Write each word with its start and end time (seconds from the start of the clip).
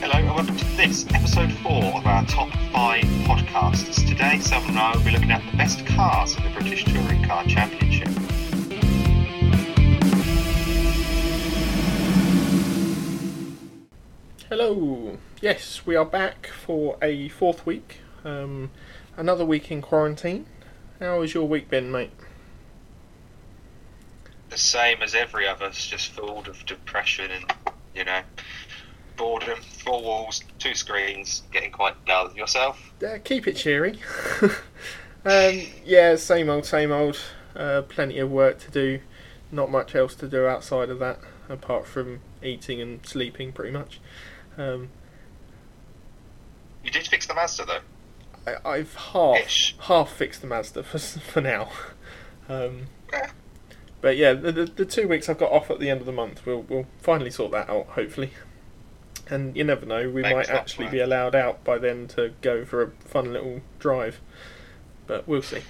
Hello 0.00 0.18
and 0.18 0.26
welcome 0.28 0.56
to 0.56 0.64
this 0.76 1.06
episode 1.14 1.50
four 1.62 1.84
of 1.96 2.06
our 2.06 2.26
top 2.26 2.50
five 2.72 3.04
podcasts. 3.24 4.06
Today, 4.06 4.38
Sam 4.40 4.62
and 4.68 4.78
I 4.78 4.94
will 4.94 5.04
be 5.04 5.10
looking 5.12 5.30
at 5.30 5.42
the 5.50 5.56
best 5.56 5.86
cars 5.86 6.36
in 6.36 6.44
the 6.44 6.50
British 6.50 6.84
Touring 6.84 7.24
Car 7.24 7.44
Championship. 7.46 8.08
Hello. 14.48 15.16
Yes, 15.40 15.86
we 15.86 15.96
are 15.96 16.04
back 16.04 16.46
for 16.48 16.98
a 17.00 17.28
fourth 17.30 17.64
week. 17.64 18.00
Um, 18.24 18.70
another 19.16 19.44
week 19.44 19.70
in 19.70 19.82
quarantine. 19.82 20.46
How 21.00 21.20
has 21.22 21.34
your 21.34 21.48
week 21.48 21.68
been, 21.68 21.90
mate? 21.90 22.10
The 24.50 24.58
same 24.58 25.02
as 25.02 25.14
every 25.14 25.46
other's, 25.48 25.86
just 25.86 26.08
filled 26.08 26.46
of 26.46 26.64
depression 26.66 27.30
and, 27.30 27.44
you 27.94 28.04
know, 28.04 28.20
boredom, 29.16 29.58
four 29.62 30.02
walls, 30.02 30.42
two 30.58 30.74
screens, 30.74 31.42
getting 31.52 31.72
quite 31.72 32.04
dull. 32.04 32.32
Yourself? 32.34 32.92
Uh, 33.04 33.18
keep 33.24 33.48
it 33.48 33.56
cheery. 33.56 33.98
um, 35.24 35.62
yeah, 35.84 36.16
same 36.16 36.48
old, 36.48 36.66
same 36.66 36.92
old. 36.92 37.18
Uh, 37.56 37.82
plenty 37.82 38.18
of 38.18 38.30
work 38.30 38.58
to 38.60 38.70
do. 38.70 39.00
Not 39.50 39.70
much 39.70 39.94
else 39.94 40.14
to 40.16 40.28
do 40.28 40.46
outside 40.46 40.88
of 40.88 40.98
that, 41.00 41.18
apart 41.48 41.86
from 41.86 42.20
eating 42.42 42.80
and 42.80 43.04
sleeping, 43.06 43.52
pretty 43.52 43.72
much. 43.72 44.00
Um, 44.56 44.90
You 46.84 46.90
did 46.90 47.06
fix 47.06 47.26
the 47.26 47.34
Mazda 47.34 47.64
though. 47.66 47.80
I, 48.46 48.56
I've 48.64 48.94
half 48.94 49.38
Ish. 49.46 49.76
half 49.80 50.10
fixed 50.12 50.40
the 50.40 50.46
Mazda 50.46 50.82
for 50.82 50.98
for 51.32 51.40
now. 51.40 51.70
Um, 52.48 52.86
but 54.00 54.16
yeah, 54.16 54.32
the, 54.32 54.52
the 54.52 54.64
the 54.66 54.84
two 54.84 55.06
weeks 55.08 55.28
I've 55.28 55.38
got 55.38 55.52
off 55.52 55.70
at 55.70 55.78
the 55.78 55.88
end 55.90 56.00
of 56.00 56.06
the 56.06 56.12
month, 56.12 56.44
we'll 56.46 56.62
we'll 56.62 56.86
finally 56.98 57.30
sort 57.30 57.52
that 57.52 57.68
out, 57.70 57.86
hopefully. 57.90 58.32
And 59.30 59.56
you 59.56 59.64
never 59.64 59.86
know, 59.86 60.10
we 60.10 60.22
might 60.22 60.50
actually 60.50 60.88
be 60.88 60.98
allowed 60.98 61.34
out 61.34 61.62
by 61.64 61.78
then 61.78 62.06
to 62.08 62.32
go 62.42 62.64
for 62.64 62.82
a 62.82 62.90
fun 63.06 63.32
little 63.32 63.60
drive. 63.78 64.20
But 65.06 65.26
we'll 65.28 65.42
see. 65.42 65.62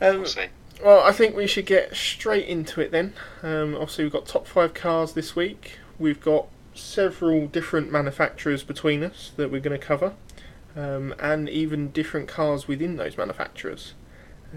Um, 0.00 0.18
We'll 0.20 0.26
see. 0.26 0.46
well, 0.82 1.00
I 1.02 1.12
think 1.12 1.36
we 1.36 1.46
should 1.46 1.66
get 1.66 1.94
straight 1.94 2.46
into 2.48 2.80
it 2.80 2.90
then. 2.90 3.12
Um, 3.42 3.74
obviously, 3.74 4.04
we've 4.04 4.12
got 4.12 4.26
top 4.26 4.46
five 4.48 4.72
cars 4.74 5.12
this 5.12 5.36
week. 5.36 5.78
We've 5.98 6.20
got 6.20 6.48
several 6.74 7.46
different 7.46 7.92
manufacturers 7.92 8.62
between 8.62 9.04
us 9.04 9.32
that 9.36 9.50
we're 9.52 9.60
going 9.60 9.78
to 9.78 9.86
cover, 9.86 10.14
um, 10.76 11.14
and 11.18 11.48
even 11.48 11.90
different 11.90 12.28
cars 12.28 12.68
within 12.68 12.96
those 12.96 13.16
manufacturers. 13.16 13.94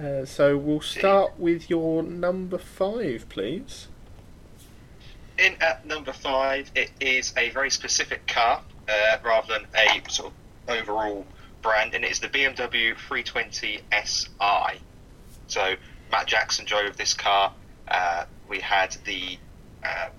Uh, 0.02 0.26
so 0.26 0.58
we'll 0.58 0.82
start 0.82 1.40
with 1.40 1.70
your 1.70 2.02
number 2.02 2.58
five, 2.58 3.28
please. 3.30 3.88
In 5.38 5.56
at 5.62 5.86
number 5.86 6.14
five, 6.14 6.72
it 6.76 6.92
is 7.00 7.34
a 7.38 7.50
very 7.52 7.70
specific 7.70 8.26
car 8.28 8.62
uh, 8.88 9.18
rather 9.24 9.54
than 9.54 9.68
a 9.76 10.10
sort 10.10 10.32
of 10.32 10.80
overall 10.80 11.26
brand, 11.62 11.94
and 11.94 12.04
it 12.04 12.12
is 12.12 12.20
the 12.20 12.28
BMW 12.28 12.96
320 12.96 13.80
SI. 14.04 14.80
So 15.48 15.76
Matt 16.12 16.28
Jackson 16.28 16.66
drove 16.66 16.98
this 16.98 17.14
car. 17.14 17.54
Uh, 17.88 18.26
we 18.48 18.60
had 18.60 18.96
the 19.06 19.38
uh, 19.84 20.10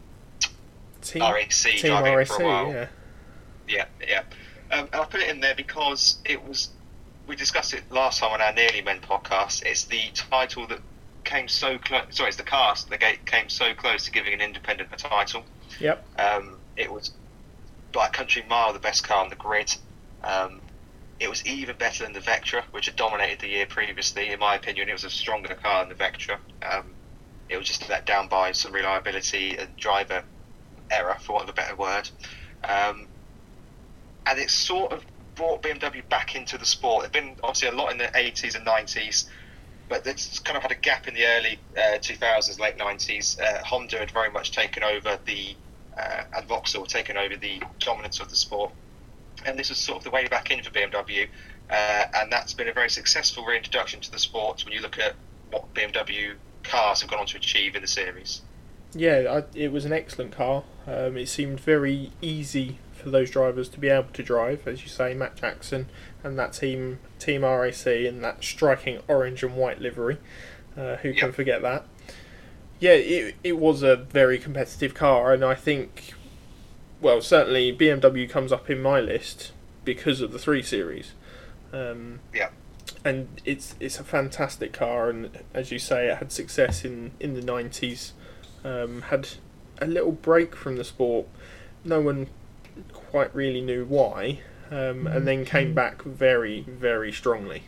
Team, 1.03 1.23
RAC 1.23 1.51
Team 1.51 1.81
driving 1.81 2.15
RAC, 2.15 2.27
for 2.27 2.43
a 2.43 2.47
while. 2.47 2.69
yeah. 2.73 2.87
Yeah, 3.69 3.85
yeah. 4.07 4.23
Um, 4.71 4.89
and 4.93 5.03
I 5.03 5.05
put 5.05 5.21
it 5.21 5.29
in 5.29 5.41
there 5.41 5.55
because 5.55 6.19
it 6.25 6.43
was. 6.47 6.71
We 7.27 7.37
discussed 7.37 7.73
it 7.73 7.85
last 7.91 8.21
time 8.21 8.33
on 8.33 8.43
our 8.43 8.53
Nearly 8.53 8.83
Men 8.83 9.01
podcast. 9.01 9.63
It's 9.65 9.85
the 9.85 10.11
title 10.15 10.67
that 10.67 10.81
came 11.25 11.49
so 11.49 11.79
close. 11.79 12.05
Sorry, 12.11 12.29
it's 12.29 12.37
the 12.37 12.43
cast 12.43 12.91
that 12.91 13.01
came 13.25 13.49
so 13.49 13.73
close 13.75 14.05
to 14.05 14.11
giving 14.11 14.35
an 14.35 14.41
independent 14.41 14.91
a 14.93 14.97
title. 14.97 15.43
Yep. 15.81 16.05
Um, 16.19 16.59
it 16.77 16.93
was 16.93 17.13
by 17.93 18.09
country 18.09 18.45
mile 18.49 18.73
the 18.73 18.79
best 18.79 19.05
car 19.05 19.23
on 19.23 19.31
the 19.31 19.37
grid. 19.37 19.75
Um, 20.23 20.61
it 21.21 21.31
was 21.31 21.45
even 21.47 21.77
better 21.77 22.05
than 22.05 22.13
the 22.13 22.21
Vectra, 22.21 22.63
which 22.73 22.87
had 22.87 22.97
dominated 22.97 23.41
the 23.41 23.49
year 23.49 23.67
previously. 23.67 24.31
In 24.31 24.41
my 24.41 24.57
opinion, 24.57 24.89
it 24.89 24.93
was 24.93 25.05
a 25.05 25.11
stronger 25.11 25.55
car 25.55 25.85
than 25.85 25.97
the 25.97 26.05
Vectra. 26.05 26.37
Um, 26.63 26.87
it 27.49 27.57
was 27.57 27.67
just 27.67 27.89
let 27.89 28.05
down 28.05 28.29
by 28.29 28.53
some 28.53 28.73
reliability 28.73 29.57
and 29.57 29.75
driver 29.77 30.25
error, 30.91 31.17
for 31.21 31.35
want 31.35 31.45
of 31.45 31.51
a 31.51 31.53
better 31.53 31.77
word. 31.77 32.09
Um, 32.65 33.07
and 34.27 34.39
it 34.39 34.51
sort 34.51 34.93
of 34.93 35.05
brought 35.35 35.63
BMW 35.63 36.07
back 36.09 36.35
into 36.35 36.59
the 36.59 36.65
sport. 36.65 37.03
There'd 37.03 37.13
been 37.13 37.37
obviously 37.43 37.69
a 37.69 37.73
lot 37.73 37.93
in 37.93 37.99
the 37.99 38.05
80s 38.05 38.55
and 38.55 38.67
90s, 38.67 39.27
but 39.89 40.07
it's 40.07 40.39
kind 40.39 40.57
of 40.57 40.63
had 40.63 40.73
a 40.73 40.77
gap 40.77 41.09
in 41.09 41.15
the 41.15 41.25
early 41.27 41.59
uh, 41.77 41.99
2000s, 41.99 42.59
late 42.59 42.79
90s. 42.79 43.41
Uh, 43.41 43.63
Honda 43.65 43.99
had 43.99 44.11
very 44.11 44.31
much 44.31 44.53
taken 44.53 44.83
over 44.83 45.19
the, 45.25 45.55
uh, 45.99 46.25
and 46.37 46.47
Vauxhall 46.47 46.87
taken 46.87 47.17
over 47.17 47.37
the 47.37 47.63
dominance 47.81 48.21
of 48.21 48.31
the 48.31 48.37
sport. 48.37 48.73
And 49.45 49.59
this 49.59 49.69
was 49.69 49.79
sort 49.79 49.99
of 49.99 50.05
the 50.05 50.11
way 50.11 50.27
back 50.29 50.51
in 50.51 50.63
for 50.63 50.71
BMW, 50.71 51.29
uh, 51.71 52.05
and 52.15 52.31
that's 52.31 52.55
been 52.55 52.69
a 52.69 52.73
very 52.73 52.89
successful 52.89 53.45
reintroduction 53.45 54.01
to 54.01 54.11
the 54.11 54.19
sport 54.19 54.65
when 54.65 54.73
you 54.73 54.81
look 54.81 54.99
at 54.99 55.15
what 55.51 55.73
BMW 55.75 56.35
cars 56.63 57.01
have 57.01 57.11
gone 57.11 57.21
on 57.21 57.27
to 57.27 57.37
achieve 57.37 57.75
in 57.75 57.83
the 57.83 57.89
series. 57.89 58.43
Yeah, 58.95 59.43
I, 59.55 59.59
it 59.59 59.73
was 59.73 59.85
an 59.85 59.93
excellent 59.93 60.33
car. 60.33 60.63
Um, 60.87 61.17
it 61.17 61.29
seemed 61.29 61.61
very 61.61 62.13
easy 62.23 62.79
for 63.05 63.11
those 63.11 63.31
drivers 63.31 63.69
to 63.69 63.79
be 63.79 63.89
able 63.89 64.09
to 64.15 64.23
drive, 64.23 64.67
as 64.67 64.83
you 64.83 64.89
say, 64.89 65.15
Matt 65.15 65.37
Jackson 65.37 65.87
and 66.25 66.37
that 66.39 66.55
team, 66.55 66.99
Team 67.21 67.45
RAC, 67.45 67.87
and 67.87 68.25
that 68.25 68.43
striking 68.43 68.99
orange 69.07 69.45
and 69.45 69.55
white 69.55 69.81
livery. 69.81 70.17
Uh, 70.77 70.97
who 70.97 71.15
can 71.15 71.31
forget 71.31 71.63
that? 71.63 71.85
Yeah, 72.81 72.93
it, 72.93 73.37
it 73.45 73.59
was 73.59 73.83
a 73.85 73.95
very 73.95 74.39
competitive 74.39 74.95
car, 74.95 75.33
and 75.33 75.45
I 75.45 75.55
think, 75.55 76.15
well, 77.01 77.21
certainly 77.21 77.77
BMW 77.77 78.29
comes 78.29 78.51
up 78.51 78.69
in 78.69 78.83
my 78.83 79.01
list 79.01 79.53
because 79.85 80.21
of 80.21 80.33
the 80.33 80.39
3 80.39 80.63
Series. 80.63 81.13
Um, 81.73 82.21
Yeah. 82.33 82.49
and 83.05 83.29
it's 83.45 83.75
it's 83.81 84.01
a 84.01 84.05
fantastic 84.05 84.73
car, 84.73 85.11
and 85.11 85.31
as 85.53 85.71
you 85.71 85.79
say, 85.79 86.09
it 86.09 86.19
had 86.19 86.33
success 86.33 86.85
in, 86.85 87.13
in 87.21 87.35
the 87.35 87.43
90s 87.43 88.13
um, 88.65 89.03
had 89.03 89.29
a 89.81 89.87
little 89.87 90.13
break 90.13 90.57
from 90.57 90.77
the 90.77 90.85
sport. 90.85 91.27
No 91.85 92.01
one 92.01 92.29
quite 92.93 93.35
really 93.35 93.61
knew 93.61 93.85
why, 93.85 94.41
um, 94.71 95.07
and 95.07 95.27
then 95.27 95.45
came 95.45 95.75
back 95.75 96.03
very, 96.03 96.63
very 96.63 97.13
strongly. 97.13 97.65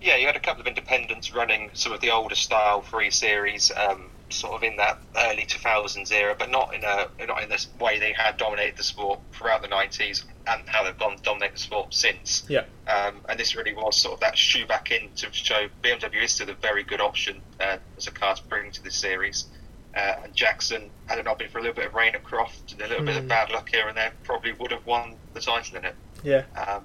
Yeah, 0.00 0.16
you 0.16 0.26
had 0.26 0.36
a 0.36 0.40
couple 0.40 0.62
of 0.62 0.66
independents 0.66 1.34
running 1.34 1.70
some 1.74 1.92
of 1.92 2.00
the 2.00 2.10
older 2.10 2.34
style 2.34 2.80
three 2.80 3.10
series, 3.10 3.70
um, 3.76 4.10
sort 4.30 4.54
of 4.54 4.62
in 4.62 4.76
that 4.76 4.98
early 5.16 5.44
2000s 5.44 6.10
era, 6.12 6.34
but 6.38 6.50
not 6.50 6.74
in 6.74 6.84
a 6.84 7.08
not 7.26 7.42
in 7.42 7.48
this 7.48 7.68
way 7.78 7.98
they 7.98 8.12
had 8.12 8.36
dominated 8.36 8.76
the 8.76 8.82
sport 8.82 9.20
throughout 9.32 9.62
the 9.62 9.68
90s 9.68 10.24
and 10.46 10.68
how 10.68 10.82
they've 10.82 10.98
gone 10.98 11.16
to 11.16 11.22
dominate 11.22 11.52
the 11.52 11.58
sport 11.58 11.92
since. 11.92 12.44
Yeah. 12.48 12.64
Um, 12.88 13.20
and 13.28 13.38
this 13.38 13.54
really 13.54 13.74
was 13.74 13.96
sort 13.96 14.14
of 14.14 14.20
that 14.20 14.38
shoe 14.38 14.66
back 14.66 14.90
in 14.90 15.10
to 15.16 15.32
show 15.32 15.68
BMW 15.82 16.24
is 16.24 16.32
still 16.32 16.48
a 16.48 16.54
very 16.54 16.82
good 16.82 17.00
option 17.00 17.40
uh, 17.60 17.76
as 17.96 18.06
a 18.06 18.10
car 18.10 18.34
to 18.34 18.42
bring 18.44 18.70
to 18.72 18.82
this 18.82 18.96
series. 18.96 19.46
Uh, 19.94 20.14
and 20.24 20.34
Jackson, 20.34 20.88
had 21.06 21.18
it 21.18 21.24
not 21.24 21.38
been 21.38 21.48
for 21.48 21.58
a 21.58 21.62
little 21.62 21.74
bit 21.74 21.86
of 21.86 21.94
rain 21.94 22.14
at 22.14 22.22
Croft 22.22 22.72
and 22.72 22.80
a 22.80 22.86
little 22.86 23.04
bit 23.04 23.16
of 23.16 23.24
Mm. 23.24 23.28
bad 23.28 23.50
luck 23.50 23.68
here 23.70 23.88
and 23.88 23.96
there, 23.96 24.12
probably 24.22 24.52
would 24.52 24.70
have 24.70 24.86
won 24.86 25.16
the 25.34 25.40
title 25.40 25.76
in 25.78 25.84
it. 25.84 25.94
Yeah, 26.22 26.44
Um, 26.56 26.84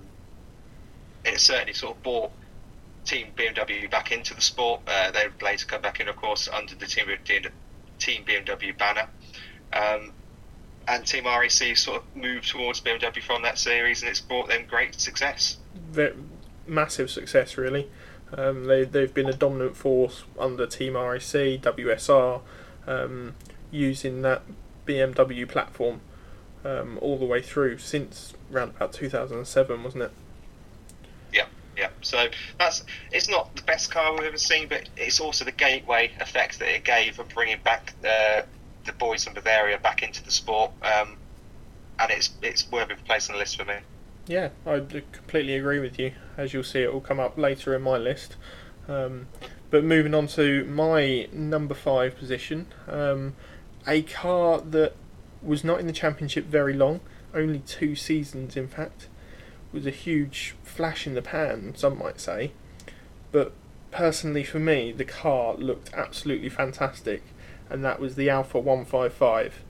it 1.23 1.39
certainly 1.39 1.73
sort 1.73 1.97
of 1.97 2.03
brought 2.03 2.31
Team 3.05 3.27
BMW 3.35 3.87
back 3.89 4.11
into 4.11 4.33
the 4.33 4.41
sport. 4.41 4.81
Uh, 4.87 5.11
they 5.11 5.27
would 5.27 5.41
later 5.43 5.67
come 5.67 5.81
back 5.81 5.99
in, 5.99 6.07
of 6.07 6.15
course, 6.15 6.47
under 6.47 6.73
the 6.73 6.87
Team, 6.87 7.07
Team 7.99 8.23
BMW 8.25 8.71
banner. 8.75 9.07
Um, 9.73 10.11
and 10.87 11.05
Team 11.05 11.25
RAC 11.25 11.49
sort 11.77 12.01
of 12.01 12.15
moved 12.15 12.47
towards 12.49 12.81
BMW 12.81 13.21
from 13.21 13.43
that 13.43 13.59
series, 13.59 14.01
and 14.01 14.09
it's 14.09 14.21
brought 14.21 14.47
them 14.47 14.65
great 14.67 14.99
success. 14.99 15.57
ve- 15.91 16.13
massive 16.67 17.11
success 17.11 17.57
really. 17.57 17.87
Um, 18.33 18.65
they 18.65 18.83
they've 18.85 19.13
been 19.13 19.29
a 19.29 19.33
dominant 19.33 19.77
force 19.77 20.23
under 20.39 20.65
Team 20.65 20.95
RAC, 20.95 21.21
WSR, 21.61 22.41
um, 22.87 23.35
using 23.71 24.21
that 24.21 24.41
BMW 24.85 25.47
platform 25.47 26.01
um, 26.63 26.97
all 27.01 27.17
the 27.17 27.25
way 27.25 27.41
through 27.41 27.77
since 27.77 28.33
around 28.51 28.69
about 28.69 28.93
2007, 28.93 29.83
wasn't 29.83 30.03
it? 30.03 30.11
Yeah, 31.31 31.45
yeah. 31.77 31.89
so 32.01 32.27
that's 32.57 32.83
it's 33.11 33.29
not 33.29 33.55
the 33.55 33.61
best 33.63 33.91
car 33.91 34.13
we've 34.13 34.23
ever 34.23 34.37
seen, 34.37 34.67
but 34.67 34.89
it's 34.97 35.19
also 35.19 35.45
the 35.45 35.51
gateway 35.51 36.11
effect 36.19 36.59
that 36.59 36.73
it 36.73 36.83
gave 36.83 37.19
of 37.19 37.29
bringing 37.29 37.59
back 37.63 37.93
uh, 38.03 38.41
the 38.85 38.93
boys 38.93 39.23
from 39.23 39.33
Bavaria 39.33 39.77
back 39.79 40.01
into 40.03 40.23
the 40.23 40.31
sport, 40.31 40.71
um, 40.81 41.17
and 41.99 42.11
it's 42.11 42.31
it's 42.41 42.69
worthy 42.71 42.93
of 42.93 42.99
a 42.99 43.03
place 43.03 43.29
on 43.29 43.33
the 43.33 43.39
list 43.39 43.57
for 43.57 43.65
me. 43.65 43.75
Yeah, 44.27 44.49
I 44.65 44.79
completely 45.11 45.55
agree 45.55 45.79
with 45.79 45.99
you. 45.99 46.13
As 46.35 46.53
you'll 46.53 46.63
see, 46.63 46.81
it 46.81 46.91
will 46.91 47.01
come 47.01 47.19
up 47.19 47.37
later 47.37 47.75
in 47.75 47.83
my 47.83 47.97
list. 47.97 48.35
Um, 48.87 49.27
but 49.75 49.83
moving 49.83 50.13
on 50.13 50.25
to 50.25 50.63
my 50.63 51.27
number 51.33 51.73
five 51.73 52.17
position, 52.17 52.65
um, 52.87 53.35
a 53.85 54.03
car 54.03 54.61
that 54.61 54.93
was 55.43 55.65
not 55.65 55.81
in 55.81 55.85
the 55.85 55.91
championship 55.91 56.45
very 56.45 56.73
long, 56.73 57.01
only 57.33 57.59
two 57.59 57.93
seasons 57.93 58.55
in 58.55 58.69
fact, 58.69 59.09
was 59.73 59.85
a 59.85 59.89
huge 59.89 60.55
flash 60.63 61.05
in 61.05 61.13
the 61.13 61.21
pan, 61.21 61.73
some 61.75 61.99
might 61.99 62.21
say. 62.21 62.53
But 63.33 63.51
personally, 63.91 64.45
for 64.45 64.59
me, 64.59 64.93
the 64.93 65.03
car 65.03 65.55
looked 65.55 65.93
absolutely 65.93 66.47
fantastic, 66.47 67.21
and 67.69 67.83
that 67.83 67.99
was 67.99 68.15
the 68.15 68.29
Alfa 68.29 68.57
155. 68.59 69.61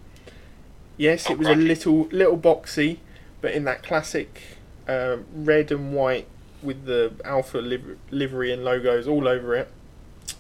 Yes, 0.98 1.32
it 1.32 1.40
was 1.40 1.48
a 1.48 1.56
little 1.56 2.04
little 2.12 2.38
boxy, 2.38 3.00
but 3.42 3.56
in 3.56 3.64
that 3.64 3.82
classic 3.82 4.40
uh, 4.88 5.18
red 5.34 5.72
and 5.72 5.96
white 5.96 6.28
with 6.62 6.86
the 6.86 7.14
Alfa 7.26 7.58
liv- 7.58 7.98
livery 8.12 8.54
and 8.54 8.64
logos 8.64 9.08
all 9.08 9.28
over 9.28 9.56
it, 9.56 9.72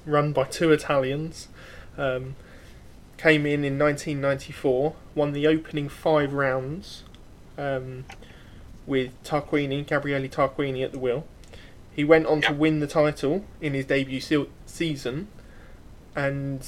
run 0.05 0.33
by 0.33 0.45
two 0.45 0.71
Italians. 0.71 1.47
Um, 1.97 2.35
came 3.17 3.45
in 3.45 3.63
in 3.63 3.79
1994, 3.79 4.95
won 5.13 5.31
the 5.31 5.47
opening 5.47 5.87
five 5.87 6.33
rounds 6.33 7.03
um, 7.57 8.05
with 8.85 9.11
Tarquini, 9.23 9.87
Gabriele 9.87 10.27
Tarquini 10.27 10.83
at 10.83 10.91
the 10.91 10.99
wheel. 10.99 11.25
He 11.95 12.03
went 12.03 12.25
on 12.25 12.41
to 12.41 12.53
win 12.53 12.81
the 12.81 12.87
title 12.87 13.45
in 13.61 13.73
his 13.73 13.85
debut 13.85 14.19
se- 14.19 14.49
season, 14.65 15.29
and 16.13 16.65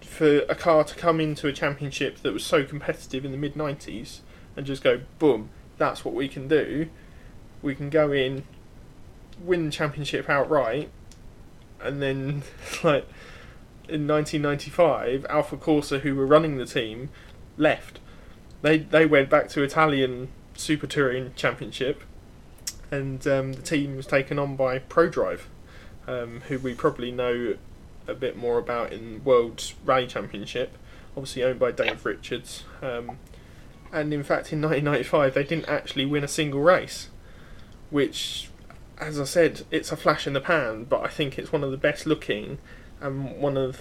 for 0.00 0.40
a 0.40 0.54
car 0.54 0.84
to 0.84 0.94
come 0.94 1.20
into 1.20 1.48
a 1.48 1.52
championship 1.52 2.18
that 2.18 2.32
was 2.32 2.44
so 2.44 2.64
competitive 2.64 3.24
in 3.24 3.32
the 3.32 3.38
mid 3.38 3.54
90s 3.54 4.20
and 4.56 4.66
just 4.66 4.82
go 4.82 5.00
boom, 5.18 5.50
that's 5.78 6.04
what 6.04 6.14
we 6.14 6.28
can 6.28 6.48
do. 6.48 6.88
We 7.62 7.74
can 7.74 7.90
go 7.90 8.12
in, 8.12 8.44
win 9.40 9.66
the 9.66 9.70
championship 9.70 10.28
outright, 10.28 10.90
and 11.82 12.02
then 12.02 12.42
like 12.84 13.06
in 13.88 14.06
1995, 14.06 15.26
Alfa 15.28 15.56
Corse, 15.56 15.90
who 15.90 16.14
were 16.14 16.26
running 16.26 16.56
the 16.56 16.66
team, 16.66 17.10
left. 17.56 18.00
They 18.62 18.78
they 18.78 19.06
went 19.06 19.30
back 19.30 19.48
to 19.50 19.62
Italian 19.62 20.28
Super 20.54 20.86
Touring 20.86 21.32
Championship, 21.36 22.02
and 22.90 23.26
um, 23.26 23.52
the 23.52 23.62
team 23.62 23.96
was 23.96 24.06
taken 24.06 24.38
on 24.38 24.56
by 24.56 24.78
Prodrive, 24.78 25.42
um, 26.06 26.42
who 26.48 26.58
we 26.58 26.74
probably 26.74 27.10
know 27.10 27.56
a 28.08 28.14
bit 28.14 28.36
more 28.36 28.58
about 28.58 28.92
in 28.92 29.22
World 29.24 29.72
Rally 29.84 30.06
Championship, 30.06 30.76
obviously 31.16 31.42
owned 31.42 31.58
by 31.58 31.72
Dave 31.72 32.04
Richards. 32.04 32.64
Um, 32.82 33.18
and 33.92 34.12
in 34.12 34.22
fact, 34.22 34.52
in 34.52 34.60
1995, 34.60 35.34
they 35.34 35.44
didn't 35.44 35.68
actually 35.68 36.06
win 36.06 36.24
a 36.24 36.28
single 36.28 36.60
race, 36.60 37.08
which, 37.90 38.50
as 38.98 39.20
I 39.20 39.24
said, 39.24 39.64
it's 39.70 39.92
a 39.92 39.96
flash 39.96 40.26
in 40.26 40.32
the 40.32 40.40
pan, 40.40 40.84
but 40.84 41.02
I 41.02 41.08
think 41.08 41.38
it's 41.38 41.52
one 41.52 41.62
of 41.62 41.70
the 41.70 41.76
best 41.76 42.06
looking 42.06 42.58
and 43.00 43.40
one 43.40 43.56
of 43.56 43.80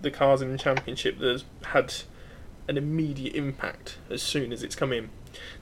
the 0.00 0.10
cars 0.10 0.40
in 0.40 0.52
the 0.52 0.58
championship 0.58 1.18
that's 1.18 1.44
had 1.64 1.94
an 2.68 2.76
immediate 2.76 3.34
impact 3.34 3.98
as 4.08 4.22
soon 4.22 4.52
as 4.52 4.62
it's 4.62 4.76
come 4.76 4.92
in. 4.92 5.10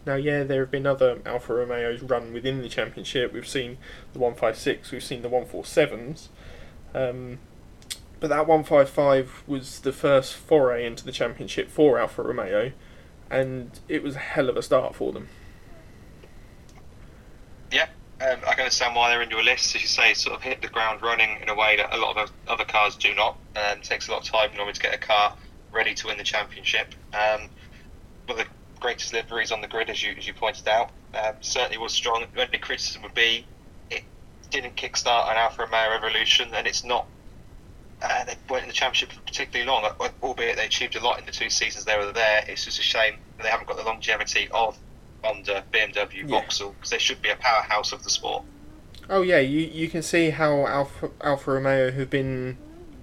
Now, 0.04 0.16
yeah, 0.16 0.42
there 0.42 0.60
have 0.60 0.70
been 0.70 0.86
other 0.86 1.20
Alfa 1.24 1.54
Romeos 1.54 2.02
run 2.02 2.32
within 2.32 2.60
the 2.60 2.68
championship. 2.68 3.32
We've 3.32 3.48
seen 3.48 3.78
the 4.12 4.18
156, 4.18 4.90
we've 4.90 5.02
seen 5.02 5.22
the 5.22 5.30
147s. 5.30 6.28
Um, 6.94 7.38
but 8.18 8.28
that 8.28 8.46
155 8.46 9.44
was 9.46 9.80
the 9.80 9.92
first 9.92 10.34
foray 10.34 10.84
into 10.84 11.04
the 11.04 11.12
championship 11.12 11.70
for 11.70 11.98
Alfa 11.98 12.22
Romeo, 12.22 12.72
and 13.30 13.80
it 13.88 14.02
was 14.02 14.16
a 14.16 14.18
hell 14.18 14.50
of 14.50 14.56
a 14.56 14.62
start 14.62 14.94
for 14.94 15.12
them. 15.12 15.28
Yeah, 17.72 17.88
um, 18.20 18.38
I 18.46 18.52
can 18.52 18.64
understand 18.64 18.94
why 18.94 19.10
they're 19.10 19.22
in 19.22 19.30
your 19.30 19.42
list. 19.42 19.74
As 19.74 19.82
you 19.82 19.88
say, 19.88 20.12
sort 20.14 20.36
of 20.36 20.42
hit 20.42 20.60
the 20.60 20.68
ground 20.68 21.00
running 21.02 21.38
in 21.42 21.48
a 21.48 21.54
way 21.54 21.76
that 21.76 21.94
a 21.94 21.98
lot 21.98 22.16
of 22.16 22.30
other 22.46 22.64
cars 22.64 22.96
do 22.96 23.14
not, 23.14 23.38
and 23.56 23.82
takes 23.82 24.08
a 24.08 24.12
lot 24.12 24.26
of 24.26 24.32
time 24.32 24.50
normally 24.54 24.74
to 24.74 24.80
get 24.80 24.94
a 24.94 24.98
car 24.98 25.34
ready 25.72 25.94
to 25.94 26.06
win 26.06 26.18
the 26.18 26.24
championship. 26.24 26.94
Um, 27.14 27.48
of 28.28 28.36
the 28.36 28.46
greatest 28.78 29.12
liveries 29.12 29.52
on 29.52 29.60
the 29.60 29.68
grid, 29.68 29.90
as 29.90 30.02
you 30.02 30.14
as 30.16 30.26
you 30.26 30.34
pointed 30.34 30.68
out, 30.68 30.90
um, 31.14 31.34
certainly 31.40 31.78
was 31.78 31.92
strong. 31.92 32.24
The 32.34 32.42
only 32.42 32.58
criticism 32.58 33.02
would 33.02 33.14
be 33.14 33.44
it 33.90 34.04
didn't 34.50 34.76
kickstart 34.76 35.30
an 35.30 35.36
Alfa 35.36 35.62
Romeo 35.64 35.90
revolution, 35.90 36.50
and 36.54 36.66
it's 36.66 36.84
not. 36.84 37.06
Uh, 38.02 38.24
they 38.24 38.34
weren't 38.48 38.62
in 38.62 38.68
the 38.68 38.74
championship 38.74 39.12
for 39.12 39.20
particularly 39.20 39.70
long, 39.70 39.84
albeit 40.22 40.56
they 40.56 40.64
achieved 40.64 40.96
a 40.96 41.04
lot 41.04 41.18
in 41.18 41.26
the 41.26 41.32
two 41.32 41.50
seasons 41.50 41.84
they 41.84 41.98
were 41.98 42.12
there. 42.12 42.42
It's 42.48 42.64
just 42.64 42.78
a 42.78 42.82
shame 42.82 43.14
they 43.42 43.48
haven't 43.48 43.68
got 43.68 43.76
the 43.76 43.82
longevity 43.82 44.48
of 44.52 44.78
Honda, 45.22 45.64
BMW, 45.72 46.26
Vauxhall, 46.26 46.70
because 46.72 46.90
they 46.90 46.98
should 46.98 47.22
be 47.22 47.30
a 47.30 47.36
powerhouse 47.36 47.92
of 47.92 48.02
the 48.04 48.10
sport. 48.10 48.44
Oh 49.08 49.22
yeah, 49.22 49.40
you 49.40 49.60
you 49.60 49.88
can 49.88 50.02
see 50.02 50.30
how 50.30 50.66
Alfa 50.66 51.10
Alfa 51.20 51.52
Romeo 51.52 51.90
have 51.90 52.10
been 52.10 52.58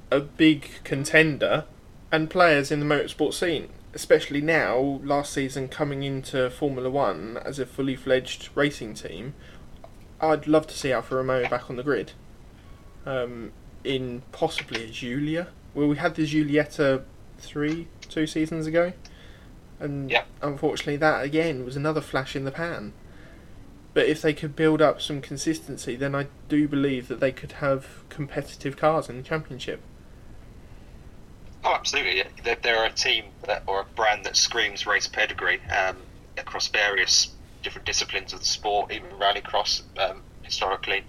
a 0.09 0.21
big 0.21 0.69
contender 0.83 1.65
and 2.11 2.29
players 2.29 2.71
in 2.71 2.79
the 2.79 2.85
motorsport 2.85 3.33
scene, 3.33 3.69
especially 3.93 4.41
now. 4.41 5.01
Last 5.03 5.33
season, 5.33 5.67
coming 5.67 6.03
into 6.03 6.49
Formula 6.49 6.89
One 6.89 7.37
as 7.43 7.59
a 7.59 7.65
fully 7.65 7.95
fledged 7.95 8.49
racing 8.55 8.93
team, 8.93 9.33
I'd 10.21 10.47
love 10.47 10.67
to 10.67 10.77
see 10.77 10.93
Alfa 10.93 11.15
Romeo 11.15 11.49
back 11.49 11.69
on 11.69 11.75
the 11.75 11.83
grid. 11.83 12.13
Um, 13.05 13.51
in 13.83 14.21
possibly 14.31 14.85
a 14.85 14.87
Giulia. 14.87 15.47
Well, 15.73 15.87
we 15.87 15.97
had 15.97 16.15
the 16.15 16.25
Giulietta 16.25 17.03
three 17.37 17.87
two 18.09 18.25
seasons 18.25 18.65
ago 18.65 18.93
and 19.79 20.09
yep. 20.09 20.27
unfortunately 20.41 20.97
that 20.97 21.23
again 21.23 21.63
was 21.63 21.75
another 21.75 22.01
flash 22.01 22.35
in 22.35 22.45
the 22.45 22.51
pan. 22.51 22.93
But 23.93 24.05
if 24.05 24.21
they 24.21 24.33
could 24.33 24.55
build 24.55 24.79
up 24.81 25.01
some 25.01 25.21
consistency, 25.21 25.95
then 25.95 26.13
I 26.13 26.27
do 26.49 26.67
believe 26.67 27.07
that 27.07 27.19
they 27.19 27.31
could 27.31 27.53
have 27.53 28.07
competitive 28.09 28.77
cars 28.77 29.09
in 29.09 29.17
the 29.17 29.23
championship. 29.23 29.81
Oh, 31.63 31.73
absolutely! 31.73 32.23
They're, 32.43 32.57
they're 32.61 32.85
a 32.85 32.91
team 32.91 33.25
that, 33.47 33.63
or 33.65 33.81
a 33.81 33.85
brand 33.95 34.23
that 34.25 34.37
screams 34.37 34.85
race 34.85 35.07
pedigree 35.07 35.59
um, 35.71 35.97
across 36.37 36.67
various 36.67 37.29
different 37.63 37.85
disciplines 37.85 38.33
of 38.33 38.39
the 38.39 38.45
sport, 38.45 38.91
even 38.91 39.09
rallycross 39.19 39.81
um, 39.97 40.21
historically. 40.43 41.03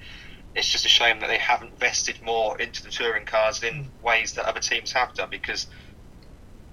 It's 0.55 0.69
just 0.69 0.87
a 0.87 0.89
shame 0.89 1.21
that 1.21 1.29
they 1.29 1.39
haven't 1.39 1.79
vested 1.79 2.21
more 2.23 2.59
into 2.59 2.83
the 2.83 2.91
touring 2.91 3.27
cars 3.27 3.63
in 3.63 3.89
ways 4.03 4.33
that 4.33 4.47
other 4.47 4.61
teams 4.61 4.93
have 4.93 5.15
done 5.15 5.29
because 5.31 5.67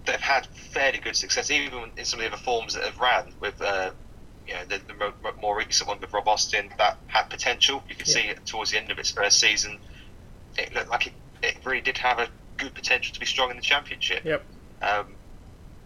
they've 0.05 0.19
had 0.19 0.45
fairly 0.47 0.99
good 0.99 1.15
success, 1.15 1.51
even 1.51 1.91
in 1.97 2.05
some 2.05 2.19
of 2.19 2.25
the 2.25 2.31
other 2.31 2.41
forms 2.41 2.73
that 2.75 2.83
have 2.83 2.99
ran 2.99 3.33
with. 3.39 3.61
Uh, 3.61 3.91
you 4.47 4.53
know, 4.53 4.63
the, 4.65 4.77
the, 4.77 5.13
more 5.41 5.57
recent 5.57 5.87
one 5.87 5.99
with 5.99 6.13
Rob 6.13 6.27
Austin 6.27 6.69
that 6.77 6.97
had 7.07 7.29
potential. 7.29 7.83
You 7.89 7.95
could 7.95 8.07
yeah. 8.07 8.13
see 8.13 8.27
it 8.27 8.45
towards 8.45 8.71
the 8.71 8.77
end 8.77 8.91
of 8.91 8.99
its 8.99 9.11
first 9.11 9.39
season. 9.39 9.79
It 10.57 10.73
looked 10.73 10.89
like 10.89 11.07
it, 11.07 11.13
it 11.41 11.57
really 11.63 11.81
did 11.81 11.97
have 11.97 12.19
a 12.19 12.27
good 12.57 12.73
potential 12.73 13.13
to 13.13 13.19
be 13.19 13.25
strong 13.25 13.49
in 13.49 13.55
the 13.55 13.63
championship. 13.63 14.23
Yep. 14.23 14.43
Um, 14.81 15.15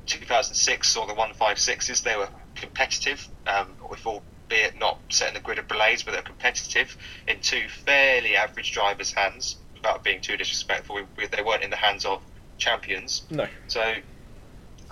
2006 0.05 0.97
or 0.97 1.07
the 1.07 1.13
156s, 1.13 2.03
they 2.03 2.17
were 2.17 2.29
competitive, 2.55 3.27
um, 3.47 3.67
with 3.89 4.05
albeit 4.05 4.77
not 4.77 4.99
setting 5.09 5.35
the 5.35 5.39
grid 5.39 5.59
ablaze, 5.59 6.03
but 6.03 6.11
they're 6.11 6.21
competitive 6.21 6.97
in 7.27 7.39
two 7.39 7.67
fairly 7.85 8.35
average 8.35 8.71
drivers' 8.71 9.13
hands. 9.13 9.57
Without 9.75 10.03
being 10.03 10.19
too 10.19 10.35
disrespectful, 10.35 10.95
we, 10.95 11.03
we, 11.15 11.27
they 11.27 11.41
weren't 11.41 11.63
in 11.63 11.69
the 11.69 11.77
hands 11.77 12.03
of 12.03 12.21
champions. 12.59 13.23
No. 13.31 13.47
So 13.67 13.81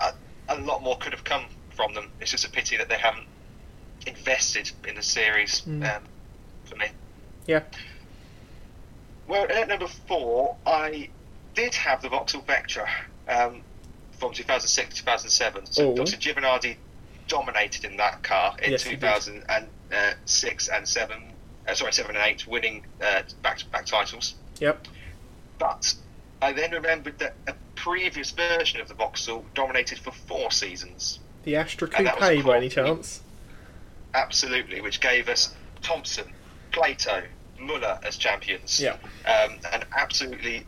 a, 0.00 0.12
a, 0.48 0.58
lot 0.60 0.82
more 0.82 0.96
could 0.98 1.12
have 1.12 1.24
come 1.24 1.44
from 1.70 1.94
them. 1.94 2.10
It's 2.20 2.30
just 2.32 2.44
a 2.44 2.50
pity 2.50 2.76
that 2.76 2.88
they 2.88 2.98
haven't 2.98 3.26
invested 4.06 4.72
in 4.86 4.96
the 4.96 5.02
series 5.02 5.62
mm. 5.62 5.96
um, 5.96 6.02
for 6.64 6.76
me. 6.76 6.86
Yeah. 7.46 7.62
Well, 9.28 9.46
at 9.50 9.68
number 9.68 9.86
four, 9.86 10.56
I 10.66 11.10
did 11.54 11.74
have 11.74 12.02
the 12.02 12.08
Vauxhall 12.08 12.42
Vectra 12.42 12.88
um, 13.28 13.60
from 14.18 14.32
2006 14.32 14.96
2007. 14.96 15.66
So 15.66 15.90
oh. 15.90 15.94
Dr. 15.94 16.16
Giovanardi 16.16 16.76
dominated 17.28 17.84
in 17.84 17.96
that 17.98 18.22
car 18.22 18.56
in 18.62 18.72
yes, 18.72 18.84
2006 18.84 20.68
and 20.68 20.88
7. 20.88 21.22
Uh, 21.68 21.74
sorry, 21.74 21.92
7 21.92 22.16
and 22.16 22.24
8, 22.24 22.46
winning 22.46 22.86
uh, 23.02 23.22
back 23.42 23.58
to 23.58 23.66
back 23.66 23.84
titles. 23.84 24.34
Yep. 24.60 24.88
But 25.58 25.94
I 26.40 26.52
then 26.52 26.72
remembered 26.72 27.18
that 27.18 27.34
a 27.46 27.54
previous 27.74 28.30
version 28.30 28.80
of 28.80 28.88
the 28.88 28.94
Vauxhall 28.94 29.44
dominated 29.54 29.98
for 29.98 30.12
four 30.12 30.50
seasons. 30.50 31.20
The 31.44 31.56
Astra 31.56 31.88
Coupe, 31.88 32.18
by 32.18 32.56
any 32.56 32.68
chance? 32.68 33.22
Absolutely, 34.14 34.80
which 34.80 35.00
gave 35.00 35.28
us 35.28 35.54
Thompson, 35.82 36.26
Plato, 36.72 37.22
Muller 37.58 37.98
as 38.04 38.16
champions. 38.16 38.80
Yeah. 38.80 38.96
Um, 39.26 39.58
and 39.72 39.84
absolutely 39.96 40.64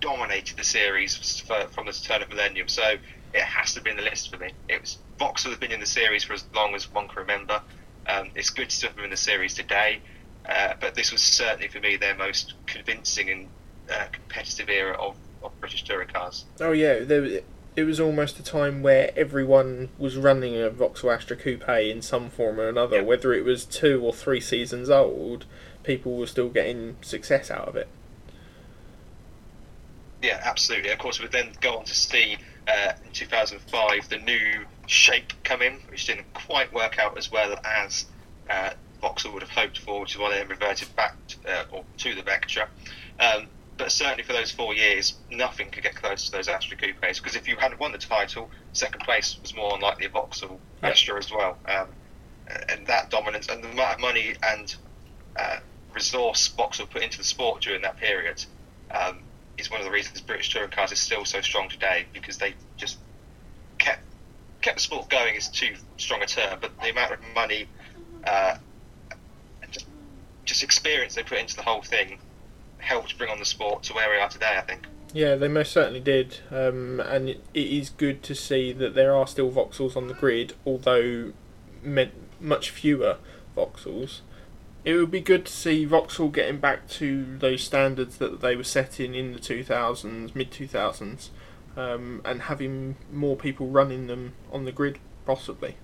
dominated 0.00 0.56
the 0.56 0.64
series 0.64 1.40
for, 1.40 1.66
from 1.68 1.86
the 1.86 1.92
turn 1.92 2.22
of 2.22 2.30
millennium. 2.30 2.68
So 2.68 2.96
it 3.34 3.42
has 3.42 3.74
to 3.74 3.80
be 3.80 3.90
in 3.90 3.96
the 3.96 4.02
list 4.02 4.30
for 4.30 4.38
me. 4.38 4.50
It 4.68 4.80
was 4.80 4.98
Vauxhall 5.18 5.52
has 5.52 5.58
been 5.58 5.72
in 5.72 5.80
the 5.80 5.86
series 5.86 6.24
for 6.24 6.32
as 6.32 6.44
long 6.54 6.74
as 6.74 6.92
one 6.92 7.08
can 7.08 7.18
remember. 7.18 7.60
Um, 8.06 8.30
it's 8.34 8.50
good 8.50 8.70
to 8.70 8.86
have 8.86 8.96
them 8.96 9.04
in 9.04 9.10
the 9.10 9.16
series 9.16 9.54
today, 9.54 10.00
uh, 10.48 10.74
but 10.80 10.94
this 10.94 11.12
was 11.12 11.20
certainly 11.20 11.68
for 11.68 11.80
me 11.80 11.96
their 11.96 12.16
most 12.16 12.54
convincing 12.66 13.30
and 13.30 13.48
uh, 13.90 14.06
competitive 14.12 14.68
era 14.68 14.96
of, 14.98 15.16
of 15.42 15.58
British 15.60 15.84
touring 15.84 16.08
cars. 16.08 16.44
Oh 16.60 16.72
yeah, 16.72 17.00
there, 17.00 17.40
it 17.76 17.84
was 17.84 18.00
almost 18.00 18.38
a 18.38 18.42
time 18.42 18.82
where 18.82 19.12
everyone 19.16 19.90
was 19.98 20.16
running 20.16 20.56
a 20.56 20.70
Vauxhall 20.70 21.12
Astra 21.12 21.36
Coupe 21.36 21.68
in 21.68 22.02
some 22.02 22.30
form 22.30 22.60
or 22.60 22.68
another. 22.68 23.02
Whether 23.02 23.32
it 23.32 23.44
was 23.44 23.64
two 23.64 24.02
or 24.02 24.12
three 24.12 24.40
seasons 24.40 24.90
old, 24.90 25.44
people 25.82 26.16
were 26.16 26.26
still 26.26 26.48
getting 26.48 26.96
success 27.00 27.50
out 27.50 27.68
of 27.68 27.76
it. 27.76 27.88
Yeah, 30.22 30.40
absolutely. 30.44 30.90
Of 30.90 30.98
course, 30.98 31.20
we 31.20 31.28
then 31.28 31.52
go 31.60 31.78
on 31.78 31.84
to 31.84 31.94
see 31.94 32.36
uh, 32.68 32.92
in 33.04 33.12
2005 33.12 34.08
the 34.08 34.18
new 34.18 34.66
shape 34.86 35.32
come 35.44 35.62
in, 35.62 35.74
which 35.88 36.06
didn't 36.06 36.32
quite 36.34 36.72
work 36.72 36.98
out 36.98 37.16
as 37.16 37.30
well 37.30 37.58
as 37.64 38.06
uh, 38.50 38.70
Vauxhall 39.00 39.32
would 39.32 39.42
have 39.42 39.50
hoped 39.50 39.78
for, 39.78 40.00
which 40.00 40.14
is 40.14 40.18
why 40.18 40.36
they 40.36 40.44
reverted 40.44 40.94
back 40.96 41.14
to, 41.28 41.36
uh, 41.48 41.64
or 41.72 41.84
to 41.98 42.14
the 42.14 42.22
Vectra. 42.22 42.66
Um, 43.18 43.46
but 43.80 43.90
certainly 43.90 44.22
for 44.22 44.34
those 44.34 44.50
four 44.50 44.74
years, 44.74 45.14
nothing 45.30 45.70
could 45.70 45.82
get 45.82 45.94
close 45.94 46.26
to 46.26 46.32
those 46.32 46.48
Astra 46.48 46.76
coupes 46.76 47.18
because 47.18 47.34
if 47.34 47.48
you 47.48 47.56
hadn't 47.56 47.80
won 47.80 47.92
the 47.92 47.98
title, 47.98 48.50
second 48.74 49.00
place 49.00 49.38
was 49.40 49.56
more 49.56 49.74
unlikely 49.74 50.04
a 50.04 50.10
Vauxhall 50.10 50.60
Yeah. 50.82 50.90
Astra 50.90 51.18
as 51.18 51.32
well. 51.32 51.56
Um, 51.66 51.86
and 52.68 52.86
that 52.86 53.10
dominance 53.10 53.48
and 53.48 53.64
the 53.64 53.70
amount 53.70 53.94
of 53.94 54.00
money 54.00 54.34
and 54.42 54.74
uh, 55.38 55.56
resource 55.94 56.46
Vauxhall 56.48 56.86
put 56.86 57.02
into 57.02 57.16
the 57.16 57.24
sport 57.24 57.62
during 57.62 57.80
that 57.80 57.96
period 57.96 58.44
um, 58.90 59.20
is 59.56 59.70
one 59.70 59.80
of 59.80 59.86
the 59.86 59.92
reasons 59.92 60.20
British 60.20 60.52
touring 60.52 60.70
cars 60.70 60.92
is 60.92 61.00
still 61.00 61.24
so 61.24 61.40
strong 61.40 61.70
today 61.70 62.04
because 62.12 62.36
they 62.36 62.54
just 62.76 62.98
kept 63.78 64.02
kept 64.60 64.76
the 64.76 64.82
sport 64.82 65.08
going 65.08 65.34
is 65.36 65.48
too 65.48 65.74
strong 65.96 66.22
a 66.22 66.26
term, 66.26 66.58
but 66.60 66.70
the 66.82 66.90
amount 66.90 67.12
of 67.12 67.18
money 67.34 67.66
uh, 68.26 68.56
just 69.70 69.86
just 70.44 70.62
experience 70.62 71.14
they 71.14 71.22
put 71.22 71.38
into 71.38 71.56
the 71.56 71.62
whole 71.62 71.80
thing 71.80 72.18
helped 72.80 73.16
bring 73.18 73.30
on 73.30 73.38
the 73.38 73.44
sport 73.44 73.82
to 73.84 73.94
where 73.94 74.10
we 74.10 74.16
are 74.16 74.28
today. 74.28 74.56
I 74.56 74.62
think. 74.62 74.86
Yeah, 75.12 75.34
they 75.34 75.48
most 75.48 75.72
certainly 75.72 76.00
did, 76.00 76.38
um, 76.50 77.00
and 77.00 77.30
it, 77.30 77.40
is 77.52 77.90
good 77.90 78.22
to 78.24 78.34
see 78.34 78.72
that 78.72 78.94
there 78.94 79.14
are 79.14 79.26
still 79.26 79.50
Vauxhalls 79.50 79.96
on 79.96 80.06
the 80.06 80.14
grid, 80.14 80.54
although 80.64 81.32
much 82.40 82.70
fewer 82.70 83.16
Vauxhalls. 83.56 84.20
It 84.84 84.94
would 84.94 85.10
be 85.10 85.20
good 85.20 85.46
to 85.46 85.52
see 85.52 85.84
Vauxhall 85.84 86.28
getting 86.28 86.58
back 86.58 86.88
to 86.90 87.36
those 87.38 87.62
standards 87.62 88.18
that 88.18 88.40
they 88.40 88.54
were 88.54 88.64
setting 88.64 89.14
in 89.14 89.32
the 89.32 89.40
2000s, 89.40 90.34
mid 90.34 90.50
2000s, 90.50 91.28
um, 91.76 92.22
and 92.24 92.42
having 92.42 92.96
more 93.12 93.36
people 93.36 93.66
running 93.66 94.06
them 94.06 94.34
on 94.52 94.64
the 94.64 94.72
grid, 94.72 94.98
possibly. 95.26 95.74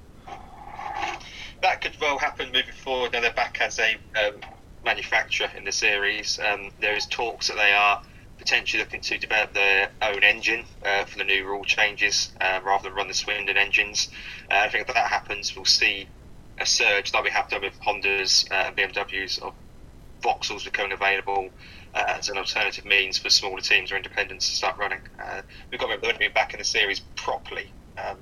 that 1.62 1.80
could 1.80 1.96
well 2.00 2.18
happen 2.18 2.46
moving 2.52 2.74
forward. 2.74 3.12
Now 3.12 3.20
they're 3.20 3.32
back 3.32 3.60
as 3.60 3.78
a 3.80 3.96
um, 4.24 4.40
manufacturer 4.86 5.50
in 5.58 5.64
the 5.64 5.72
series. 5.72 6.38
Um, 6.38 6.70
there 6.80 6.96
is 6.96 7.04
talks 7.06 7.48
that 7.48 7.56
they 7.56 7.72
are 7.72 8.00
potentially 8.38 8.82
looking 8.82 9.00
to 9.00 9.18
develop 9.18 9.52
their 9.52 9.90
own 10.00 10.22
engine 10.22 10.64
uh, 10.84 11.04
for 11.04 11.18
the 11.18 11.24
new 11.24 11.44
rule 11.44 11.64
changes 11.64 12.30
uh, 12.40 12.60
rather 12.64 12.84
than 12.84 12.94
run 12.96 13.08
the 13.08 13.14
Swindon 13.14 13.56
engines. 13.58 14.08
Uh, 14.50 14.62
I 14.64 14.68
think 14.68 14.88
if 14.88 14.94
that 14.94 15.08
happens, 15.08 15.54
we'll 15.54 15.64
see 15.66 16.08
a 16.58 16.64
surge 16.64 17.12
like 17.12 17.24
we 17.24 17.30
have 17.30 17.48
done 17.50 17.62
with 17.62 17.78
Hondas 17.80 18.50
uh, 18.50 18.68
and 18.68 18.76
BMWs 18.76 19.42
of 19.42 19.52
Vauxhalls 20.22 20.64
becoming 20.64 20.92
available 20.92 21.50
uh, 21.94 22.04
as 22.08 22.28
an 22.28 22.38
alternative 22.38 22.84
means 22.84 23.18
for 23.18 23.28
smaller 23.28 23.60
teams 23.60 23.92
or 23.92 23.96
independents 23.96 24.48
to 24.48 24.54
start 24.56 24.78
running. 24.78 25.00
Uh, 25.18 25.42
we've 25.70 25.80
got 25.80 25.86
to 25.86 25.92
remember 25.92 26.06
they've 26.06 26.14
only 26.14 26.26
been 26.28 26.34
back 26.34 26.54
in 26.54 26.58
the 26.58 26.64
series 26.64 27.00
properly. 27.16 27.66
Um, 27.98 28.18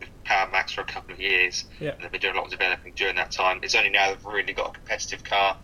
with 0.00 0.10
Power 0.24 0.48
Maxed 0.52 0.74
for 0.74 0.82
a 0.82 0.84
couple 0.84 1.12
of 1.12 1.20
years, 1.20 1.64
Yeah. 1.80 1.90
and 1.90 2.02
they've 2.02 2.12
been 2.12 2.20
doing 2.20 2.34
a 2.34 2.36
lot 2.36 2.44
of 2.46 2.50
developing 2.52 2.92
during 2.94 3.16
that 3.16 3.30
time. 3.32 3.60
It's 3.62 3.74
only 3.74 3.90
now 3.90 4.08
they've 4.08 4.24
really 4.24 4.52
got 4.52 4.68
a 4.68 4.72
competitive 4.72 5.24
car. 5.24 5.56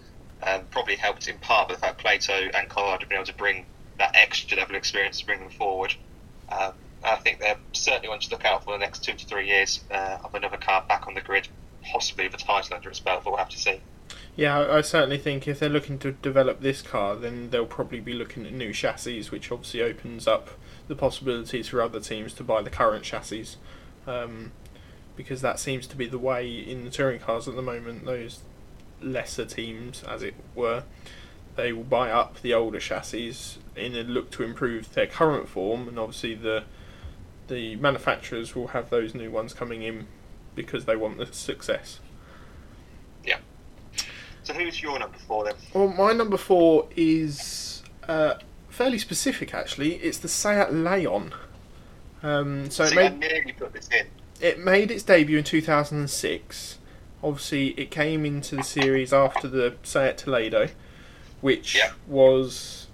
Um, 0.47 0.63
probably 0.71 0.97
helped 0.97 1.27
in 1.27 1.39
part 1.39 1.69
by 1.69 1.75
the 1.75 1.81
fact 1.81 1.99
Plato 1.99 2.35
and 2.55 2.69
Collard 2.69 3.01
have 3.01 3.09
been 3.09 3.17
able 3.17 3.27
to 3.27 3.35
bring 3.35 3.65
that 3.99 4.15
extra 4.15 4.59
level 4.59 4.75
of 4.75 4.79
experience 4.79 5.21
to 5.21 5.27
bring 5.27 5.41
them 5.41 5.51
forward. 5.51 5.95
Um, 6.51 6.73
I 7.03 7.17
think 7.17 7.41
they're 7.41 7.59
certainly 7.73 8.09
one 8.09 8.19
to 8.21 8.31
look 8.31 8.45
out 8.45 8.65
for 8.65 8.73
the 8.73 8.79
next 8.79 9.05
two 9.05 9.15
to 9.15 9.27
three 9.27 9.47
years 9.47 9.83
uh, 9.91 10.19
of 10.23 10.35
another 10.35 10.57
car 10.57 10.85
back 10.87 11.07
on 11.07 11.15
the 11.15 11.21
grid, 11.21 11.49
possibly 11.83 12.25
with 12.25 12.35
a 12.35 12.45
title 12.45 12.77
under 12.77 12.89
its 12.89 13.01
belt. 13.01 13.23
But 13.25 13.31
we'll 13.31 13.39
have 13.39 13.51
to 13.51 13.59
see. 13.59 13.81
Yeah, 14.37 14.59
I, 14.59 14.81
certainly 14.81 15.19
think 15.19 15.47
if 15.47 15.61
they're 15.61 15.69
looking 15.69 15.99
to 16.01 16.13
develop 16.13 16.61
this 16.61 16.83
car, 16.83 17.15
then 17.15 17.51
they'll 17.51 17.67
probably 17.67 18.01
be 18.01 18.15
looking 18.15 18.45
at 18.45 18.53
new 18.53 18.73
chassis, 18.73 19.25
which 19.25 19.53
obviously 19.53 19.81
opens 19.81 20.27
up 20.27 20.51
the 20.89 20.97
possibilities 20.97 21.69
for 21.69 21.81
other 21.81 22.01
teams 22.01 22.35
to 22.35 22.43
buy 22.43 22.61
the 22.61 22.71
current 22.71 23.05
chassis, 23.05 23.47
um, 24.07 24.51
because 25.17 25.41
that 25.41 25.61
seems 25.61 25.87
to 25.87 25.97
be 25.97 26.07
the 26.07 26.19
way 26.19 26.51
in 26.51 26.85
the 26.85 26.91
touring 26.91 27.21
cars 27.21 27.47
at 27.47 27.55
the 27.55 27.63
moment. 27.63 28.05
Those 28.05 28.41
lesser 29.05 29.45
teams, 29.45 30.03
as 30.05 30.23
it 30.23 30.35
were, 30.55 30.85
they 31.57 31.73
will 31.73 31.85
buy 31.85 32.11
up 32.11 32.41
the 32.43 32.53
older 32.55 32.81
chassis 32.81 33.35
in 33.77 33.95
a 33.95 34.03
look 34.03 34.31
to 34.33 34.43
improve 34.43 34.93
their 34.95 35.07
current 35.07 35.49
form, 35.49 35.89
and 35.89 35.99
obviously 35.99 36.35
the 36.35 36.65
the 37.47 37.77
manufacturers 37.77 38.55
will 38.55 38.69
have 38.69 38.89
those 38.89 39.15
new 39.15 39.31
ones 39.31 39.53
coming 39.53 39.83
in 39.83 40.07
because 40.55 40.87
they 40.87 40.97
want 40.97 41.19
the 41.19 41.27
success. 41.27 42.01
Yeah. 43.23 43.37
So 44.45 44.55
who's 44.55 44.83
your 44.83 44.99
number 44.99 45.19
four 45.19 45.45
then? 45.45 45.55
Well, 45.75 45.89
my 45.89 46.13
number 46.15 46.39
four 46.39 46.89
is 46.97 47.83
uh, 48.09 48.35
fairly 48.71 48.99
specific, 48.99 49.53
actually. 49.55 49.97
It's 49.97 50.19
the 50.19 50.29
Seat 50.29 50.71
Leon. 50.73 51.35
Um, 52.23 52.71
so 52.71 52.85
it 52.85 52.89
See, 52.91 52.99
I 52.99 53.11
made 53.11 53.19
nearly 53.19 53.53
put 53.53 53.73
this 53.75 53.89
in. 53.89 54.07
it 54.41 54.59
made 54.59 54.91
its 54.91 55.03
debut 55.03 55.37
in 55.39 55.45
2006. 55.45 56.79
Obviously, 57.25 57.69
it 57.71 57.91
came 57.91 58.27
into 58.27 58.55
the 58.57 58.63
series 58.63 59.11
after 59.11 59.49
the 59.49 59.75
Seat 59.83 60.19
Toledo, 60.19 60.69
which 61.41 61.75
Yeah. 61.75 61.93
was 62.07 62.87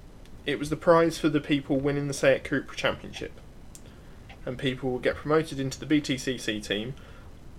it 0.47 0.59
was 0.59 0.71
the 0.71 0.77
prize 0.77 1.19
for 1.19 1.29
the 1.29 1.41
people 1.41 1.77
winning 1.79 2.07
the 2.09 2.15
Seat 2.15 2.45
Cupra 2.45 2.75
Championship, 2.77 3.33
and 4.47 4.57
people 4.57 4.91
would 4.93 5.03
get 5.03 5.17
promoted 5.17 5.59
into 5.59 5.79
the 5.81 5.85
BTCC 5.85 6.61
team, 6.61 6.95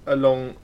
along 0.07 0.55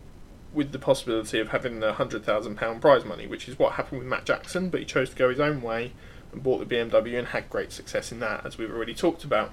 with 0.53 0.71
the 0.71 0.79
possibility 0.79 1.39
of 1.39 1.49
having 1.49 1.81
the 1.81 1.93
hundred 1.93 2.23
thousand 2.23 2.55
pound 2.55 2.81
prize 2.81 3.03
money, 3.03 3.27
which 3.27 3.49
is 3.49 3.59
what 3.59 3.73
happened 3.73 3.99
with 3.99 4.07
Matt 4.07 4.25
Jackson. 4.25 4.69
But 4.69 4.79
he 4.79 4.85
chose 4.85 5.09
to 5.09 5.15
go 5.17 5.29
his 5.29 5.41
own 5.41 5.61
way 5.61 5.91
and 6.31 6.41
bought 6.41 6.59
the 6.59 6.65
BMW 6.65 7.17
and 7.19 7.27
had 7.27 7.49
great 7.49 7.73
success 7.73 8.13
in 8.13 8.19
that, 8.21 8.45
as 8.45 8.57
we've 8.57 8.71
already 8.73 8.93
talked 8.95 9.25
about. 9.25 9.51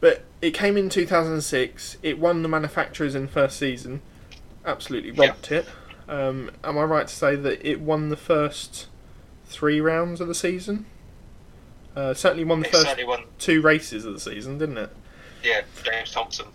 But 0.00 0.22
it 0.40 0.52
came 0.52 0.76
in 0.76 0.88
2006. 0.88 1.96
It 2.04 2.20
won 2.20 2.42
the 2.42 2.48
manufacturers 2.48 3.16
in 3.16 3.22
the 3.22 3.32
first 3.32 3.58
season. 3.58 4.00
Absolutely 4.68 5.10
Yeah. 5.12 5.34
it. 5.50 5.68
Um, 6.08 6.50
am 6.62 6.78
I 6.78 6.82
right 6.84 7.08
to 7.08 7.14
say 7.14 7.34
that 7.36 7.66
it 7.66 7.80
won 7.80 8.10
the 8.10 8.16
first 8.16 8.86
three 9.46 9.80
rounds 9.80 10.20
of 10.20 10.28
the 10.28 10.34
season? 10.34 10.84
Uh, 11.96 12.14
certainly 12.14 12.44
won 12.44 12.60
the 12.60 12.66
It 12.68 12.72
first 12.72 13.06
won. 13.06 13.24
two 13.38 13.60
races 13.62 14.04
of 14.04 14.12
the 14.14 14.20
season, 14.20 14.58
didn't 14.58 14.78
it? 14.78 14.90
Yeah, 15.42 15.62
James 15.82 16.12
Thompson. 16.12 16.46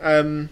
Um, 0.00 0.50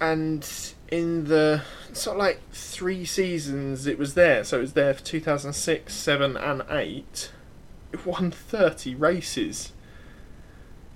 and 0.00 0.48
in 0.90 1.24
the 1.24 1.62
sort 1.92 2.16
of 2.16 2.20
like 2.20 2.40
three 2.52 3.04
seasons 3.04 3.86
it 3.86 3.98
was 3.98 4.14
there, 4.14 4.42
so 4.44 4.58
it 4.58 4.60
was 4.62 4.72
there 4.72 4.94
for 4.94 5.02
2006, 5.02 5.92
7, 5.94 6.36
and 6.36 6.62
8. 6.70 7.30
It 7.92 8.04
won 8.06 8.30
30 8.30 8.94
races. 8.94 9.72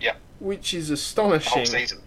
Yeah. 0.00 0.14
Which 0.38 0.72
is 0.74 0.90
astonishing. 0.90 1.52
whole 1.52 1.66
season. 1.66 2.00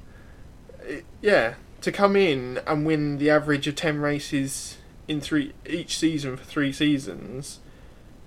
It- 0.83 1.05
yeah, 1.21 1.53
to 1.83 1.91
come 1.91 2.15
in 2.15 2.59
and 2.65 2.85
win 2.85 3.17
the 3.17 3.29
average 3.29 3.67
of 3.67 3.75
10 3.75 3.99
races 3.99 4.77
in 5.07 5.19
three 5.21 5.53
each 5.65 5.97
season 5.97 6.37
for 6.37 6.43
three 6.43 6.71
seasons, 6.71 7.59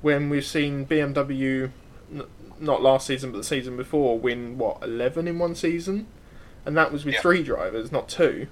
when 0.03 0.29
we've 0.31 0.45
seen 0.45 0.87
BMW, 0.87 1.71
n- 2.13 2.23
not 2.61 2.83
last 2.83 3.07
season 3.07 3.33
but 3.33 3.39
the 3.39 3.45
season 3.45 3.77
before, 3.77 4.19
win 4.19 4.59
what 4.59 4.79
11 4.83 5.27
in 5.27 5.39
one 5.39 5.55
season, 5.55 6.07
and 6.65 6.77
that 6.77 6.93
was 6.93 7.05
with 7.05 7.15
Yeah. 7.15 7.21
three 7.23 7.43
drivers, 7.43 7.91
not 7.91 8.09
two. 8.09 8.47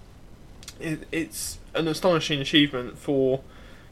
It, 0.81 1.07
it's 1.13 1.59
an 1.75 1.87
astonishing 1.87 2.41
achievement 2.41 2.99
for 2.99 3.43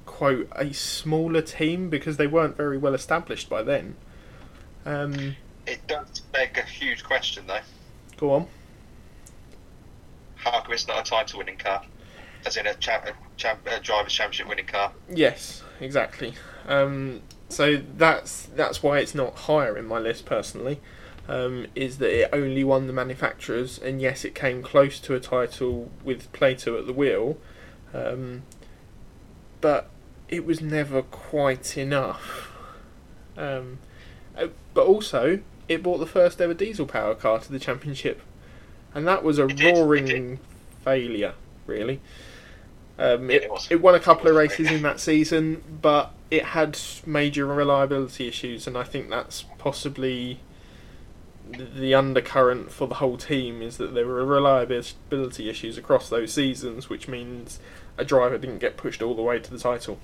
quote 0.06 0.48
a 0.56 0.72
smaller 0.72 1.42
team 1.42 1.88
because 1.90 2.16
they 2.16 2.26
weren't 2.26 2.56
very 2.56 2.76
well 2.78 2.94
established 2.94 3.48
by 3.48 3.62
then. 3.62 3.94
Um, 4.84 5.36
It 5.66 5.86
does 5.86 6.20
beg 6.32 6.58
a 6.58 6.62
huge 6.62 7.04
question 7.04 7.44
though. 7.46 7.60
go 8.16 8.32
on. 8.32 8.46
Come 10.44 10.62
it's 10.70 10.88
not 10.88 11.06
a 11.06 11.10
title 11.10 11.38
winning 11.38 11.56
car? 11.56 11.82
As 12.44 12.56
in 12.56 12.66
a, 12.66 12.74
cha- 12.74 13.02
a, 13.06 13.12
cha- 13.36 13.58
a 13.66 13.80
driver's 13.80 14.12
championship 14.12 14.48
winning 14.48 14.66
car. 14.66 14.92
Yes, 15.08 15.62
exactly. 15.80 16.34
Um, 16.66 17.22
so 17.48 17.80
that's 17.96 18.46
that's 18.54 18.82
why 18.82 18.98
it's 18.98 19.14
not 19.14 19.34
higher 19.34 19.76
in 19.76 19.86
my 19.86 19.98
list 19.98 20.26
personally. 20.26 20.80
Um, 21.28 21.66
is 21.76 21.98
that 21.98 22.10
it 22.10 22.30
only 22.32 22.64
won 22.64 22.88
the 22.88 22.92
manufacturers, 22.92 23.78
and 23.78 24.00
yes, 24.00 24.24
it 24.24 24.34
came 24.34 24.60
close 24.60 24.98
to 25.00 25.14
a 25.14 25.20
title 25.20 25.88
with 26.02 26.32
Plato 26.32 26.76
at 26.76 26.86
the 26.86 26.92
wheel, 26.92 27.38
um, 27.94 28.42
but 29.60 29.88
it 30.28 30.44
was 30.44 30.60
never 30.60 31.02
quite 31.02 31.78
enough. 31.78 32.50
Um, 33.36 33.78
uh, 34.36 34.48
but 34.74 34.86
also, 34.86 35.40
it 35.68 35.82
brought 35.84 35.98
the 35.98 36.06
first 36.06 36.40
ever 36.40 36.54
diesel 36.54 36.86
power 36.86 37.14
car 37.14 37.38
to 37.38 37.52
the 37.52 37.60
championship, 37.60 38.20
and 38.94 39.06
that 39.06 39.22
was 39.24 39.38
a 39.38 39.46
It 39.48 39.54
roaring 39.62 40.06
did. 40.06 40.40
failure, 40.84 41.34
really. 41.66 42.00
Um, 42.98 43.30
it, 43.30 43.44
it 43.44 43.50
it 43.70 43.80
won 43.80 43.94
a 43.94 44.00
couple 44.00 44.28
of 44.28 44.34
It 44.34 44.40
was 44.42 44.52
a 44.52 44.58
races 44.58 44.70
in 44.70 44.82
that 44.82 45.00
season, 45.00 45.62
but 45.80 46.12
it 46.30 46.44
had 46.46 46.78
major 47.06 47.46
reliability 47.46 48.28
issues, 48.28 48.66
and 48.66 48.76
I 48.76 48.84
think 48.84 49.10
that's 49.10 49.42
possibly 49.58 50.40
the- 51.50 51.64
the 51.64 51.94
undercurrent 51.94 52.70
for 52.72 52.86
the 52.86 52.96
whole 52.96 53.16
team 53.16 53.62
is 53.62 53.76
that 53.78 53.94
there 53.94 54.06
were 54.06 54.24
reliability 54.24 55.48
issues 55.48 55.76
across 55.78 56.08
those 56.08 56.32
seasons, 56.32 56.88
which 56.88 57.08
means 57.08 57.58
a 57.98 58.04
driver 58.04 58.38
didn't 58.38 58.58
get 58.58 58.76
pushed 58.76 59.02
all 59.02 59.14
the 59.14 59.22
way 59.22 59.38
to 59.38 59.50
the 59.50 59.58
title. 59.58 59.98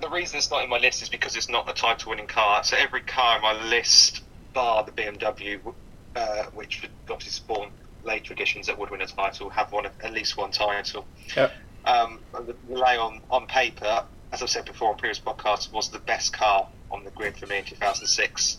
The 0.00 0.08
reason 0.08 0.38
it's 0.38 0.50
not 0.50 0.64
in 0.64 0.70
my 0.70 0.78
list 0.78 1.02
is 1.02 1.08
because 1.08 1.36
it's 1.36 1.48
not 1.48 1.68
a 1.68 1.72
title 1.74 2.10
winning 2.10 2.26
car. 2.26 2.64
So 2.64 2.76
every 2.76 3.02
car 3.02 3.36
in 3.36 3.42
my 3.42 3.52
list, 3.64 4.22
bar 4.52 4.84
the 4.84 4.92
BMW, 4.92 5.74
uh, 6.16 6.44
which 6.54 6.82
would 6.82 6.90
obviously 7.10 7.32
spawn 7.32 7.70
later 8.04 8.32
editions 8.32 8.66
that 8.66 8.78
would 8.78 8.90
win 8.90 9.00
a 9.02 9.06
title, 9.06 9.50
have 9.50 9.72
won 9.72 9.86
at 9.86 10.12
least 10.12 10.36
one 10.36 10.50
title. 10.50 11.06
Yeah. 11.36 11.50
Um, 11.84 12.20
the 12.32 12.54
Leon 12.68 13.20
on 13.30 13.46
paper, 13.46 14.04
as 14.32 14.42
I've 14.42 14.50
said 14.50 14.64
before 14.64 14.90
on 14.90 14.96
previous 14.96 15.20
podcasts, 15.20 15.72
was 15.72 15.88
the 15.88 15.98
best 15.98 16.32
car 16.32 16.68
on 16.90 17.04
the 17.04 17.10
grid 17.10 17.36
for 17.36 17.46
me 17.46 17.58
in 17.58 17.64
2006. 17.64 18.58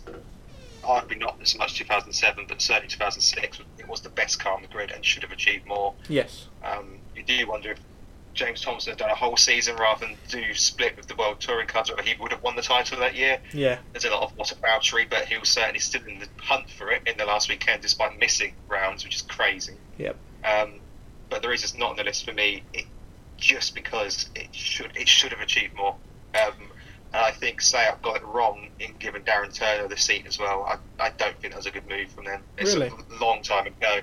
Arguably 0.83 1.19
not 1.19 1.37
as 1.41 1.55
much 1.57 1.75
2007, 1.75 2.45
but 2.47 2.61
certainly 2.61 2.87
2006. 2.87 3.59
It 3.77 3.87
was 3.87 4.01
the 4.01 4.09
best 4.09 4.39
car 4.39 4.53
on 4.53 4.61
the 4.61 4.67
grid 4.67 4.91
and 4.91 5.05
should 5.05 5.23
have 5.23 5.31
achieved 5.31 5.67
more. 5.67 5.93
Yes. 6.09 6.47
Um, 6.63 6.97
you 7.15 7.23
do 7.23 7.47
wonder 7.47 7.71
if 7.71 7.79
James 8.33 8.61
Thompson 8.61 8.91
had 8.91 8.99
done 8.99 9.09
a 9.09 9.15
whole 9.15 9.35
season 9.37 9.75
rather 9.75 10.05
than 10.05 10.15
do 10.29 10.53
split 10.53 10.95
with 10.97 11.07
the 11.07 11.15
World 11.15 11.39
Touring 11.39 11.67
Cars, 11.67 11.89
whether 11.89 12.01
he 12.01 12.13
would 12.19 12.31
have 12.31 12.41
won 12.43 12.55
the 12.55 12.61
title 12.61 12.99
that 12.99 13.15
year. 13.15 13.39
Yeah. 13.53 13.79
There's 13.91 14.05
a 14.05 14.09
lot 14.09 14.23
of 14.23 14.35
whataboutery, 14.37 15.09
but 15.09 15.25
he 15.25 15.37
was 15.37 15.49
certainly 15.49 15.79
still 15.79 16.03
in 16.05 16.19
the 16.19 16.27
hunt 16.41 16.69
for 16.69 16.91
it 16.91 17.01
in 17.07 17.17
the 17.17 17.25
last 17.25 17.49
weekend, 17.49 17.81
despite 17.81 18.17
missing 18.19 18.53
rounds, 18.67 19.03
which 19.03 19.15
is 19.15 19.21
crazy. 19.21 19.75
Yep. 19.97 20.15
Um, 20.45 20.73
but 21.29 21.41
the 21.41 21.49
reason 21.49 21.65
it's 21.65 21.77
not 21.77 21.91
on 21.91 21.95
the 21.97 22.03
list 22.03 22.25
for 22.25 22.33
me, 22.33 22.63
it, 22.73 22.85
just 23.37 23.73
because 23.75 24.29
it 24.35 24.53
should 24.53 24.95
it 24.95 25.07
should 25.07 25.31
have 25.31 25.41
achieved 25.41 25.75
more. 25.75 25.95
Um, 26.35 26.53
and 27.13 27.25
I 27.25 27.31
think 27.31 27.59
Seat 27.59 27.89
got 28.01 28.15
it 28.17 28.23
wrong 28.25 28.67
in 28.79 28.93
giving 28.99 29.23
Darren 29.23 29.53
Turner 29.53 29.87
the 29.89 29.97
seat 29.97 30.25
as 30.27 30.39
well. 30.39 30.63
I, 30.63 30.77
I 31.03 31.09
don't 31.09 31.37
think 31.41 31.53
that 31.53 31.57
was 31.57 31.65
a 31.65 31.71
good 31.71 31.87
move 31.89 32.09
from 32.11 32.23
them. 32.23 32.41
It's 32.57 32.73
Really? 32.73 32.87
a 32.87 33.23
long 33.23 33.41
time 33.41 33.67
ago. 33.67 33.99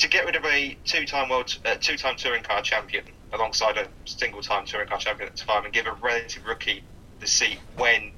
To 0.00 0.08
get 0.08 0.24
rid 0.24 0.34
of 0.34 0.46
a 0.46 0.78
two-time 0.86 1.28
world, 1.28 1.54
uh, 1.66 1.74
two-time 1.78 2.16
touring 2.16 2.42
car 2.42 2.62
champion 2.62 3.04
alongside 3.34 3.76
a 3.76 3.86
single-time 4.06 4.64
touring 4.64 4.88
car 4.88 4.98
champion 4.98 5.28
at 5.28 5.36
the 5.36 5.44
time, 5.44 5.64
and 5.64 5.74
give 5.74 5.86
a 5.86 5.92
relative 5.92 6.46
rookie 6.46 6.82
the 7.20 7.26
seat 7.26 7.58
when 7.76 8.10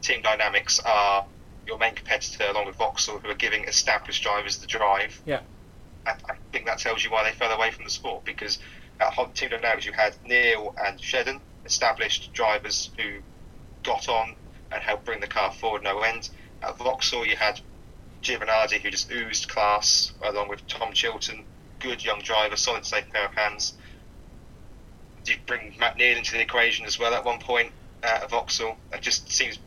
Team 0.00 0.22
Dynamics 0.22 0.78
are 0.86 1.24
your 1.66 1.76
main 1.76 1.96
competitor, 1.96 2.44
along 2.50 2.66
with 2.66 2.76
Vauxhall, 2.76 3.18
who 3.18 3.28
are 3.30 3.34
giving 3.34 3.64
established 3.64 4.22
drivers 4.22 4.58
the 4.58 4.68
drive. 4.68 5.20
Yeah. 5.26 5.40
I, 6.06 6.12
I 6.12 6.34
think 6.52 6.66
that 6.66 6.78
tells 6.78 7.02
you 7.02 7.10
why 7.10 7.24
they 7.24 7.36
fell 7.36 7.50
away 7.50 7.72
from 7.72 7.84
the 7.84 7.90
sport 7.90 8.24
because 8.24 8.60
at 9.00 9.12
Hot 9.12 9.34
Team 9.34 9.50
Dynamics 9.50 9.86
you 9.86 9.92
had 9.92 10.14
Neal 10.24 10.72
and 10.86 11.00
Shedden, 11.00 11.40
established 11.64 12.32
drivers 12.32 12.90
who 12.96 13.18
got 13.82 14.08
on 14.08 14.36
and 14.70 14.80
helped 14.82 15.04
bring 15.04 15.20
the 15.20 15.26
car 15.26 15.50
forward 15.50 15.82
no 15.82 15.98
end. 16.00 16.30
At 16.62 16.78
Vauxhall 16.78 17.26
you 17.26 17.36
had 17.36 17.60
Giovanardi 18.24 18.80
who 18.80 18.90
just 18.90 19.10
oozed 19.12 19.48
class 19.48 20.12
along 20.22 20.48
with 20.48 20.66
Tom 20.66 20.92
Chilton, 20.92 21.44
good 21.78 22.04
young 22.04 22.20
driver, 22.20 22.56
solid 22.56 22.84
safe 22.84 23.08
pair 23.12 23.26
of 23.26 23.34
hands. 23.34 23.74
You 25.26 25.36
bring 25.46 25.74
Matt 25.78 25.96
Neal 25.96 26.16
into 26.16 26.32
the 26.32 26.40
equation 26.40 26.84
as 26.84 26.98
well 26.98 27.14
at 27.14 27.24
one 27.24 27.38
point 27.38 27.72
uh, 28.02 28.20
at 28.22 28.30
Vauxhall. 28.30 28.76
It 28.92 29.00
just 29.00 29.30
seems 29.30 29.58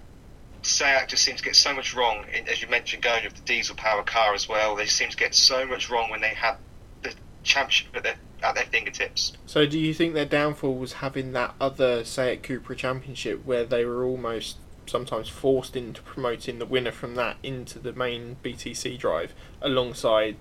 Seat 0.64 1.08
just 1.08 1.24
seems 1.24 1.40
to 1.40 1.46
get 1.46 1.56
so 1.56 1.74
much 1.74 1.94
wrong, 1.94 2.26
as 2.48 2.62
you 2.62 2.68
mentioned, 2.68 3.02
going 3.02 3.24
with 3.24 3.36
the 3.36 3.42
diesel 3.42 3.76
power 3.76 4.04
car 4.04 4.34
as 4.34 4.50
well. 4.50 4.76
They 4.76 4.86
seem 4.86 5.10
to 5.10 5.18
get 5.18 5.34
so 5.34 5.66
much 5.66 5.90
wrong 5.90 6.10
when 6.10 6.20
they 6.20 6.34
have 6.34 6.58
the 7.04 7.14
championship 7.44 7.96
at 7.96 8.04
their, 8.04 8.16
at 8.44 8.56
their 8.56 8.66
fingertips. 8.66 9.34
So, 9.46 9.66
do 9.66 9.80
you 9.80 9.94
think 9.94 10.14
their 10.14 10.26
downfall 10.26 10.76
was 10.76 10.94
having 10.94 11.32
that 11.34 11.56
other 11.62 12.04
Seat 12.04 12.44
Cupra 12.44 12.76
Championship 12.76 13.46
where 13.46 13.64
they 13.66 13.86
were 13.86 14.04
almost 14.04 14.58
sometimes 14.90 15.30
forced 15.30 15.76
into 15.76 16.02
promoting 16.02 16.60
the 16.60 16.66
winner 16.66 16.92
from 16.92 17.16
that 17.16 17.38
into 17.44 17.80
the 17.80 17.94
main 17.94 18.38
BTC 18.44 18.98
drive 18.98 19.34
alongside, 19.62 20.38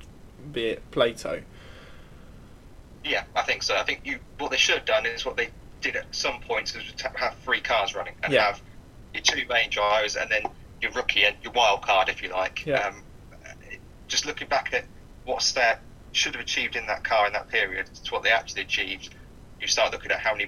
be 0.53 0.67
it 0.67 0.91
Plato? 0.91 1.43
Yeah, 3.05 3.25
I 3.35 3.43
think 3.43 3.63
so. 3.63 3.77
I 3.77 3.83
think 3.85 4.01
you 4.05 4.19
what 4.39 4.51
they 4.51 4.57
should 4.57 4.77
have 4.77 4.85
done 4.87 5.07
is 5.07 5.25
what 5.25 5.37
they 5.37 5.49
did 5.81 5.97
at 5.97 6.07
some 6.15 6.41
points 6.41 6.75
is 6.75 6.83
have 7.15 7.35
three 7.45 7.61
cars 7.61 7.95
running 7.95 8.15
and 8.23 8.33
Yeah. 8.33 8.47
have 8.47 8.63
your 9.15 9.23
two 9.23 9.47
main 9.49 9.71
drivers 9.71 10.17
and 10.17 10.31
then 10.31 10.43
your 10.83 10.91
rookie 10.93 11.25
and 11.25 11.37
your 11.43 11.53
wild 11.53 11.83
card, 11.83 12.09
if 12.09 12.23
you 12.23 12.29
like. 12.31 12.67
Yeah. 12.67 12.79
Um, 12.89 13.03
just 14.09 14.27
looking 14.27 14.49
back 14.49 14.73
at 14.73 14.85
what 15.25 15.43
Seat 15.43 15.77
should 16.13 16.35
have 16.35 16.43
achieved 16.43 16.77
in 16.77 16.87
that 16.87 17.05
car 17.05 17.27
in 17.27 17.33
that 17.33 17.49
period 17.49 17.87
to 17.87 18.11
what 18.13 18.23
they 18.23 18.31
actually 18.31 18.63
achieved, 18.63 19.15
you 19.61 19.67
start 19.67 19.93
looking 19.93 20.11
at 20.11 20.21
how 20.21 20.33
many, 20.33 20.47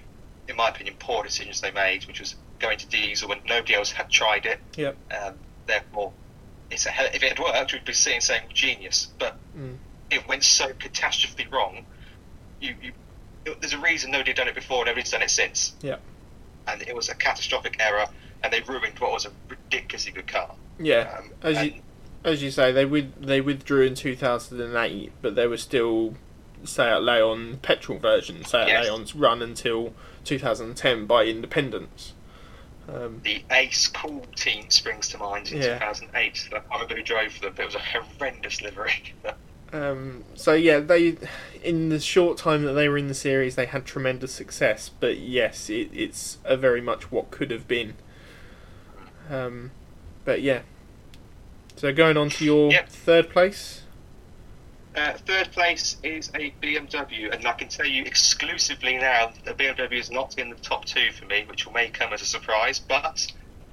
in 0.49 0.57
my 0.57 0.69
opinion, 0.69 0.97
poor 0.99 1.23
decisions 1.23 1.61
they 1.61 1.71
made, 1.71 2.05
which 2.07 2.21
was 2.21 2.37
going 2.59 2.79
to 2.79 2.87
diesel 2.87 3.29
when 3.29 3.41
nobody 3.49 3.75
else 3.75 3.93
had 3.93 4.11
tried 4.11 4.47
it. 4.47 4.59
Yep. 4.76 4.97
Um, 5.13 5.35
therefore, 5.67 6.13
it's 6.71 6.87
a 6.87 6.91
hell, 6.91 7.06
if 7.15 7.23
it 7.23 7.28
had 7.30 7.39
worked, 7.39 7.73
we'd 7.73 7.85
be 7.85 7.93
sitting 7.93 8.21
saying 8.21 8.43
genius. 8.52 9.09
But 9.19 9.37
Mm. 9.56 9.76
it 10.11 10.26
went 10.28 10.45
so 10.45 10.69
catastrophically 10.73 11.50
wrong. 11.52 11.87
You, 12.61 12.75
you, 12.82 12.93
it- 13.45 13.61
there's 13.61 13.73
a 13.75 13.78
reason 13.78 14.11
nobody 14.11 14.30
had 14.30 14.37
done 14.37 14.49
it 14.49 14.54
before, 14.54 14.78
and 14.78 14.87
nobody's 14.87 15.11
done 15.11 15.23
it 15.23 15.30
since. 15.30 15.75
Yeah. 15.80 15.97
And 16.67 16.82
it 16.82 16.95
was 16.95 17.09
a 17.09 17.15
catastrophic 17.15 17.76
error, 17.80 18.06
and 18.43 18.52
they 18.52 18.61
ruined 18.61 18.99
what 18.99 19.13
was 19.13 19.25
a 19.25 19.30
ridiculously 19.49 20.13
good 20.13 20.26
car. 20.26 20.54
Yeah. 20.78 21.17
Um, 21.19 21.30
As 21.43 21.65
you 21.65 21.75
as 22.25 22.43
you 22.43 22.50
say, 22.50 22.73
they 22.73 22.85
with 22.85 23.25
they 23.25 23.41
withdrew 23.41 23.87
in 23.87 23.95
two 23.95 24.15
thousand 24.17 24.61
and 24.61 24.76
eight, 24.76 25.13
but 25.23 25.35
they 25.35 25.47
were 25.47 25.56
still 25.56 26.15
Seat 26.65 26.99
Leon 26.99 27.61
petrol 27.63 27.99
version. 27.99 28.45
Seat 28.45 28.67
Yes. 28.69 28.85
Leon's 28.85 29.15
run 29.15 29.41
until 29.41 29.95
two 30.25 30.39
thousand 30.39 30.67
and 30.69 30.76
ten 30.76 31.06
by 31.06 31.25
Independence. 31.25 32.13
Um, 32.89 33.21
the 33.23 33.43
Ace 33.51 33.87
Cool 33.89 34.25
team 34.35 34.71
springs 34.71 35.09
to 35.09 35.19
mind 35.19 35.49
in 35.53 35.59
Yeah. 35.59 35.79
2008. 35.79 36.49
I 36.53 36.75
remember 36.75 36.97
who 36.97 37.03
drove 37.03 37.33
for 37.33 37.41
them, 37.43 37.53
but 37.55 37.63
it 37.63 37.67
was 37.67 37.75
a 37.75 37.79
horrendous 37.81 38.63
livery. 38.63 39.15
Um, 39.71 40.25
so 40.35 40.55
yeah, 40.55 40.79
they 40.81 41.19
in 41.63 41.91
the 41.91 42.01
short 42.01 42.39
time 42.39 42.63
that 42.65 42.73
they 42.73 42.89
were 42.89 42.97
in 42.97 43.09
the 43.09 43.13
series, 43.15 43.55
they 43.55 43.67
had 43.67 43.85
tremendous 43.85 44.33
success. 44.33 44.89
But 44.99 45.19
yes, 45.19 45.69
it, 45.69 45.91
it's 45.93 46.39
a 46.43 46.57
very 46.57 46.81
much 46.81 47.13
what 47.13 47.31
could 47.31 47.51
have 47.51 47.69
been. 47.69 47.93
Um, 49.29 49.73
but 50.25 50.41
yeah. 50.41 50.63
So 51.77 51.93
going 51.93 52.17
on 52.17 52.31
to 52.31 52.45
your 52.47 52.71
Yep. 52.73 52.89
third 52.89 53.29
place. 53.29 53.83
Uh, 54.99 55.13
third 55.13 55.52
place 55.52 55.97
is 56.02 56.28
a 56.34 56.52
BMW, 56.61 57.32
and 57.32 57.47
I 57.47 57.52
can 57.52 57.69
tell 57.69 57.87
you 57.87 58.02
exclusively 58.02 58.99
now 58.99 59.30
that 59.45 59.56
BMW 59.56 59.93
is 59.93 60.11
not 60.11 60.37
in 60.39 60.50
the 60.50 60.56
top 60.56 60.87
two 60.87 61.13
for 61.13 61.25
me, 61.26 61.45
which 61.49 61.71
may 61.71 61.89
come 61.89 62.13
as 62.13 62.21
a 62.21 62.25
surprise. 62.25 62.80
But 62.80 63.25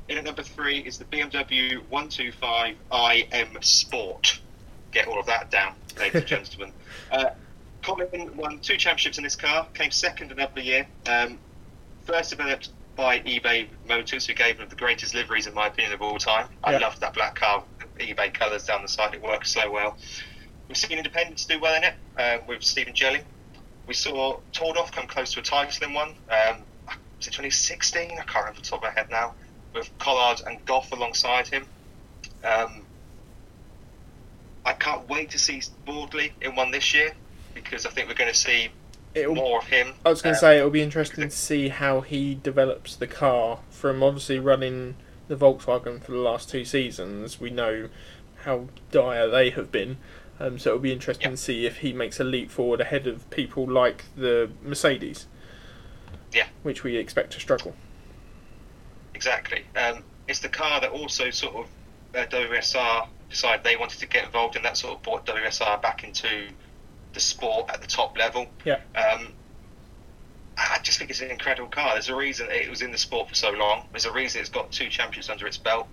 in 0.07 0.19
at 0.19 0.23
number 0.23 0.43
three 0.43 0.77
is 0.77 0.99
the 0.99 1.05
BMW 1.05 1.81
125i 1.91 3.27
M 3.31 3.57
Sport. 3.61 4.39
Get 4.91 5.07
all 5.07 5.19
of 5.19 5.25
that 5.25 5.49
down, 5.49 5.73
ladies 5.97 6.15
and 6.15 6.27
gentlemen. 6.27 6.73
Uh, 7.11 7.29
Colin 7.81 8.37
won 8.37 8.59
two 8.59 8.77
championships 8.77 9.17
in 9.17 9.23
this 9.23 9.35
car, 9.35 9.67
came 9.73 9.89
second 9.89 10.31
another 10.31 10.61
year. 10.61 10.85
Um, 11.07 11.39
first 12.03 12.29
developed 12.29 12.69
by 12.95 13.21
eBay 13.21 13.67
Motors, 13.89 14.27
who 14.27 14.35
gave 14.35 14.59
them 14.59 14.69
the 14.69 14.75
greatest 14.75 15.15
liveries, 15.15 15.47
in 15.47 15.55
my 15.55 15.67
opinion, 15.67 15.91
of 15.91 16.03
all 16.03 16.19
time. 16.19 16.49
I 16.63 16.77
loved 16.77 17.01
that 17.01 17.15
black 17.15 17.33
car, 17.33 17.63
eBay 17.99 18.31
colours 18.31 18.65
down 18.65 18.83
the 18.83 18.87
side, 18.87 19.15
it 19.15 19.23
works 19.23 19.51
so 19.51 19.71
well. 19.71 19.97
We've 20.67 20.77
seen 20.77 20.97
Independence 20.97 21.45
do 21.45 21.59
well 21.59 21.75
in 21.75 21.83
it 21.83 21.93
uh, 22.17 22.37
with 22.47 22.63
Stephen 22.63 22.93
Jelley. 22.93 23.21
We 23.87 23.93
saw 23.93 24.39
Tordoff 24.51 24.91
come 24.91 25.07
close 25.07 25.31
to 25.33 25.39
a 25.39 25.43
title 25.43 25.87
in 25.87 25.93
one. 25.93 26.09
Um, 26.29 26.63
was 27.17 27.27
it 27.27 27.31
2016? 27.31 28.11
I 28.11 28.15
can't 28.15 28.35
remember 28.35 28.61
the 28.61 28.65
top 28.65 28.79
of 28.79 28.83
my 28.83 28.89
head 28.91 29.09
now. 29.09 29.33
With 29.73 29.89
Collard 29.99 30.41
and 30.47 30.63
Goff 30.65 30.91
alongside 30.91 31.47
him. 31.47 31.65
Um, 32.43 32.81
I 34.65 34.73
can't 34.73 35.07
wait 35.07 35.29
to 35.31 35.39
see 35.39 35.61
Boardley 35.85 36.33
in 36.41 36.55
one 36.55 36.71
this 36.71 36.93
year 36.93 37.13
because 37.53 37.85
I 37.85 37.91
think 37.91 38.07
we're 38.07 38.15
going 38.15 38.31
to 38.31 38.37
see 38.37 38.69
It'll, 39.13 39.35
more 39.35 39.59
of 39.59 39.65
him. 39.67 39.93
I 40.05 40.09
was 40.09 40.21
going 40.21 40.33
to 40.33 40.39
Um, 40.39 40.41
say 40.41 40.57
it'll 40.57 40.69
be 40.71 40.81
interesting 40.81 41.25
to 41.25 41.35
see 41.35 41.69
how 41.69 42.01
he 42.01 42.35
develops 42.35 42.95
the 42.95 43.07
car 43.07 43.59
from 43.69 44.01
obviously 44.01 44.39
running 44.39 44.95
the 45.27 45.35
Volkswagen 45.35 46.03
for 46.03 46.11
the 46.11 46.17
last 46.17 46.49
two 46.49 46.65
seasons. 46.65 47.39
We 47.39 47.49
know 47.49 47.89
how 48.43 48.67
dire 48.91 49.27
they 49.29 49.51
have 49.51 49.71
been, 49.71 49.97
um, 50.39 50.59
so 50.59 50.71
it'll 50.71 50.81
be 50.81 50.91
interesting 50.91 51.25
Yeah. 51.29 51.31
to 51.31 51.37
see 51.37 51.65
if 51.65 51.77
he 51.77 51.93
makes 51.93 52.19
a 52.19 52.23
leap 52.23 52.51
forward 52.51 52.81
ahead 52.81 53.07
of 53.07 53.29
people 53.29 53.65
like 53.69 54.05
the 54.15 54.49
Mercedes. 54.63 55.27
Yeah. 56.33 56.47
which 56.63 56.83
we 56.83 56.97
expect 56.97 57.31
to 57.33 57.39
struggle. 57.39 57.73
Exactly. 59.13 59.63
Um, 59.77 60.03
it's 60.27 60.39
the 60.39 60.49
car 60.49 60.81
that 60.81 60.89
also 60.91 61.29
sort 61.29 61.55
of 61.55 61.65
uh, 62.13 62.25
WSR 62.27 63.07
decided 63.29 63.63
they 63.63 63.77
wanted 63.77 63.99
to 63.99 64.07
get 64.07 64.25
involved 64.25 64.55
in 64.57 64.63
that 64.63 64.75
sort 64.77 64.95
of 64.95 65.01
brought 65.03 65.25
WSR 65.25 65.81
back 65.81 66.03
into 66.03 66.47
the 67.13 67.19
sport 67.21 67.69
at 67.69 67.81
the 67.81 67.87
top 67.87 68.17
level. 68.17 68.47
Yeah. 68.65 68.79
Um, 68.95 69.29
I 70.57 70.79
just 70.83 70.97
think 70.99 71.09
it's 71.09 71.21
an 71.21 71.31
incredible 71.31 71.69
car. 71.69 71.93
There's 71.93 72.09
a 72.09 72.15
reason 72.15 72.47
it 72.49 72.69
was 72.69 72.81
in 72.81 72.91
the 72.91 72.97
sport 72.97 73.29
for 73.29 73.35
so 73.35 73.51
long. 73.51 73.85
There's 73.91 74.05
a 74.05 74.11
reason 74.11 74.41
it's 74.41 74.49
got 74.49 74.71
two 74.71 74.89
championships 74.89 75.29
under 75.29 75.47
its 75.47 75.57
belt. 75.57 75.87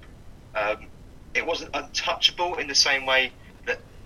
Um, 0.56 0.86
it 1.34 1.46
wasn't 1.46 1.70
untouchable 1.74 2.56
in 2.56 2.66
the 2.66 2.74
same 2.74 3.06
way 3.06 3.32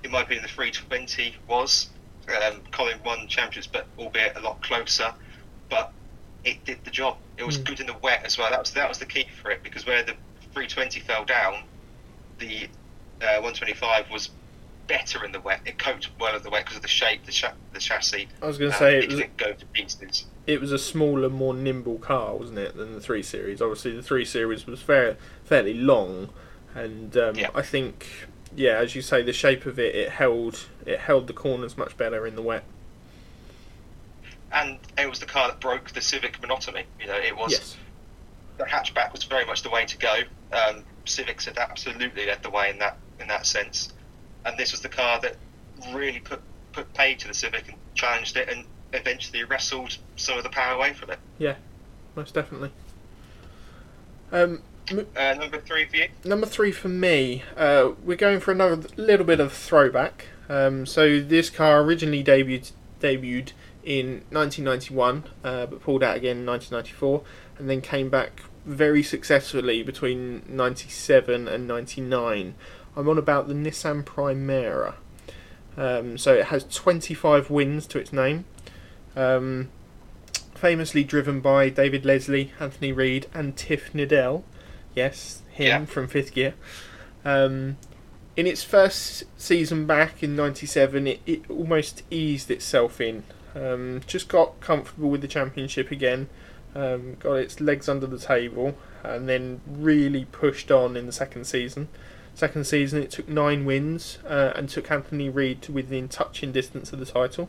in 0.06 0.12
my 0.12 0.22
opinion, 0.22 0.42
the 0.42 0.48
320 0.48 1.34
was. 1.48 1.88
Um, 2.28 2.60
Colin 2.72 2.98
won 3.04 3.28
championships, 3.28 3.66
but 3.66 3.86
albeit 3.98 4.36
a 4.36 4.40
lot 4.40 4.62
closer. 4.62 5.12
But 5.68 5.92
it 6.44 6.64
did 6.64 6.82
the 6.84 6.90
job. 6.90 7.18
It 7.36 7.44
was 7.44 7.58
Mm. 7.58 7.64
good 7.64 7.80
in 7.80 7.86
the 7.86 7.94
wet 8.02 8.24
as 8.24 8.38
well. 8.38 8.50
That 8.50 8.60
was 8.60 8.70
that 8.72 8.88
was 8.88 8.98
the 8.98 9.06
key 9.06 9.26
for 9.42 9.50
it 9.50 9.62
because 9.62 9.84
where 9.86 10.02
the 10.02 10.14
320 10.54 11.00
fell 11.00 11.24
down, 11.24 11.64
the 12.38 12.64
uh, 13.20 13.40
125 13.40 14.10
was 14.10 14.30
better 14.86 15.24
in 15.24 15.32
the 15.32 15.40
wet. 15.40 15.60
It 15.66 15.78
coped 15.78 16.08
well 16.20 16.36
in 16.36 16.42
the 16.42 16.50
wet 16.50 16.64
because 16.64 16.76
of 16.76 16.82
the 16.82 16.88
shape, 16.88 17.24
the, 17.26 17.32
cha- 17.32 17.54
the 17.72 17.80
chassis. 17.80 18.28
I 18.42 18.46
was 18.46 18.58
going 18.58 18.70
to 18.70 18.76
and 18.76 18.78
say 18.78 18.98
it 18.98 19.04
it 19.04 19.10
was 19.10 19.18
didn't 19.20 19.36
go 19.36 19.52
to 19.52 19.66
pieces. 19.66 20.26
it 20.46 20.60
was 20.60 20.70
a 20.72 20.78
smaller, 20.78 21.28
more 21.28 21.54
nimble 21.54 21.98
car, 21.98 22.34
wasn't 22.36 22.58
it, 22.58 22.76
than 22.76 22.92
the 22.94 23.00
three 23.00 23.22
series? 23.22 23.60
Obviously, 23.60 23.96
the 23.96 24.02
three 24.02 24.24
series 24.24 24.66
was 24.66 24.80
fair, 24.80 25.16
fairly 25.44 25.74
long, 25.74 26.30
and 26.74 27.16
um, 27.16 27.34
Yeah. 27.36 27.50
I 27.54 27.62
think, 27.62 28.06
yeah, 28.56 28.78
as 28.78 28.94
you 28.94 29.02
say, 29.02 29.22
the 29.22 29.32
shape 29.32 29.66
of 29.66 29.78
it, 29.78 29.94
it 29.94 30.10
held 30.10 30.66
it 30.84 30.98
held 31.00 31.26
the 31.28 31.32
corners 31.32 31.76
much 31.76 31.96
better 31.96 32.26
in 32.26 32.34
the 32.34 32.42
wet. 32.42 32.64
and 34.52 34.78
it 34.96 35.08
was 35.10 35.18
the 35.20 35.26
car 35.26 35.48
that 35.48 35.60
broke 35.60 35.90
the 35.90 36.00
Civic 36.00 36.40
monotony. 36.40 36.84
You 37.00 37.06
know, 37.08 37.16
it 37.16 37.36
was 37.36 37.52
Yes. 37.52 37.76
the 38.58 38.64
hatchback 38.64 39.12
was 39.12 39.24
very 39.24 39.44
much 39.44 39.62
the 39.62 39.70
way 39.70 39.84
to 39.84 39.98
go. 39.98 40.22
Um, 40.52 40.84
Civics 41.04 41.44
had 41.44 41.58
absolutely 41.58 42.26
led 42.26 42.42
the 42.42 42.50
way 42.50 42.70
in 42.70 42.78
that 42.78 42.96
in 43.20 43.28
that 43.28 43.46
sense, 43.46 43.92
and 44.44 44.56
this 44.58 44.72
was 44.72 44.80
the 44.80 44.88
car 44.88 45.20
that 45.20 45.36
really 45.92 46.20
put 46.20 46.40
put 46.72 46.92
paid 46.94 47.18
to 47.20 47.28
the 47.28 47.34
Civic 47.34 47.68
and 47.68 47.76
challenged 47.94 48.36
it, 48.36 48.48
and 48.48 48.64
eventually 48.92 49.44
wrestled 49.44 49.96
some 50.16 50.38
of 50.38 50.44
the 50.44 50.50
power 50.50 50.74
away 50.74 50.92
from 50.94 51.10
it. 51.10 51.18
Yeah, 51.38 51.56
most 52.14 52.32
definitely. 52.34 52.70
Um, 54.32 54.62
Uh, 54.90 55.34
number 55.34 55.60
three 55.60 55.84
for 55.84 55.96
you. 55.96 56.08
Number 56.24 56.46
three 56.46 56.70
for 56.70 56.88
me, 56.88 57.42
uh, 57.56 57.90
we're 58.04 58.16
going 58.16 58.40
for 58.40 58.52
another 58.52 58.88
little 58.96 59.26
bit 59.26 59.40
of 59.40 59.52
throwback. 59.52 60.26
Um, 60.48 60.86
so 60.86 61.20
this 61.20 61.50
car 61.50 61.82
originally 61.82 62.22
debuted 62.22 62.72
debuted 63.00 63.52
in 63.82 64.22
1991, 64.30 65.24
uh, 65.44 65.66
but 65.66 65.80
pulled 65.80 66.02
out 66.02 66.16
again 66.16 66.38
in 66.38 66.46
1994, 66.46 67.22
and 67.58 67.68
then 67.68 67.80
came 67.80 68.08
back 68.08 68.42
very 68.64 69.02
successfully 69.02 69.82
between 69.82 70.42
97 70.48 71.46
and 71.46 71.68
99. 71.68 72.54
I'm 72.96 73.08
on 73.08 73.18
about 73.18 73.48
the 73.48 73.54
Nissan 73.54 74.04
Primera. 74.04 74.94
Um, 75.76 76.16
so 76.16 76.34
it 76.34 76.46
has 76.46 76.64
25 76.64 77.50
wins 77.50 77.86
to 77.88 77.98
its 77.98 78.12
name. 78.12 78.44
Um, 79.14 79.68
famously 80.54 81.04
driven 81.04 81.40
by 81.40 81.68
David 81.68 82.04
Leslie, 82.04 82.52
Anthony 82.58 82.92
Reid, 82.92 83.26
and 83.34 83.56
Tiff 83.56 83.92
Needell. 83.92 84.42
Yes, 84.96 85.42
him 85.50 85.66
Yeah. 85.66 85.84
from 85.84 86.08
Fifth 86.08 86.32
Gear. 86.34 86.54
Um, 87.24 87.76
in 88.34 88.46
its 88.46 88.62
first 88.64 89.24
season 89.36 89.86
back 89.86 90.22
in 90.22 90.34
'97, 90.34 91.06
it, 91.06 91.20
it 91.26 91.42
almost 91.48 92.02
eased 92.10 92.50
itself 92.50 93.00
in. 93.00 93.22
Um, 93.54 94.00
just 94.06 94.28
got 94.28 94.60
comfortable 94.60 95.08
with 95.10 95.20
the 95.20 95.28
championship 95.28 95.90
again, 95.90 96.28
um, 96.74 97.16
got 97.20 97.34
its 97.34 97.60
legs 97.60 97.88
under 97.88 98.06
the 98.06 98.18
table, 98.18 98.76
and 99.04 99.28
then 99.28 99.60
really 99.66 100.24
pushed 100.26 100.70
on 100.70 100.96
in 100.96 101.06
the 101.06 101.12
second 101.12 101.44
season. 101.46 101.88
Second 102.34 102.66
season, 102.66 103.02
it 103.02 103.10
took 103.10 103.28
nine 103.28 103.64
wins 103.64 104.18
uh, 104.28 104.52
and 104.54 104.68
took 104.68 104.90
Anthony 104.90 105.30
Reid 105.30 105.62
to 105.62 105.72
within 105.72 106.08
touching 106.08 106.52
distance 106.52 106.92
of 106.92 106.98
the 106.98 107.06
title, 107.06 107.48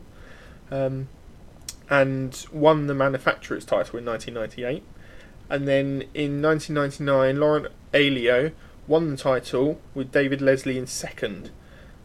um, 0.70 1.08
and 1.90 2.46
won 2.52 2.86
the 2.86 2.94
manufacturer's 2.94 3.66
title 3.66 3.98
in 3.98 4.06
1998. 4.06 4.82
And 5.50 5.66
then 5.66 6.04
in 6.14 6.42
1999, 6.42 7.40
Laurent 7.40 7.66
Aiello 7.92 8.52
won 8.86 9.10
the 9.10 9.16
title 9.16 9.80
with 9.94 10.12
David 10.12 10.40
Leslie 10.40 10.78
in 10.78 10.86
second. 10.86 11.50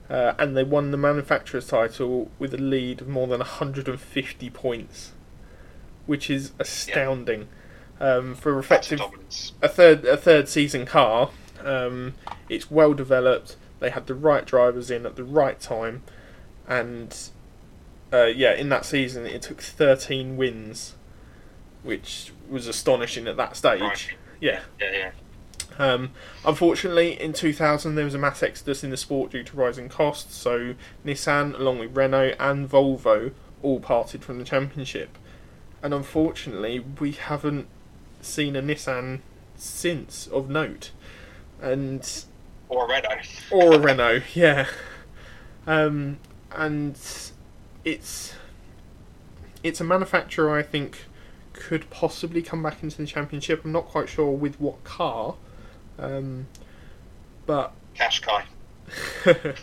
Uh, 0.10 0.34
and 0.38 0.56
they 0.56 0.63
won 0.63 0.91
the 0.91 0.97
manufacturer's 0.97 1.67
title 1.67 2.29
with 2.38 2.53
a 2.53 2.58
lead 2.58 3.01
of 3.01 3.08
more 3.08 3.27
than 3.27 3.39
150 3.39 4.49
points, 4.49 5.12
which 6.06 6.29
is 6.29 6.51
astounding 6.60 7.47
um, 7.99 8.36
for 8.36 8.60
effective 8.60 9.01
a 9.62 9.69
third 9.69 10.06
a 10.06 10.17
third 10.17 10.49
season 10.49 10.86
car. 10.86 11.29
Um, 11.63 12.15
it's 12.49 12.69
well 12.69 12.93
developed. 12.93 13.56
They 13.79 13.89
had 13.89 14.08
the 14.08 14.15
right 14.15 14.45
drivers 14.45 14.91
in 14.91 15.06
at 15.06 15.15
the 15.15 15.23
right 15.23 15.60
time, 15.60 16.03
and 16.67 17.15
uh, 18.12 18.25
yeah, 18.25 18.53
in 18.53 18.69
that 18.69 18.86
season 18.86 19.25
it 19.25 19.41
took 19.41 19.62
13 19.62 20.38
wins, 20.38 20.95
which 21.83 22.31
was 22.49 22.67
astonishing 22.67 23.27
at 23.27 23.37
that 23.37 23.55
stage. 23.55 23.81
Right. 23.81 24.07
Yeah. 24.39 24.61
Yeah, 24.79 24.91
yeah. 24.91 25.11
Um, 25.79 26.11
unfortunately, 26.45 27.19
in 27.19 27.33
2000 27.33 27.95
there 27.95 28.05
was 28.05 28.13
a 28.13 28.19
mass 28.19 28.43
exodus 28.43 28.83
in 28.83 28.89
the 28.91 28.97
sport 28.97 29.31
due 29.31 29.43
to 29.43 29.55
rising 29.57 29.89
costs, 29.89 30.35
so 30.35 30.75
Nissan, 31.05 31.57
along 31.59 31.79
with 31.79 31.95
Renault 31.97 32.33
and 32.39 32.69
Volvo, 32.69 33.31
all 33.63 33.79
parted 33.79 34.23
from 34.23 34.37
the 34.37 34.43
championship. 34.43 35.17
And 35.81 35.93
unfortunately, 35.93 36.79
we 36.99 37.11
haven't 37.13 37.67
seen 38.21 38.55
a 38.55 38.61
Nissan 38.61 39.21
since 39.55 40.27
of 40.27 40.49
note. 40.49 40.91
And 41.61 42.07
Or 42.69 42.85
a 42.85 42.87
Renault. 42.89 43.21
or 43.51 43.73
a 43.73 43.79
Renault, 43.79 44.21
yeah. 44.35 44.67
Um, 45.65 46.19
and 46.51 46.95
it's 47.83 48.35
it's 49.63 49.79
a 49.79 49.83
manufacturer 49.83 50.55
I 50.55 50.61
think 50.61 51.05
could 51.67 51.89
possibly 51.89 52.41
come 52.41 52.62
back 52.62 52.84
into 52.84 52.97
the 52.97 53.08
championship. 53.08 53.63
I'm 53.63 53.71
not 53.71 53.86
quite 53.86 54.10
sure 54.10 54.32
with 54.32 54.60
what 54.60 54.84
car, 54.84 55.36
um, 55.97 56.47
but 57.45 57.73
Qashqai. 57.95 58.43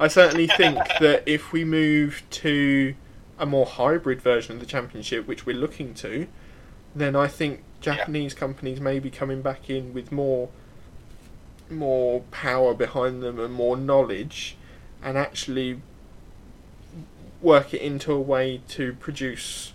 I 0.00 0.08
certainly 0.08 0.48
think 0.48 0.78
that 1.00 1.22
if 1.26 1.52
we 1.52 1.64
move 1.64 2.24
to 2.30 2.94
a 3.38 3.46
more 3.46 3.66
hybrid 3.66 4.20
version 4.20 4.54
of 4.54 4.60
the 4.60 4.66
championship, 4.66 5.28
which 5.28 5.46
we're 5.46 5.56
looking 5.56 5.94
to, 5.94 6.26
then 6.94 7.14
I 7.14 7.28
think 7.28 7.62
Japanese 7.80 8.34
companies 8.34 8.80
may 8.80 8.98
be 8.98 9.10
coming 9.10 9.40
back 9.40 9.70
in 9.70 9.94
with 9.94 10.10
more 10.10 10.48
more 11.70 12.20
power 12.30 12.74
behind 12.74 13.22
them 13.22 13.38
and 13.38 13.54
more 13.54 13.76
knowledge 13.76 14.56
and 15.02 15.16
actually 15.16 15.80
work 17.40 17.72
it 17.72 17.80
into 17.80 18.12
a 18.12 18.20
way 18.20 18.60
to 18.68 18.92
produce 18.94 19.73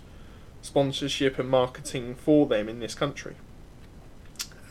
sponsorship 0.74 1.36
and 1.40 1.48
marketing 1.48 2.14
for 2.14 2.46
them 2.46 2.68
in 2.68 2.78
this 2.78 2.94
country. 2.94 3.34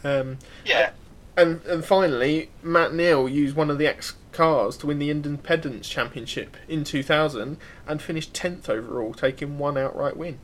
Um, 0.02 0.38
Yeah. 0.64 0.92
and 1.36 1.62
and 1.66 1.84
finally, 1.84 2.50
Matt 2.64 2.94
Neal 2.94 3.28
used 3.28 3.54
one 3.54 3.70
of 3.70 3.78
the 3.78 3.86
X 3.86 4.14
cars 4.32 4.78
to 4.78 4.88
win 4.88 4.98
the 5.00 5.10
Independence 5.10 5.90
Championship 5.90 6.56
in 6.70 6.86
2000 6.86 7.58
and 7.86 8.02
finished 8.02 8.34
10th 8.34 8.70
overall, 8.70 9.14
taking 9.14 9.58
one 9.60 9.78
outright 9.78 10.16
win. 10.16 10.40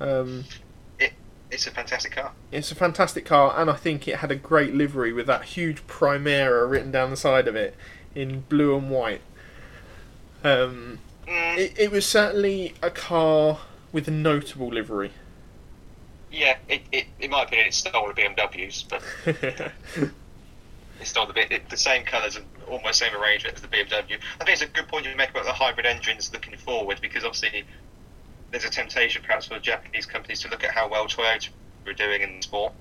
Um, 0.00 0.44
It's 1.50 1.66
a 1.66 1.70
fantastic 1.70 2.12
car. 2.12 2.32
it's 2.50 2.72
a 2.72 2.74
fantastic 2.74 3.26
car, 3.26 3.52
and 3.60 3.68
I 3.68 3.74
think 3.74 4.08
it 4.08 4.16
had 4.16 4.30
a 4.30 4.36
great 4.36 4.74
livery 4.74 5.12
with 5.12 5.26
that 5.26 5.44
huge 5.44 5.86
Primera 5.86 6.66
written 6.66 6.90
down 6.90 7.10
the 7.10 7.16
side 7.18 7.46
of 7.46 7.54
it 7.54 7.76
in 8.14 8.40
blue 8.48 8.74
and 8.74 8.88
white. 8.90 9.20
Um, 10.42 11.00
Mm, 11.28 11.56
it, 11.58 11.72
it 11.78 11.90
was 11.92 12.04
certainly 12.06 12.74
a 12.82 12.90
car 12.90 13.60
with 13.92 14.08
a 14.08 14.10
notable 14.10 14.68
livery. 14.68 15.12
yeah, 16.30 16.56
it, 16.68 16.82
it, 16.92 17.06
in 17.20 17.30
my 17.30 17.42
opinion, 17.42 17.68
it 17.68 17.74
stole 17.74 18.08
the 18.08 18.14
BMWs, 18.14 18.84
but 18.88 19.02
it 21.00 21.06
stole 21.06 21.26
the, 21.26 21.32
bit- 21.32 21.52
it, 21.52 21.68
the 21.68 21.76
same 21.76 22.04
colours 22.04 22.36
and 22.36 22.46
almost 22.68 22.98
same 22.98 23.14
arrangement 23.14 23.54
as 23.56 23.60
the 23.62 23.68
BMW. 23.68 24.18
I 24.40 24.44
think 24.44 24.50
it's 24.50 24.62
a 24.62 24.66
good 24.66 24.88
point 24.88 25.04
you 25.06 25.14
make 25.16 25.30
about 25.30 25.44
the 25.44 25.52
hybrid 25.52 25.84
engines 25.86 26.32
looking 26.32 26.56
forward 26.56 26.98
because 27.02 27.24
obviously 27.24 27.64
there's 28.50 28.64
a 28.64 28.70
temptation 28.70 29.22
perhaps 29.22 29.46
for 29.46 29.58
Japanese 29.58 30.06
companies 30.06 30.40
to 30.40 30.48
look 30.48 30.64
at 30.64 30.70
how 30.70 30.88
well 30.88 31.06
Toyota 31.06 31.48
were 31.86 31.92
doing 31.92 32.22
in 32.22 32.36
the 32.36 32.42
sport, 32.42 32.72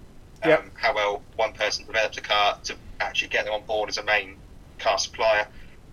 um, 0.43 0.49
Yep. 0.49 0.65
how 0.75 0.95
well 0.95 1.21
one 1.35 1.53
person 1.53 1.85
developed 1.85 2.17
a 2.17 2.21
car 2.21 2.57
to 2.65 2.75
actually 2.99 3.29
get 3.29 3.45
them 3.45 3.53
on 3.53 3.63
board 3.65 3.89
as 3.89 3.97
a 3.97 4.03
main 4.03 4.35
car 4.79 4.97
supplier. 4.97 5.47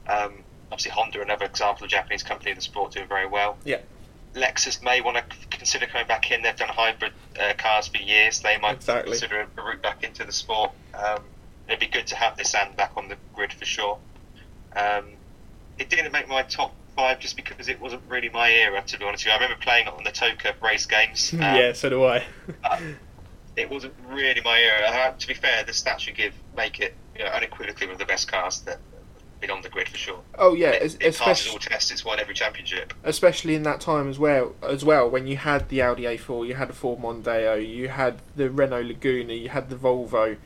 Um, 0.07 0.35
obviously, 0.71 0.91
Honda, 0.93 1.23
another 1.23 1.45
example 1.47 1.85
of 1.85 1.89
a 1.89 1.91
Japanese 1.91 2.23
company 2.23 2.51
in 2.51 2.57
the 2.57 2.63
sport, 2.63 2.93
doing 2.93 3.09
very 3.09 3.27
well. 3.27 3.57
Yeah. 3.65 3.79
Lexus 4.35 4.83
may 4.83 5.01
want 5.01 5.17
to 5.17 5.49
consider 5.57 5.87
coming 5.87 6.07
back 6.07 6.31
in. 6.31 6.43
They've 6.43 6.55
done 6.57 6.69
hybrid 6.69 7.13
uh, 7.41 7.55
cars 7.57 7.89
for 7.89 7.99
years. 7.99 8.41
They 8.41 8.59
might 8.59 8.77
Exactly. 8.77 9.13
consider 9.13 9.47
a 9.57 9.63
route 9.63 9.83
back 9.83 10.05
into 10.05 10.25
the 10.25 10.33
sport. 10.33 10.73
Um, 10.95 11.23
it'd 11.67 11.81
be 11.81 11.87
good 11.87 12.07
to 12.09 12.17
have 12.17 12.37
Nissan 12.37 12.77
back 12.77 12.93
on 12.97 13.09
the 13.09 13.17
grid 13.35 13.53
for 13.53 13.65
sure. 13.65 13.99
Um, 14.77 15.11
it 15.79 15.89
didn't 15.91 16.13
make 16.13 16.29
my 16.29 16.43
top 16.43 16.75
five 16.97 17.21
just 17.21 17.37
because 17.37 17.69
it 17.69 17.81
wasn't 17.81 18.03
really 18.09 18.29
my 18.29 18.51
era, 18.51 18.83
to 18.87 18.99
be 18.99 19.05
honest 19.05 19.25
with 19.25 19.33
you. 19.33 19.33
I 19.33 19.43
remember 19.43 19.63
playing 19.63 19.87
it 19.87 19.93
on 19.93 20.05
the 20.05 20.11
TOCA 20.11 20.55
race 20.63 20.87
games. 20.87 21.33
Um, 21.35 21.41
yeah, 21.41 21.73
so 21.73 21.89
do 21.89 22.05
I. 22.05 22.25
It 23.57 23.69
wasn't 23.69 23.95
really 24.07 24.41
my 24.43 24.57
era. 24.61 24.87
Uh, 24.87 25.13
to 25.19 25.27
be 25.27 25.35
fair, 25.35 25.65
the 25.65 25.73
stats 25.73 26.07
you 26.07 26.13
give 26.13 26.33
make 26.57 26.79
it 26.79 26.95
you 27.19 27.25
know, 27.25 27.31
unequivocally 27.31 27.87
one 27.89 27.95
of 27.95 27.99
the 27.99 28.05
best 28.05 28.31
cars 28.31 28.61
that 28.61 28.79
been 29.41 29.51
on 29.51 29.63
the 29.63 29.69
grid 29.69 29.89
for 29.89 29.97
sure. 29.97 30.21
oh 30.37 30.55
yeah, 30.55 30.71
it, 30.71 30.97
it 31.01 31.17
passes 31.17 31.53
all 31.53 31.59
tests. 31.59 31.91
It's 31.91 32.05
won 32.05 32.19
every 32.19 32.35
championship. 32.35 32.93
especially 33.05 33.55
in 33.55 33.63
that 33.63 33.81
time 33.81 34.09
as 34.11 34.19
well 34.19 34.55
as 34.63 34.85
well 34.85 35.09
when 35.09 35.27
you 35.27 35.37
had 35.37 35.69
the 35.69 35.81
Audi 35.83 36.03
A4, 36.03 36.47
you 36.47 36.55
had 36.55 36.71
a 36.71 36.73
Ford 36.73 36.99
Mondeo, 37.01 37.57
you 37.67 37.89
had 37.89 38.21
the 38.37 38.51
Renault 38.51 38.83
Laguna, 38.87 39.33
you 39.35 39.49
had 39.51 39.71
the 39.71 39.77
Volvo. 39.77 40.37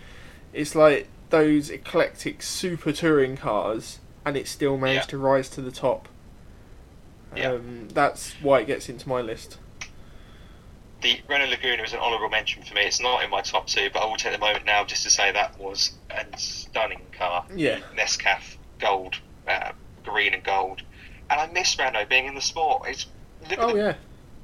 It's 0.52 0.74
like 0.74 1.08
those 1.30 1.70
eclectic 1.70 2.42
super 2.42 2.92
touring 2.92 3.36
cars, 3.38 3.98
and 4.24 4.36
it 4.36 4.46
still 4.46 4.76
managed 4.76 5.06
Yeah. 5.06 5.10
to 5.12 5.18
rise 5.18 5.48
to 5.50 5.62
the 5.62 5.70
top. 5.72 6.08
Yeah. 7.34 7.52
Um, 7.52 7.88
that's 7.94 8.34
why 8.42 8.60
it 8.60 8.66
gets 8.66 8.90
into 8.90 9.08
my 9.08 9.22
list. 9.22 9.56
The 11.00 11.18
Renault 11.28 11.46
Laguna 11.50 11.82
is 11.82 11.92
an 11.94 11.98
honourable 11.98 12.28
mention 12.28 12.62
for 12.62 12.74
me. 12.74 12.82
It's 12.82 13.00
not 13.00 13.24
in 13.24 13.30
my 13.30 13.40
top 13.40 13.66
two, 13.66 13.88
but 13.92 14.02
I 14.02 14.06
will 14.06 14.16
take 14.16 14.32
the 14.32 14.38
moment 14.38 14.64
now 14.66 14.84
just 14.84 15.02
to 15.04 15.10
say 15.10 15.32
that 15.32 15.58
was 15.58 15.92
a 16.10 16.24
stunning 16.38 17.00
car. 17.16 17.44
Yeah. 17.56 17.80
Nescafé 17.96 18.56
gold, 18.82 19.16
uh, 19.48 19.72
green 20.04 20.34
and 20.34 20.44
gold. 20.44 20.82
And 21.30 21.40
I 21.40 21.46
miss 21.46 21.78
Renault 21.78 22.06
being 22.10 22.26
in 22.26 22.34
the 22.34 22.42
sport. 22.42 22.82
It's 22.88 23.06
look 23.48 23.52
at 23.52 23.58
Oh 23.60 23.72
the 23.72 23.78
yeah. 23.78 23.94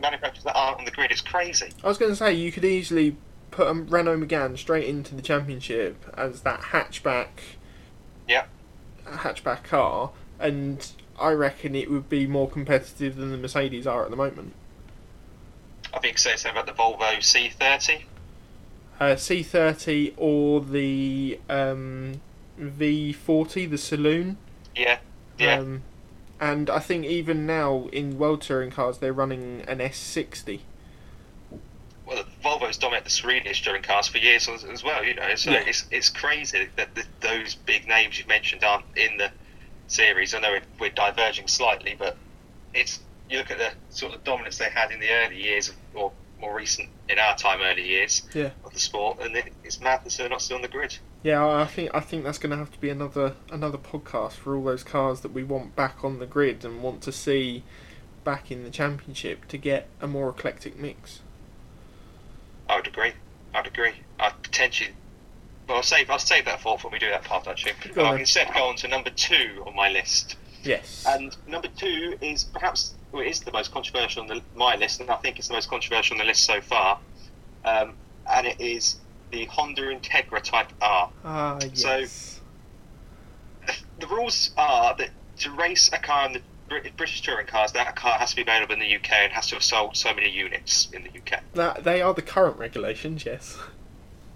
manufacturers 0.00 0.44
that 0.44 0.56
aren't 0.56 0.78
on 0.78 0.84
the 0.86 0.90
grid. 0.90 1.10
It's 1.10 1.20
crazy. 1.20 1.70
I 1.84 1.88
was 1.88 1.98
going 1.98 2.12
to 2.12 2.16
say 2.16 2.32
you 2.32 2.50
could 2.50 2.64
easily 2.64 3.16
put 3.50 3.66
a 3.68 3.74
Renault 3.74 4.18
Megane 4.18 4.56
straight 4.56 4.86
into 4.88 5.14
the 5.14 5.20
championship 5.22 6.04
as 6.16 6.40
that 6.42 6.60
hatchback. 6.60 7.28
Yeah. 8.26 8.46
Hatchback 9.04 9.64
car, 9.64 10.12
and 10.38 10.86
I 11.18 11.30
reckon 11.32 11.74
it 11.74 11.90
would 11.90 12.08
be 12.08 12.26
more 12.26 12.48
competitive 12.48 13.16
than 13.16 13.30
the 13.32 13.38
Mercedes 13.38 13.86
are 13.86 14.04
at 14.04 14.10
the 14.10 14.16
moment. 14.16 14.52
I 15.92 15.98
think 15.98 16.18
say 16.18 16.36
something 16.36 16.60
about 16.60 16.66
the 16.66 16.80
Volvo 16.80 17.16
C30. 17.18 18.02
Uh, 19.00 19.04
C30 19.14 20.14
or 20.16 20.60
the 20.60 21.38
um, 21.48 22.20
V40, 22.60 23.70
the 23.70 23.78
Saloon. 23.78 24.36
Yeah, 24.74 24.98
yeah. 25.38 25.58
Um, 25.58 25.82
and 26.40 26.70
I 26.70 26.78
think 26.78 27.04
even 27.04 27.46
now 27.46 27.88
in 27.92 28.18
World 28.18 28.42
Touring 28.42 28.70
cars 28.70 28.98
they're 28.98 29.12
running 29.12 29.62
an 29.66 29.78
S60. 29.78 30.60
well, 32.06 32.24
Volvo's 32.44 32.78
dominated 32.78 33.06
the 33.06 33.10
Swedish 33.10 33.62
touring 33.62 33.82
cars 33.82 34.06
for 34.08 34.18
years 34.18 34.48
as, 34.48 34.64
as 34.64 34.82
well. 34.84 35.04
You 35.04 35.14
know, 35.14 35.34
so 35.34 35.50
Yeah. 35.50 35.64
it's 35.66 35.86
it's 35.90 36.08
crazy 36.08 36.68
that 36.76 36.94
the, 36.94 37.04
those 37.20 37.54
big 37.54 37.86
names 37.88 38.18
you've 38.18 38.28
mentioned 38.28 38.64
aren't 38.64 38.84
in 38.96 39.16
the 39.18 39.30
series. 39.88 40.34
I 40.34 40.40
know 40.40 40.52
we're, 40.52 40.62
we're 40.78 40.90
diverging 40.90 41.48
slightly, 41.48 41.96
but 41.98 42.16
it's 42.74 43.00
you 43.28 43.38
look 43.38 43.50
at 43.50 43.58
the 43.58 43.70
sort 43.90 44.14
of 44.14 44.24
dominance 44.24 44.58
they 44.58 44.70
had 44.70 44.90
in 44.90 45.00
the 45.00 45.10
early 45.10 45.42
years, 45.42 45.68
of, 45.68 45.74
or 45.94 46.12
more 46.40 46.54
recent 46.54 46.88
in 47.08 47.18
our 47.18 47.36
time, 47.36 47.60
early 47.62 47.86
years 47.86 48.22
Yeah. 48.34 48.50
of 48.64 48.72
the 48.72 48.80
sport, 48.80 49.18
and 49.20 49.34
it, 49.36 49.52
it's 49.64 49.80
madness 49.80 50.16
they're 50.16 50.28
not 50.28 50.42
still 50.42 50.56
on 50.56 50.62
the 50.62 50.68
grid. 50.68 50.96
Yeah, 51.22 51.44
I 51.46 51.64
think 51.66 51.90
I 51.94 52.00
think 52.00 52.24
that's 52.24 52.38
going 52.38 52.50
to 52.50 52.56
have 52.56 52.70
to 52.72 52.80
be 52.80 52.90
another 52.90 53.34
another 53.50 53.78
podcast 53.78 54.32
for 54.32 54.56
all 54.56 54.64
those 54.64 54.84
cars 54.84 55.20
that 55.22 55.32
we 55.32 55.42
want 55.42 55.74
back 55.74 56.04
on 56.04 56.18
the 56.20 56.26
grid 56.26 56.64
and 56.64 56.82
want 56.82 57.02
to 57.02 57.12
see 57.12 57.64
back 58.24 58.50
in 58.50 58.62
the 58.62 58.70
championship 58.70 59.48
to 59.48 59.56
get 59.58 59.88
a 60.00 60.06
more 60.06 60.28
eclectic 60.30 60.78
mix. 60.78 61.20
I 62.68 62.76
would 62.76 62.86
agree. 62.86 63.12
I'd 63.54 63.66
agree. 63.66 63.94
I'd 64.20 64.40
potentially. 64.42 64.90
Well, 65.66 65.78
I'll 65.78 65.82
save. 65.82 66.08
I'll 66.08 66.18
save 66.18 66.44
that 66.44 66.60
for 66.60 66.78
when 66.78 66.92
we 66.92 66.98
do 66.98 67.08
that 67.10 67.24
part 67.24 67.48
actually. 67.48 67.72
Go 67.94 68.04
I 68.04 68.10
can 68.12 68.20
instead 68.20 68.52
go 68.54 68.68
on 68.68 68.76
to 68.76 68.88
number 68.88 69.10
two 69.10 69.62
on 69.66 69.74
my 69.74 69.88
list. 69.90 70.36
Yes. 70.62 71.04
And 71.08 71.36
number 71.46 71.68
two 71.76 72.16
is 72.20 72.44
perhaps 72.44 72.94
well, 73.12 73.22
it 73.22 73.28
is 73.28 73.40
the 73.40 73.52
most 73.52 73.72
controversial 73.72 74.22
on 74.22 74.28
the, 74.28 74.42
my 74.54 74.76
list, 74.76 75.00
and 75.00 75.10
I 75.10 75.16
think 75.16 75.38
it's 75.38 75.48
the 75.48 75.54
most 75.54 75.68
controversial 75.68 76.14
on 76.14 76.18
the 76.18 76.24
list 76.24 76.44
so 76.44 76.60
far. 76.60 76.98
Um, 77.64 77.94
and 78.30 78.46
it 78.46 78.60
is 78.60 78.96
the 79.30 79.44
Honda 79.46 79.82
Integra 79.94 80.42
Type 80.42 80.68
R. 80.80 81.10
ah, 81.24 81.58
so- 81.74 81.96
yes. 81.98 82.40
The 84.00 84.06
rules 84.06 84.50
are 84.56 84.94
that 84.96 85.10
to 85.40 85.50
race 85.52 85.90
a 85.92 85.98
car 85.98 86.26
in 86.26 86.32
the 86.34 86.42
British 86.68 87.22
touring 87.22 87.46
cars, 87.46 87.72
that 87.72 87.96
car 87.96 88.18
has 88.18 88.30
to 88.30 88.36
be 88.36 88.42
available 88.42 88.74
in 88.74 88.80
the 88.80 88.96
UK 88.96 89.10
and 89.12 89.32
has 89.32 89.46
to 89.48 89.54
have 89.56 89.62
sold 89.62 89.96
so 89.96 90.14
many 90.14 90.30
units 90.30 90.88
in 90.92 91.02
the 91.02 91.08
UK. 91.10 91.40
that 91.54 91.82
they 91.84 92.00
are 92.02 92.12
the 92.14 92.22
current 92.22 92.56
regulations. 92.58 93.24
Yes. 93.24 93.58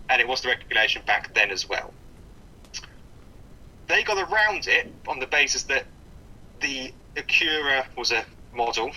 and 0.09 0.21
it 0.21 0.27
was 0.29 0.41
the 0.43 0.49
regulation 0.49 1.03
back 1.07 1.33
then 1.35 1.51
as 1.51 1.69
well. 1.69 1.93
They 3.89 4.03
got 4.03 4.19
around 4.31 4.67
it 4.67 4.91
on 5.07 5.19
the 5.19 5.27
basis 5.27 5.65
that 5.65 5.85
the 6.61 6.93
Acura 7.17 7.85
was 7.97 8.13
a 8.13 8.25
model, 8.55 8.91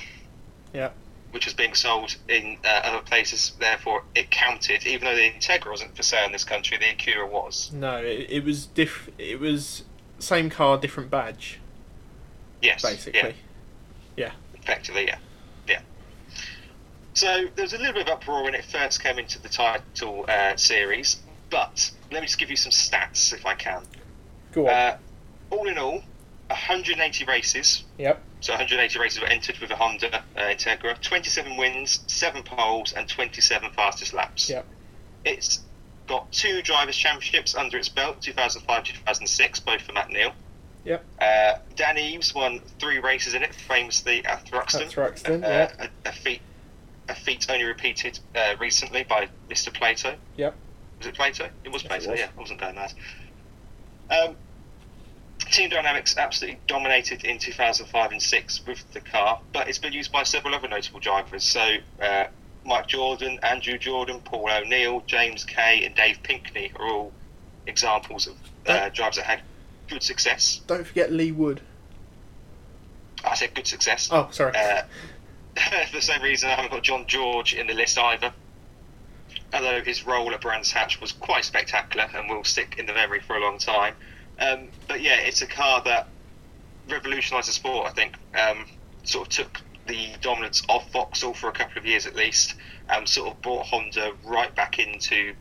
Yeah. 0.74 0.90
which 1.32 1.46
was 1.46 1.54
being 1.54 1.74
sold 1.74 2.16
in 2.30 2.58
uh, 2.66 2.82
other 2.84 3.02
places. 3.02 3.54
Therefore, 3.60 4.04
it 4.16 4.32
counted, 4.32 4.86
even 4.86 5.06
though 5.06 5.16
the 5.16 5.32
Integra 5.32 5.70
wasn't 5.70 5.96
for 5.96 6.04
sale 6.04 6.26
in 6.26 6.32
this 6.32 6.44
country. 6.44 6.78
The 6.78 6.86
Acura 6.86 7.30
was. 7.30 7.72
No, 7.74 7.98
it, 7.98 8.28
it 8.30 8.44
was 8.44 8.66
diff. 8.68 9.10
It 9.18 9.40
was 9.40 9.84
same 10.20 10.50
car, 10.50 10.78
different 10.78 11.10
badge, 11.10 11.60
Yes, 12.62 12.82
basically. 12.82 13.36
Yeah, 14.16 14.32
effectively, 14.56 15.06
yeah, 15.08 15.18
yeah. 15.68 15.82
So 17.14 17.46
there 17.56 17.64
was 17.64 17.74
a 17.74 17.78
little 17.78 17.94
bit 17.94 18.08
of 18.10 18.14
uproar 18.14 18.44
when 18.44 18.56
it 18.56 18.66
first 18.66 19.02
came 19.04 19.20
into 19.20 19.42
the 19.42 19.50
title 19.50 20.26
uh, 20.28 20.56
series, 20.56 21.22
but 21.50 21.92
let 22.12 22.22
me 22.22 22.28
just 22.28 22.40
give 22.40 22.50
you 22.50 22.56
some 22.58 22.72
stats 22.72 23.34
if 23.34 23.46
I 23.46 23.56
can. 23.56 23.84
Go 24.54 24.68
on. 24.68 24.74
Uh, 24.74 24.98
all 25.50 25.68
in 25.68 25.78
all, 25.78 26.02
180 26.48 27.26
races. 27.26 27.84
yep. 27.98 28.22
So 28.46 28.54
180 28.54 29.00
races 29.00 29.20
were 29.20 29.26
entered 29.26 29.58
with 29.58 29.72
a 29.72 29.76
Honda 29.76 30.18
uh, 30.18 30.22
Integra. 30.38 31.02
27 31.02 31.58
wins, 31.58 32.02
7 32.06 32.44
poles, 32.44 32.94
and 32.94 33.10
27 33.10 33.72
fastest 33.72 34.14
laps. 34.14 34.52
Yep. 34.52 34.68
It's 35.26 35.62
got 36.06 36.32
two 36.32 36.62
drivers' 36.62 36.96
championships 36.96 37.56
under 37.56 37.76
its 37.80 37.90
belt, 37.90 38.22
2005-2006, 38.22 39.66
both 39.66 39.82
for 39.82 39.94
Matt 39.94 40.12
Neal. 40.12 40.32
Yep. 40.84 41.04
Uh, 41.20 41.54
Dan 41.76 41.98
Eaves 41.98 42.36
won 42.36 42.62
three 42.80 43.00
races 43.00 43.34
in 43.34 43.42
it, 43.42 43.56
famously 43.56 44.24
at 44.26 44.46
Thruxton. 44.46 44.82
At 44.82 44.92
Thruxton, 44.92 45.44
uh, 45.44 45.48
yeah. 45.48 45.88
a, 46.06 46.10
a 46.10 46.12
feat, 46.12 46.42
a 47.10 47.16
feat 47.16 47.48
only 47.50 47.64
repeated 47.66 48.20
uh, 48.36 48.54
recently 48.60 49.06
by 49.06 49.28
Mr. 49.50 49.74
Plato. 49.74 50.14
Yep. 50.38 50.56
Was 51.00 51.08
it 51.08 51.16
Plato? 51.16 51.50
It 51.64 51.72
was 51.72 51.82
Yes, 51.82 51.86
it 51.86 51.88
Plato. 51.88 52.12
was. 52.12 52.20
Yeah, 52.20 52.28
I 52.38 52.40
wasn't 52.40 52.62
going 52.62 52.76
mad. 52.76 52.94
Um, 54.12 54.36
Team 55.56 55.70
Dynamics 55.70 56.18
absolutely 56.18 56.60
dominated 56.68 57.24
in 57.24 57.40
2005 57.40 58.12
and 58.12 58.22
6 58.22 58.68
with 58.68 58.92
the 58.92 59.00
car, 59.00 59.40
but 59.54 59.70
it's 59.70 59.78
been 59.78 59.94
used 59.94 60.12
by 60.12 60.24
several 60.24 60.54
other 60.54 60.68
notable 60.68 61.00
drivers. 61.00 61.46
So 61.46 61.78
uh, 62.02 62.26
Mike 62.66 62.88
Jordan, 62.88 63.40
Andrew 63.42 63.78
Jordan, 63.78 64.20
Paul 64.20 64.50
O'Neill, 64.52 65.02
James 65.08 65.46
Kaye, 65.46 65.86
and 65.86 65.96
Dave 65.96 66.20
Pinkney 66.24 66.74
are 66.76 66.86
all 66.86 67.14
examples 67.68 68.28
of 68.28 68.36
uh, 68.68 68.90
drivers 68.90 69.16
that 69.16 69.26
had 69.26 69.42
good 69.88 70.04
success. 70.04 70.60
Don't 70.68 70.86
forget 70.86 71.14
Lee 71.14 71.32
Wood. 71.32 71.62
I 73.24 73.36
said 73.36 73.56
good 73.56 73.66
success. 73.66 74.10
Oh, 74.12 74.28
sorry. 74.32 74.52
Uh, 74.58 74.82
for 75.88 75.96
the 75.96 76.02
same 76.02 76.22
reason, 76.22 76.50
I 76.50 76.56
haven't 76.56 76.72
got 76.72 76.84
John 76.84 77.08
George 77.08 77.54
in 77.54 77.68
the 77.68 77.74
list 77.74 77.98
either. 77.98 78.34
Although 79.54 79.82
his 79.84 80.06
role 80.06 80.34
at 80.34 80.42
Brands 80.42 80.74
Hatch 80.74 81.00
was 81.00 81.14
quite 81.14 81.46
spectacular 81.46 82.10
and 82.14 82.30
will 82.30 82.44
stick 82.44 82.76
in 82.78 82.88
the 82.88 82.94
memory 82.94 83.22
for 83.22 83.38
a 83.38 83.40
long 83.40 83.58
time. 83.58 83.96
Um, 84.40 84.68
but 84.88 85.02
yeah, 85.02 85.18
it's 85.18 85.42
a 85.42 85.48
car 85.48 85.82
that 85.84 86.08
revolutionised 86.90 87.48
the 87.48 87.54
sport, 87.54 87.88
I 87.88 87.92
think. 87.92 88.16
Um, 88.38 88.66
sort 89.04 89.28
of 89.28 89.34
took 89.34 89.62
the 89.88 90.10
dominance 90.22 90.64
of 90.68 90.90
Vauxhall 90.92 91.34
for 91.34 91.48
a 91.48 91.52
couple 91.52 91.78
of 91.78 91.86
years 91.86 92.06
at 92.06 92.16
least, 92.16 92.56
and 92.90 93.08
sort 93.08 93.32
of 93.32 93.42
brought 93.42 93.66
Honda 93.66 94.14
right 94.24 94.54
back 94.56 94.80
into 94.80 95.34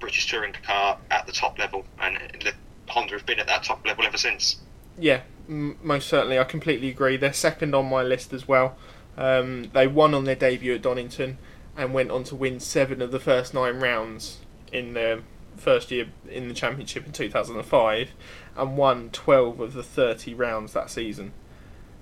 British 0.00 0.26
touring 0.26 0.52
car 0.52 0.98
at 1.10 1.26
the 1.26 1.32
top 1.32 1.58
level. 1.58 1.84
And 2.00 2.16
the, 2.42 2.52
Honda 2.88 3.14
have 3.14 3.26
been 3.26 3.38
at 3.38 3.46
that 3.46 3.62
top 3.62 3.86
level 3.86 4.04
ever 4.04 4.18
since. 4.18 4.56
Yeah, 4.98 5.22
m- 5.48 5.78
most 5.82 6.08
certainly. 6.08 6.38
I 6.38 6.44
completely 6.44 6.88
agree. 6.88 7.16
They're 7.16 7.32
second 7.32 7.74
on 7.74 7.88
my 7.88 8.02
list 8.02 8.32
as 8.32 8.48
well. 8.48 8.76
Um, 9.16 9.70
they 9.72 9.86
won 9.86 10.14
on 10.14 10.24
their 10.24 10.34
debut 10.34 10.74
at 10.74 10.82
Donington 10.82 11.38
and 11.76 11.94
went 11.94 12.10
on 12.10 12.24
to 12.24 12.34
win 12.34 12.60
seven 12.60 13.00
of 13.00 13.10
the 13.10 13.20
first 13.20 13.54
nine 13.54 13.78
rounds 13.80 14.38
in 14.72 14.94
their 14.94 15.20
first 15.62 15.90
year 15.90 16.08
in 16.28 16.48
the 16.48 16.54
championship 16.54 17.06
in 17.06 17.12
2005 17.12 18.10
and 18.56 18.76
won 18.76 19.10
12 19.10 19.60
of 19.60 19.72
the 19.74 19.82
30 19.82 20.34
rounds 20.34 20.72
that 20.72 20.90
season. 20.90 21.32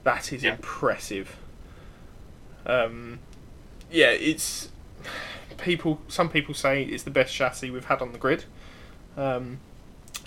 That 0.03 0.33
is 0.33 0.43
Yeah. 0.43 0.53
impressive. 0.55 1.37
Um, 2.67 3.21
yeah, 3.91 4.11
it's 4.11 4.71
people. 5.59 6.01
Some 6.09 6.29
people 6.29 6.55
say 6.55 6.83
it's 6.85 7.03
the 7.03 7.11
best 7.11 7.35
chassis 7.35 7.71
we've 7.71 7.85
had 7.87 8.01
on 8.01 8.13
the 8.13 8.19
grid. 8.19 8.45
Um, 9.17 9.61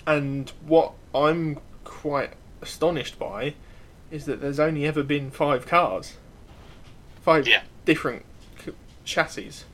and 0.06 0.50
what 0.66 0.92
I'm 1.14 1.58
quite 1.84 2.34
astonished 2.62 3.18
by 3.18 3.54
is 4.10 4.26
that 4.26 4.40
there's 4.40 4.60
only 4.60 4.86
ever 4.86 5.02
been 5.02 5.30
five 5.30 5.66
cars, 5.66 6.16
five 7.22 7.48
Yeah. 7.48 7.62
different 7.84 8.24
c- 8.64 8.72
chassis, 9.04 9.64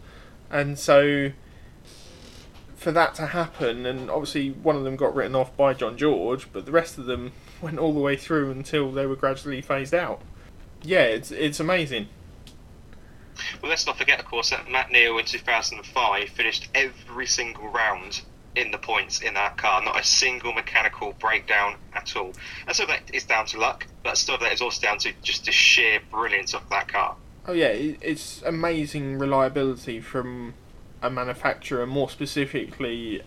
and 0.51 0.79
so 0.79 1.33
for 2.81 2.93
that 2.93 3.15
to 3.15 3.27
happen, 3.27 3.85
and 3.85 4.11
obviously 4.11 4.49
one 4.49 4.75
of 4.75 4.85
them 4.85 4.97
got 4.97 5.15
written 5.15 5.37
off 5.37 5.55
by 5.55 5.75
John 5.75 5.99
George, 5.99 6.51
but 6.51 6.65
the 6.65 6.73
rest 6.73 6.97
of 6.97 7.05
them 7.05 7.33
went 7.61 7.79
all 7.79 7.93
the 7.93 8.01
way 8.01 8.17
through 8.17 8.51
until 8.51 8.91
they 8.91 9.05
were 9.05 9.17
gradually 9.17 9.61
phased 9.61 9.93
out. 9.93 10.23
Yeah, 10.83 11.03
it's 11.03 11.31
it's 11.31 11.61
amazing. 11.61 12.09
Well, 13.61 13.69
let's 13.69 13.87
not 13.87 13.99
forget, 13.99 14.19
of 14.19 14.25
course, 14.25 14.49
that 14.49 14.71
Matt 14.71 14.91
Neal 14.91 15.19
in 15.19 15.27
2005 15.27 16.29
finished 16.31 16.69
every 16.75 17.27
single 17.27 17.69
round 17.69 18.23
in 18.57 18.71
the 18.71 18.79
points 18.79 19.21
in 19.21 19.35
that 19.35 19.59
car, 19.59 19.83
not 19.85 20.01
a 20.01 20.03
single 20.05 20.55
mechanical 20.55 21.13
breakdown 21.19 21.77
at 21.93 22.17
all. 22.17 22.33
And 22.67 22.75
so 22.75 22.87
that 22.87 23.03
is 23.13 23.25
down 23.25 23.45
to 23.47 23.61
luck, 23.61 23.87
but 24.03 24.17
some 24.17 24.37
of 24.37 24.41
that 24.41 24.55
is 24.55 24.63
also 24.63 24.81
down 24.81 24.99
to 25.01 25.13
just 25.23 25.45
the 25.45 25.53
sheer 25.53 26.01
brilliance 26.11 26.55
of 26.55 26.67
that 26.71 26.89
car. 26.89 27.15
Oh 27.47 27.53
yeah, 27.53 27.69
it's 27.69 28.41
amazing 28.43 29.19
reliability 29.19 30.01
from 30.01 30.55
a 31.03 31.11
manufacturer, 31.11 31.87
more 31.87 32.11
specifically 32.11 33.23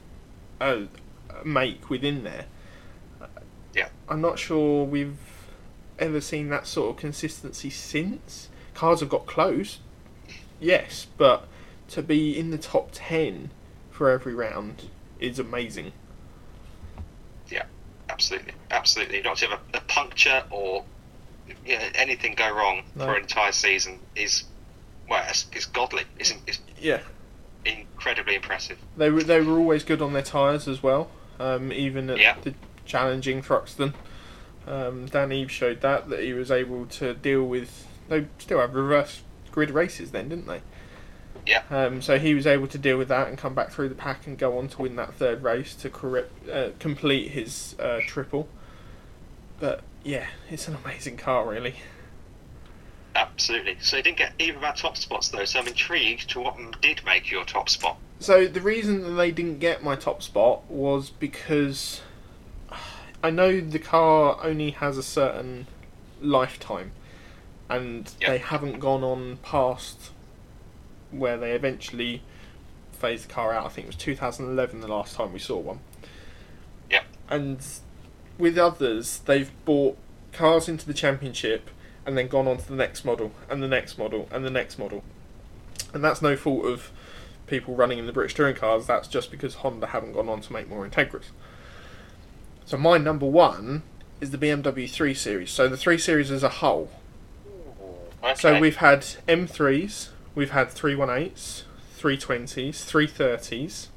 make 1.44 1.90
within 1.90 2.24
there. 2.24 2.46
Yeah. 3.74 3.90
I'm 4.08 4.22
not 4.22 4.40
sure 4.40 4.86
we've 4.86 5.18
ever 6.00 6.22
seen 6.22 6.50
that 6.50 6.68
sort 6.68 6.92
of 6.92 6.98
consistency 6.98 7.70
since. 7.70 8.50
Cars 8.74 9.00
have 9.02 9.10
got 9.10 9.26
close, 9.26 9.80
yes, 10.60 11.08
but 11.18 11.48
to 11.90 12.02
be 12.02 12.38
in 12.38 12.52
the 12.52 12.58
top 12.58 12.90
ten 12.92 13.52
for 13.92 14.10
every 14.10 14.34
round 14.34 14.90
is 15.20 15.38
amazing. 15.38 15.92
Yeah, 17.50 17.66
absolutely, 18.10 18.54
absolutely. 18.72 19.22
Not 19.22 19.38
to 19.38 19.48
have 19.48 19.60
a, 19.74 19.78
a 19.78 19.82
puncture 19.82 20.44
or 20.50 20.84
you 21.66 21.78
know, 21.78 21.86
anything 21.96 22.36
go 22.36 22.52
wrong 22.54 22.84
No. 22.96 23.06
for 23.06 23.16
an 23.16 23.22
entire 23.22 23.52
season 23.52 24.00
is, 24.16 24.44
well, 25.10 25.24
it's, 25.30 25.46
it's 25.52 25.66
godly. 25.66 26.04
It's, 26.18 26.34
it's 26.48 26.60
Yeah, 26.80 27.02
incredibly 27.65 28.36
impressive. 28.36 28.78
They 28.97 29.10
were 29.10 29.23
they 29.23 29.41
were 29.41 29.58
always 29.58 29.84
good 29.84 30.02
on 30.02 30.13
their 30.13 30.21
tyres 30.23 30.67
as 30.67 30.82
well. 30.84 31.10
Um, 31.39 31.71
even 31.71 32.10
at 32.10 32.19
Yeah. 32.19 32.36
the 32.41 32.54
challenging 32.86 33.41
Thruxton, 33.41 33.93
um, 34.67 35.06
Dan 35.08 35.32
Eaves 35.32 35.52
showed 35.52 35.82
that 35.82 36.10
that 36.10 36.19
he 36.21 36.34
was 36.34 36.52
able 36.52 36.86
to 36.88 37.13
deal 37.13 37.43
with. 37.43 37.88
They 38.10 38.26
still 38.38 38.60
have 38.60 38.73
reverse 38.76 39.21
grid 39.52 39.71
races 39.71 40.12
then, 40.12 40.30
didn't 40.30 40.47
they? 40.47 40.62
Yeah. 41.45 41.63
Um, 41.69 42.02
so 42.02 42.19
he 42.19 42.34
was 42.34 42.47
able 42.47 42.67
to 42.67 42.78
deal 42.78 42.97
with 42.97 43.08
that 43.10 43.28
and 43.28 43.38
come 43.38 43.54
back 43.54 43.71
through 43.71 43.89
the 43.89 43.95
pack 43.95 44.26
and 44.28 44.38
go 44.38 44.58
on 44.58 44.69
to 44.69 44.82
win 44.82 44.95
that 44.95 45.13
third 45.15 45.43
race 45.43 45.76
to 45.76 45.89
correct, 45.89 46.32
uh, 46.49 46.69
complete 46.80 47.32
his 47.32 47.76
uh, 47.80 47.99
triple. 48.08 48.47
But 49.60 49.82
yeah, 50.04 50.28
it's 50.49 50.67
an 50.67 50.78
amazing 50.84 51.17
car, 51.17 51.45
really. 51.49 51.76
Absolutely. 53.15 53.78
So 53.80 53.97
you 53.97 54.04
didn't 54.04 54.17
get 54.17 54.34
either 54.39 54.58
of 54.58 54.63
our 54.63 54.76
top 54.76 54.97
spots 54.97 55.30
though. 55.30 55.45
So 55.45 55.60
I'm 55.60 55.67
intrigued 55.67 56.30
to 56.32 56.39
what 56.41 56.56
did 56.82 57.04
make 57.06 57.30
your 57.30 57.45
top 57.45 57.69
spot. 57.69 57.97
So 58.19 58.47
the 58.47 58.62
reason 58.62 59.02
that 59.04 59.10
they 59.12 59.32
didn't 59.32 59.60
get 59.60 59.84
my 59.84 59.95
top 59.95 60.23
spot 60.23 60.69
was 60.69 61.10
because 61.10 62.02
I 63.23 63.30
know 63.30 63.60
the 63.62 63.80
car 63.80 64.38
only 64.43 64.71
has 64.71 64.97
a 64.97 65.04
certain 65.04 65.67
lifetime, 66.21 66.91
and 67.69 68.12
Yep. 68.21 68.30
they 68.30 68.38
haven't 68.38 68.80
gone 68.80 69.04
on 69.04 69.38
past 69.38 70.12
where 71.12 71.38
they 71.38 71.52
eventually 71.52 72.21
phased 72.91 73.30
the 73.30 73.34
car 73.34 73.54
out. 73.54 73.65
I 73.65 73.69
think 73.69 73.86
it 73.86 73.89
was 73.89 73.95
2011 73.97 74.82
the 74.82 74.88
last 74.88 75.15
time 75.15 75.34
we 75.34 75.39
saw 75.39 75.58
one. 75.58 75.80
Yeah. 76.89 77.04
And 77.30 77.60
with 78.38 78.58
others, 78.58 79.19
they've 79.26 79.52
bought 79.65 79.97
cars 80.32 80.67
into 80.67 80.86
the 80.86 80.93
championship 80.93 81.69
and 82.06 82.18
then 82.18 82.28
gone 82.28 82.48
on 82.48 82.58
to 82.58 82.68
the 82.68 82.76
next 82.76 83.06
model 83.06 83.32
and 83.50 83.63
the 83.63 83.68
next 83.68 83.98
model 83.98 84.28
and 84.32 84.44
the 84.44 84.50
next 84.50 84.78
model. 84.78 85.04
And 85.94 86.04
that's 86.04 86.22
no 86.22 86.36
fault 86.36 86.66
of 86.66 86.92
people 87.48 87.76
running 87.76 88.00
in 88.00 88.06
the 88.06 88.13
British 88.13 88.34
touring 88.34 88.56
cars. 88.56 88.88
That's 88.88 89.08
just 89.08 89.32
because 89.32 89.56
Honda 89.56 89.88
haven't 89.88 90.13
gone 90.13 90.30
on 90.30 90.42
to 90.42 90.54
make 90.54 90.70
more 90.70 90.88
Integras. 90.88 91.32
So 92.66 92.78
my 92.78 92.98
number 92.98 93.26
one 93.26 93.84
is 94.22 94.32
the 94.32 94.38
BMW 94.38 94.89
3 94.89 95.13
Series. 95.13 95.52
So 95.52 95.68
the 95.68 95.78
3 95.78 95.98
Series 95.98 96.32
as 96.32 96.44
a 96.44 96.50
whole. 96.50 96.89
Okay. 98.24 98.36
So 98.36 98.60
we've 98.60 98.78
had 98.78 99.02
M3s, 99.28 100.10
we've 100.34 100.52
had 100.52 100.70
318s, 100.70 101.63
320s, 102.00 102.70
330s. 102.72 103.88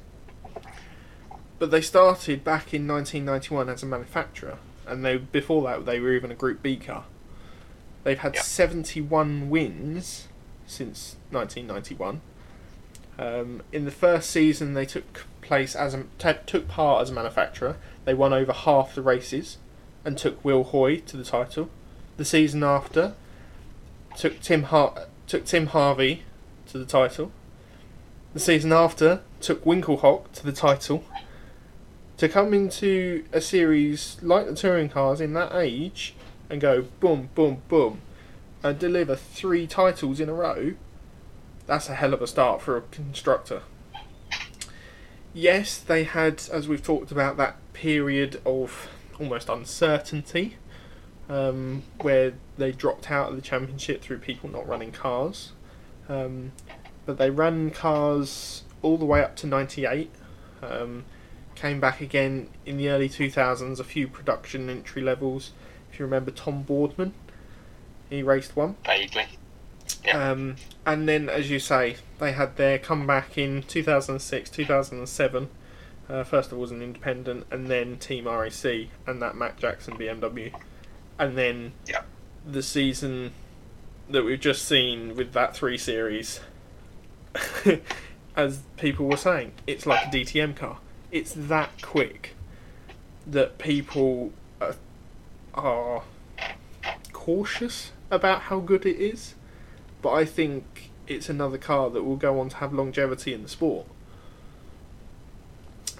But 1.59 1.71
they 1.71 1.81
started 1.81 2.43
back 2.43 2.73
in 2.73 2.87
1991 2.87 3.69
as 3.69 3.81
a 3.81 3.85
manufacturer, 3.85 4.57
and 4.85 5.03
they 5.03 5.17
before 5.17 5.63
that 5.63 5.85
they 5.85 5.99
were 5.99 6.11
even 6.11 6.29
a 6.29 6.35
Group 6.35 6.61
B 6.61 6.75
car. 6.75 7.05
They've 8.03 8.19
had 8.19 8.35
Yeah. 8.35 8.41
71 8.41 9.49
wins 9.49 10.27
since 10.65 11.15
1991. 11.31 12.21
Um, 13.19 13.63
in 13.71 13.85
the 13.85 13.91
first 13.91 14.29
season, 14.29 14.73
they 14.73 14.85
took 14.85 15.25
place 15.41 15.75
as 15.75 15.93
a, 15.93 16.03
t- 16.19 16.33
took 16.45 16.67
part 16.67 17.01
as 17.01 17.09
a 17.09 17.13
manufacturer. 17.13 17.77
They 18.05 18.13
won 18.13 18.33
over 18.33 18.53
half 18.53 18.93
the 18.95 19.01
races, 19.01 19.57
and 20.05 20.17
took 20.17 20.43
Will 20.45 20.63
Hoy 20.63 20.97
to 21.01 21.17
the 21.17 21.23
title. 21.23 21.69
The 22.17 22.25
season 22.25 22.63
after, 22.63 23.13
took 24.15 24.39
Tim 24.39 24.63
Har- 24.63 25.07
took 25.25 25.45
Tim 25.45 25.67
Harvey 25.67 26.23
to 26.67 26.77
the 26.77 26.85
title. 26.85 27.31
The 28.33 28.39
season 28.39 28.71
after 28.71 29.21
took 29.41 29.63
Winkelhock 29.65 30.31
to 30.33 30.45
the 30.45 30.51
title. 30.51 31.03
To 32.17 32.27
come 32.29 32.53
into 32.53 33.25
a 33.31 33.41
series 33.41 34.17
like 34.21 34.47
the 34.47 34.55
touring 34.55 34.89
cars 34.89 35.21
in 35.21 35.33
that 35.33 35.53
age 35.55 36.15
and 36.49 36.61
go 36.61 36.83
boom, 36.99 37.29
boom, 37.35 37.61
boom, 37.67 38.01
and 38.63 38.79
deliver 38.79 39.15
three 39.15 39.67
titles 39.67 40.19
in 40.19 40.29
a 40.29 40.33
row, 40.33 40.73
that's 41.65 41.89
a 41.89 41.95
hell 41.95 42.13
of 42.13 42.21
a 42.21 42.27
start 42.27 42.61
for 42.61 42.77
a 42.77 42.81
constructor. 42.81 43.61
Yes, 45.33 45.77
they 45.77 46.03
had, 46.03 46.43
as 46.51 46.67
we've 46.67 46.83
talked 46.83 47.11
about, 47.11 47.37
that 47.37 47.57
period 47.73 48.41
of 48.45 48.89
almost 49.19 49.49
uncertainty 49.49 50.57
um, 51.29 51.83
where 52.01 52.33
they 52.57 52.71
dropped 52.71 53.11
out 53.11 53.29
of 53.29 53.35
the 53.35 53.41
championship 53.41 54.01
through 54.01 54.19
people 54.19 54.49
not 54.49 54.67
running 54.67 54.91
cars. 54.91 55.51
Um, 56.09 56.53
but 57.05 57.17
they 57.17 57.29
ran 57.29 57.71
cars 57.71 58.63
all 58.81 58.97
the 58.97 59.05
way 59.05 59.21
up 59.21 59.35
to 59.37 59.47
98. 59.47 60.09
Um, 60.61 61.05
came 61.55 61.79
back 61.79 62.01
again 62.01 62.49
in 62.65 62.77
the 62.77 62.89
early 62.89 63.09
2000s, 63.09 63.79
a 63.79 63.83
few 63.83 64.07
production 64.07 64.69
entry 64.69 65.01
levels. 65.01 65.51
If 65.97 66.01
you 66.01 66.05
remember 66.05 66.29
Tom 66.29 66.61
Boardman, 66.61 67.15
he 68.07 68.21
raced 68.21 68.55
one. 68.55 68.75
vaguely. 68.85 69.25
Yeah. 70.05 70.29
Um, 70.29 70.57
and 70.85 71.09
then, 71.09 71.27
as 71.27 71.49
you 71.49 71.57
say, 71.57 71.95
they 72.19 72.33
had 72.33 72.55
their 72.55 72.77
comeback 72.77 73.35
in 73.35 73.63
2006, 73.63 74.47
2007. 74.51 75.49
Uh, 76.07 76.23
first 76.23 76.51
of 76.51 76.59
all, 76.59 76.65
as 76.65 76.69
an 76.69 76.83
independent, 76.83 77.47
and 77.49 77.65
then 77.65 77.97
Team 77.97 78.27
RAC 78.27 78.63
and 79.07 79.19
that 79.23 79.35
Matt 79.35 79.57
Jackson 79.57 79.97
BMW. 79.97 80.53
And 81.17 81.35
then 81.35 81.71
Yeah. 81.87 82.03
the 82.45 82.61
season 82.61 83.31
that 84.07 84.23
we've 84.23 84.39
just 84.39 84.65
seen 84.65 85.15
with 85.15 85.33
that 85.33 85.55
3 85.55 85.79
Series, 85.79 86.41
as 88.35 88.59
people 88.77 89.07
were 89.07 89.17
saying, 89.17 89.53
it's 89.65 89.87
like 89.87 90.05
a 90.05 90.09
DTM 90.11 90.55
car. 90.55 90.77
It's 91.11 91.33
that 91.35 91.71
quick 91.81 92.35
that 93.25 93.57
people 93.57 94.31
are, 95.57 96.03
cautious 97.11 97.91
about 98.09 98.43
how 98.43 98.59
good 98.59 98.85
it 98.85 98.95
is 98.95 99.35
but 100.01 100.13
I 100.13 100.25
think 100.25 100.91
it's 101.07 101.29
another 101.29 101.57
car 101.57 101.89
that 101.89 102.03
will 102.03 102.15
go 102.15 102.39
on 102.39 102.49
to 102.49 102.55
have 102.57 102.73
longevity 102.73 103.33
in 103.33 103.43
the 103.43 103.49
sport. 103.49 103.87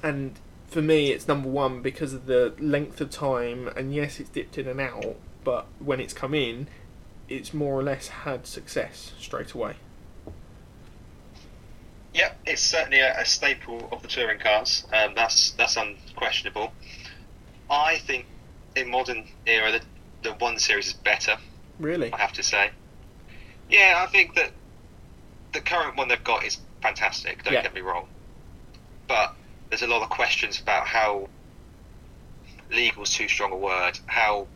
And 0.03 0.39
for 0.67 0.81
me, 0.81 1.11
it's 1.11 1.27
number 1.27 1.49
one 1.49 1.81
because 1.81 2.13
of 2.13 2.25
the 2.25 2.53
length 2.59 3.01
of 3.01 3.09
time, 3.09 3.69
and 3.75 3.93
yes, 3.93 4.19
it's 4.19 4.29
dipped 4.29 4.57
in 4.57 4.67
and 4.67 4.79
out, 4.79 5.15
but 5.43 5.65
when 5.79 5.99
it's 5.99 6.13
come 6.13 6.33
in, 6.33 6.67
it's 7.27 7.53
more 7.53 7.77
or 7.77 7.83
less 7.83 8.09
had 8.09 8.45
success 8.45 9.13
straight 9.19 9.53
away. 9.53 9.75
Yeah, 12.13 12.33
it's 12.45 12.61
certainly 12.61 12.99
a, 12.99 13.19
a 13.19 13.25
staple 13.25 13.89
of 13.91 14.01
the 14.01 14.07
touring 14.07 14.39
cars. 14.39 14.85
Um, 14.93 15.13
that's 15.15 15.51
that's 15.51 15.77
unquestionable. 15.77 16.71
I 17.69 17.97
think 17.97 18.25
in 18.75 18.89
modern 18.89 19.25
era, 19.45 19.71
the, 19.71 19.81
the 20.29 20.33
one 20.35 20.59
series 20.59 20.87
is 20.87 20.93
better. 20.93 21.37
Really? 21.79 22.11
I 22.11 22.17
have 22.17 22.33
to 22.33 22.43
say. 22.43 22.71
Yeah, 23.69 24.03
I 24.05 24.09
think 24.11 24.35
that 24.35 24.51
the 25.53 25.61
current 25.61 25.97
one 25.97 26.07
they've 26.07 26.23
got 26.23 26.43
is 26.43 26.57
fantastic. 26.81 27.43
Don't 27.43 27.53
Yeah. 27.53 27.63
get 27.63 27.73
me 27.73 27.81
wrong, 27.81 28.07
but 29.07 29.35
there's 29.69 29.81
a 29.81 29.87
lot 29.87 30.01
of 30.01 30.09
questions 30.09 30.59
about 30.59 30.87
how 30.87 31.29
legal's 32.71 33.11
too 33.11 33.27
strong 33.27 33.51
a 33.51 33.57
word. 33.57 33.99
How 34.05 34.47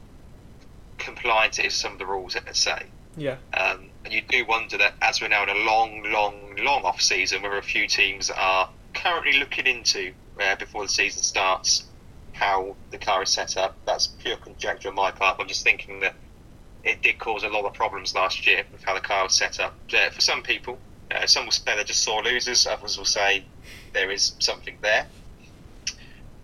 compliant 0.97 1.59
it 1.59 1.65
is 1.65 1.73
some 1.73 1.93
of 1.93 1.99
the 1.99 2.05
rules 2.05 2.33
that 2.33 2.55
say. 2.55 2.83
Yeah. 3.17 3.37
Um, 3.53 3.89
and 4.05 4.13
you 4.13 4.21
do 4.21 4.45
wonder 4.45 4.77
that 4.77 4.93
as 5.01 5.21
we're 5.21 5.27
now 5.27 5.43
in 5.43 5.49
a 5.49 5.55
long, 5.55 6.03
long, 6.11 6.55
long 6.57 6.83
off 6.83 7.01
season, 7.01 7.41
where 7.41 7.57
a 7.57 7.63
few 7.63 7.87
teams 7.87 8.29
are 8.29 8.69
currently 8.93 9.39
looking 9.39 9.65
into 9.67 10.13
uh, 10.41 10.55
before 10.55 10.83
the 10.83 10.89
season 10.89 11.23
starts 11.23 11.85
how 12.33 12.75
the 12.91 12.97
car 12.97 13.23
is 13.23 13.29
set 13.29 13.57
up. 13.57 13.75
That's 13.85 14.07
pure 14.07 14.37
conjecture 14.37 14.89
on 14.89 14.95
my 14.95 15.11
part. 15.11 15.37
I'm 15.39 15.47
just 15.47 15.63
thinking 15.63 15.99
that 16.01 16.15
it 16.83 17.01
did 17.01 17.19
cause 17.19 17.43
a 17.43 17.49
lot 17.49 17.65
of 17.65 17.73
problems 17.73 18.15
last 18.15 18.47
year 18.47 18.63
with 18.71 18.83
how 18.83 18.93
the 18.93 19.01
car 19.01 19.23
was 19.23 19.35
set 19.35 19.59
up. 19.59 19.75
Uh, 19.93 20.09
for 20.09 20.21
some 20.21 20.41
people, 20.41 20.79
uh, 21.11 21.25
some 21.25 21.45
will 21.45 21.51
say 21.51 21.75
they're 21.75 21.83
just 21.83 22.03
sore 22.03 22.23
losers. 22.23 22.65
Others 22.65 22.97
will 22.97 23.05
say 23.05 23.43
there 23.93 24.09
is 24.09 24.33
something 24.39 24.77
there. 24.81 25.05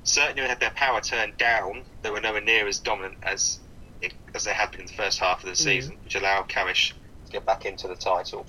Certainly, 0.03 0.41
when 0.41 0.43
they 0.45 0.49
had 0.49 0.59
their 0.59 0.71
power 0.71 1.01
turned 1.01 1.37
down, 1.37 1.83
they 2.01 2.09
were 2.09 2.21
nowhere 2.21 2.41
near 2.41 2.67
as 2.67 2.79
dominant 2.79 3.15
as 3.23 3.59
it, 4.01 4.13
as 4.35 4.43
they 4.43 4.53
had 4.53 4.71
been 4.71 4.81
in 4.81 4.87
the 4.87 4.93
first 4.93 5.19
half 5.19 5.43
of 5.43 5.49
the 5.49 5.55
season, 5.55 5.97
which 6.03 6.15
allowed 6.15 6.47
Cammish 6.47 6.93
to 7.25 7.31
get 7.31 7.45
back 7.45 7.65
into 7.65 7.87
the 7.87 7.95
title. 7.95 8.45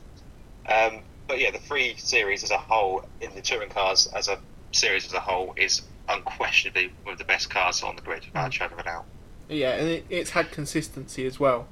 Um, 0.69 1.01
but 1.27 1.41
yeah, 1.41 1.51
the 1.51 1.59
free 1.59 1.95
series 1.97 2.45
as 2.45 2.51
a 2.51 2.59
whole, 2.59 3.03
in 3.21 3.35
the 3.35 3.41
touring 3.41 3.71
cars 3.71 4.07
as 4.15 4.29
a 4.29 4.39
series 4.73 5.07
as 5.07 5.13
a 5.15 5.21
whole, 5.21 5.55
is 5.57 5.83
unquestionably 6.09 6.93
one 7.03 7.13
of 7.13 7.19
the 7.19 7.25
best 7.25 7.51
cars 7.51 7.83
on 7.83 7.97
the 7.97 8.03
grid, 8.03 8.25
without 8.27 8.49
a 8.49 8.53
shadow 8.53 8.75
of 8.75 8.81
a 8.81 8.85
doubt. 8.85 9.05
Yeah, 9.49 9.73
and 9.77 9.89
it, 9.89 10.05
it's 10.11 10.31
had 10.31 10.51
consistency 10.51 11.27
as 11.27 11.39
well. 11.41 11.69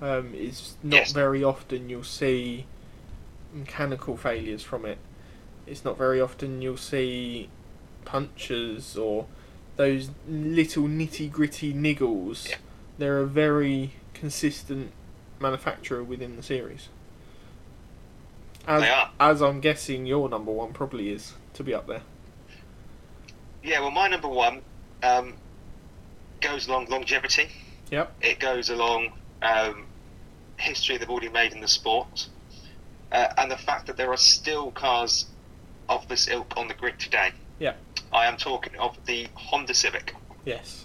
Um, 0.00 0.32
it's 0.34 0.76
not 0.82 0.96
Yes. 0.96 1.12
very 1.12 1.42
often 1.42 1.88
you'll 1.90 2.04
see 2.04 2.66
mechanical 3.52 4.16
failures 4.16 4.62
from 4.62 4.84
it. 4.84 4.98
It's 5.66 5.84
not 5.84 5.98
very 5.98 6.20
often 6.20 6.62
you'll 6.62 6.76
see 6.76 7.48
punches 8.04 8.96
or 8.96 9.26
those 9.76 10.10
little 10.28 10.84
nitty 10.84 11.30
gritty 11.30 11.74
niggles. 11.74 12.48
Yeah. 12.48 12.56
They're 12.98 13.20
a 13.20 13.26
very 13.26 13.92
consistent 14.14 14.92
manufacturer 15.40 16.02
within 16.02 16.36
the 16.36 16.42
series. 16.42 16.88
As, 18.66 18.82
They 18.82 18.88
are. 18.90 19.10
as 19.20 19.40
I'm 19.42 19.60
guessing 19.60 20.04
your 20.06 20.28
number 20.28 20.52
one 20.52 20.72
probably 20.72 21.10
is 21.10 21.34
to 21.54 21.62
be 21.64 21.72
up 21.74 21.86
there. 21.86 22.02
Yeah, 23.62 23.80
well, 23.80 23.90
my 23.90 24.08
number 24.08 24.28
one 24.28 24.62
um, 25.02 25.34
goes 26.40 26.68
along 26.68 26.86
longevity. 26.86 27.48
Yep. 27.90 28.12
It 28.20 28.38
goes 28.40 28.70
along 28.70 29.12
um, 29.42 29.86
history 30.58 30.96
they've 30.98 31.08
already 31.10 31.28
made 31.28 31.52
in 31.52 31.60
the 31.60 31.68
sport, 31.68 32.28
uh, 33.12 33.28
and 33.38 33.50
the 33.50 33.56
fact 33.56 33.86
that 33.86 33.96
there 33.96 34.10
are 34.10 34.16
still 34.16 34.70
cars 34.70 35.26
of 35.88 36.06
this 36.08 36.28
ilk 36.28 36.54
on 36.56 36.68
the 36.68 36.74
grid 36.74 36.98
today. 36.98 37.30
Yeah. 37.58 37.74
I 38.12 38.26
am 38.26 38.36
talking 38.36 38.76
of 38.78 38.96
the 39.06 39.28
Honda 39.34 39.74
Civic. 39.74 40.14
Yes. 40.44 40.84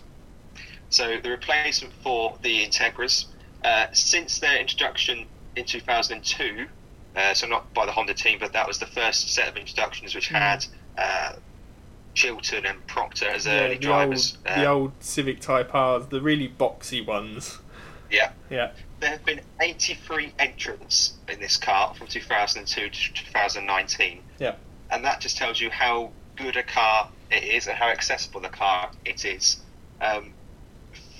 So 0.90 1.18
the 1.22 1.30
replacement 1.30 1.94
for 2.04 2.38
the 2.42 2.66
Integras, 2.66 3.26
uh, 3.64 3.88
since 3.94 4.40
their 4.40 4.58
introduction 4.60 5.26
in 5.56 5.66
2002, 5.66 6.68
Uh, 7.16 7.32
so 7.32 7.46
not 7.46 7.72
by 7.76 7.86
the 7.86 7.92
Honda 7.92 8.14
team, 8.16 8.40
but 8.40 8.54
that 8.54 8.68
was 8.68 8.80
the 8.80 8.88
first 8.88 9.32
set 9.36 9.48
of 9.48 9.56
introductions 9.56 10.16
which 10.16 10.30
Mm. 10.30 10.40
had 10.40 10.66
uh, 10.98 11.34
Chilton 12.14 12.66
and 12.66 12.86
Proctor 12.88 13.28
as 13.30 13.46
Yeah, 13.46 13.62
early 13.66 13.76
the 13.76 13.80
drivers. 13.82 14.36
old, 14.38 14.44
the 14.58 14.70
Um, 14.70 14.76
old 14.78 14.92
Civic 15.00 15.40
Type 15.40 15.74
R's, 15.74 16.08
the 16.08 16.22
really 16.22 16.48
boxy 16.50 17.06
ones. 17.06 17.60
Yeah. 18.10 18.32
Yeah. 18.50 18.72
There 19.00 19.10
have 19.12 19.26
been 19.26 19.42
83 19.60 20.34
entrants 20.40 21.14
in 21.28 21.40
this 21.40 21.58
car 21.58 21.94
from 21.96 22.08
2002 22.08 22.90
to 22.90 23.14
2019. 23.14 24.22
Yeah. 24.40 24.56
And 24.92 25.04
that 25.04 25.20
just 25.20 25.38
tells 25.38 25.60
you 25.60 25.70
how 25.70 26.12
good 26.36 26.56
a 26.56 26.64
car 26.64 27.10
it 27.32 27.44
is 27.44 27.68
and 27.68 27.76
how 27.78 27.88
accessible 27.88 28.40
the 28.42 28.50
car 28.50 28.92
it 29.06 29.26
is. 29.26 29.58
Um, 30.00 30.34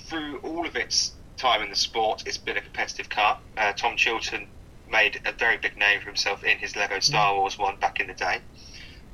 through 0.06 0.38
all 0.38 0.66
of 0.66 0.76
its 0.76 1.12
time 1.36 1.62
in 1.62 1.70
the 1.70 1.76
sport, 1.76 2.22
it's 2.26 2.38
been 2.38 2.56
a 2.56 2.60
competitive 2.60 3.08
car. 3.08 3.38
Uh, 3.56 3.72
Tom 3.72 3.96
Chilton 3.96 4.46
made 4.90 5.20
a 5.24 5.32
very 5.32 5.56
big 5.56 5.76
name 5.76 5.98
for 6.00 6.06
himself 6.06 6.44
in 6.44 6.58
his 6.58 6.76
Lego 6.76 7.00
Star 7.00 7.34
Wars 7.34 7.58
one 7.58 7.76
back 7.76 8.00
in 8.00 8.06
the 8.06 8.14
day. 8.14 8.38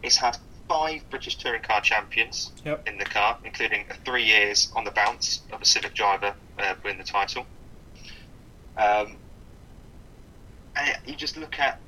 It's 0.03 0.16
had 0.16 0.37
five 0.70 1.02
British 1.10 1.34
Touring 1.34 1.62
Car 1.62 1.80
champions 1.80 2.52
Yep. 2.64 2.88
in 2.88 2.96
the 2.96 3.04
car, 3.04 3.36
including 3.44 3.86
three 4.04 4.22
years 4.22 4.70
on 4.76 4.84
the 4.84 4.92
bounce 4.92 5.40
of 5.50 5.60
a 5.60 5.64
Civic 5.64 5.94
driver 5.94 6.32
uh, 6.60 6.74
win 6.84 6.96
the 6.96 7.02
title. 7.02 7.44
Um, 8.76 9.16
and 10.76 10.96
you 11.04 11.16
just 11.16 11.36
look 11.36 11.58
at 11.58 11.80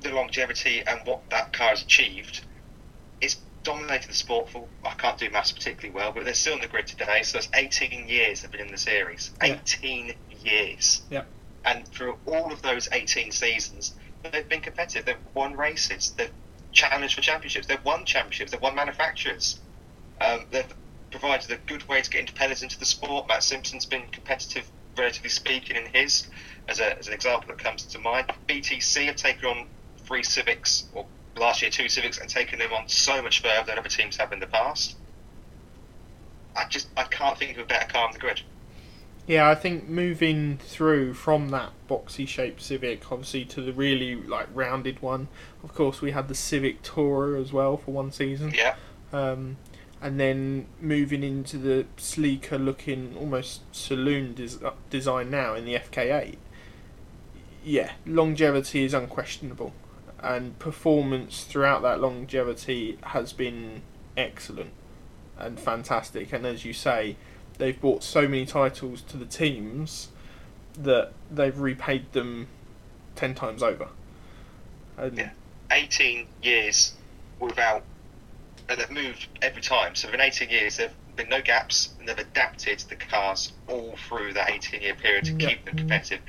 the 0.00 0.10
longevity 0.12 0.82
and 0.84 1.00
what 1.06 1.30
that 1.30 1.52
car 1.52 1.68
has 1.68 1.82
achieved. 1.82 2.40
It's 3.20 3.36
dominated 3.62 4.10
the 4.10 4.14
sport 4.14 4.48
for 4.50 4.66
I 4.84 4.94
can't 4.94 5.16
do 5.16 5.30
maths 5.30 5.52
particularly 5.52 5.94
well, 5.94 6.10
but 6.10 6.24
they're 6.24 6.34
still 6.34 6.54
in 6.54 6.60
the 6.60 6.66
grid 6.66 6.88
today. 6.88 7.22
So 7.22 7.38
that's 7.38 7.48
18 7.54 8.08
years 8.08 8.42
they've 8.42 8.50
been 8.50 8.62
in 8.62 8.72
the 8.72 8.78
series. 8.78 9.30
Yeah. 9.40 9.56
18 9.62 10.14
years. 10.42 11.02
Yep. 11.10 11.28
And 11.64 11.86
through 11.86 12.18
all 12.26 12.52
of 12.52 12.60
those 12.62 12.88
18 12.90 13.30
seasons, 13.30 13.94
they've 14.32 14.48
been 14.48 14.62
competitive. 14.62 15.04
They've 15.06 15.16
won 15.34 15.56
races. 15.56 16.12
They've 16.16 16.32
challenged 16.72 17.14
for 17.14 17.20
championships. 17.20 17.66
They've 17.66 17.84
won 17.84 18.04
championships. 18.04 18.52
They've 18.52 18.60
won 18.60 18.74
manufacturers. 18.74 19.60
Um, 20.20 20.46
they've 20.50 20.72
provided 21.10 21.50
a 21.50 21.56
good 21.66 21.86
way 21.88 22.00
to 22.02 22.10
get 22.10 22.20
independence 22.20 22.62
into 22.62 22.78
the 22.78 22.84
sport. 22.84 23.28
Matt 23.28 23.42
Simpson's 23.42 23.86
been 23.86 24.06
competitive, 24.12 24.70
relatively 24.96 25.30
speaking, 25.30 25.76
in 25.76 25.86
his 25.86 26.28
as, 26.68 26.80
a, 26.80 26.98
as 26.98 27.08
an 27.08 27.14
example 27.14 27.48
that 27.48 27.58
comes 27.58 27.84
to 27.84 27.98
mind. 27.98 28.30
BTC 28.48 29.06
have 29.06 29.16
taken 29.16 29.46
on 29.46 29.66
three 29.98 30.22
Civics, 30.22 30.84
or 30.94 31.06
last 31.36 31.62
year 31.62 31.70
two 31.70 31.88
Civics, 31.88 32.18
and 32.18 32.28
taken 32.28 32.58
them 32.58 32.72
on 32.72 32.88
so 32.88 33.20
much 33.22 33.42
further 33.42 33.66
than 33.66 33.78
other 33.78 33.88
teams 33.88 34.16
have 34.16 34.32
in 34.32 34.40
the 34.40 34.46
past. 34.46 34.96
I 36.56 36.66
just 36.68 36.88
I 36.96 37.04
can't 37.04 37.38
think 37.38 37.56
of 37.56 37.64
a 37.64 37.66
better 37.66 37.88
car 37.88 38.06
on 38.06 38.12
the 38.12 38.18
grid. 38.18 38.42
Yeah, 39.30 39.48
I 39.48 39.54
think 39.54 39.88
moving 39.88 40.58
through 40.58 41.14
from 41.14 41.50
that 41.50 41.70
boxy 41.88 42.26
shaped 42.26 42.60
Civic, 42.60 43.12
obviously, 43.12 43.44
to 43.44 43.62
the 43.62 43.72
really 43.72 44.16
like 44.16 44.48
rounded 44.52 45.00
one. 45.00 45.28
Of 45.62 45.72
course, 45.72 46.00
we 46.00 46.10
had 46.10 46.26
the 46.26 46.34
Civic 46.34 46.82
Tourer 46.82 47.40
as 47.40 47.52
well 47.52 47.76
for 47.76 47.92
one 47.92 48.10
season, 48.10 48.52
Yeah, 48.52 48.74
um, 49.12 49.56
and 50.02 50.18
then 50.18 50.66
moving 50.80 51.22
into 51.22 51.58
the 51.58 51.86
sleeker 51.96 52.58
looking, 52.58 53.16
almost 53.16 53.60
saloon 53.72 54.34
des- 54.34 54.66
uh, 54.66 54.72
design 54.90 55.30
now 55.30 55.54
in 55.54 55.64
the 55.64 55.76
FK8. 55.76 56.34
Yeah, 57.64 57.92
longevity 58.04 58.82
is 58.82 58.92
unquestionable, 58.92 59.72
and 60.18 60.58
performance 60.58 61.44
throughout 61.44 61.82
that 61.82 62.00
longevity 62.00 62.98
has 63.04 63.32
been 63.32 63.82
excellent 64.16 64.72
and 65.38 65.60
fantastic. 65.60 66.32
And 66.32 66.44
as 66.44 66.64
you 66.64 66.72
say, 66.72 67.14
they've 67.60 67.80
brought 67.80 68.02
so 68.02 68.22
many 68.22 68.44
titles 68.44 69.02
to 69.02 69.16
the 69.16 69.24
teams 69.26 70.08
that 70.76 71.12
they've 71.30 71.58
repaid 71.58 72.12
them 72.12 72.48
ten 73.14 73.34
times 73.34 73.62
over. 73.62 73.88
And 74.96 75.16
Yeah. 75.16 75.30
18 75.70 76.26
years 76.42 76.94
without, 77.38 77.84
and 78.68 78.80
they've 78.80 78.90
moved 78.90 79.28
every 79.40 79.62
time. 79.62 79.94
So 79.94 80.08
in 80.10 80.20
18 80.20 80.50
years, 80.50 80.78
there've 80.78 80.92
been 81.16 81.28
no 81.28 81.40
gaps, 81.40 81.90
and 81.98 82.08
they've 82.08 82.18
adapted 82.18 82.80
the 82.88 82.96
cars 82.96 83.52
all 83.68 83.96
through 84.08 84.32
that 84.34 84.50
18 84.50 84.82
year 84.82 84.94
period 84.94 85.24
to 85.26 85.32
Yeah. 85.32 85.48
keep 85.50 85.64
them 85.64 85.76
competitive. 85.76 86.20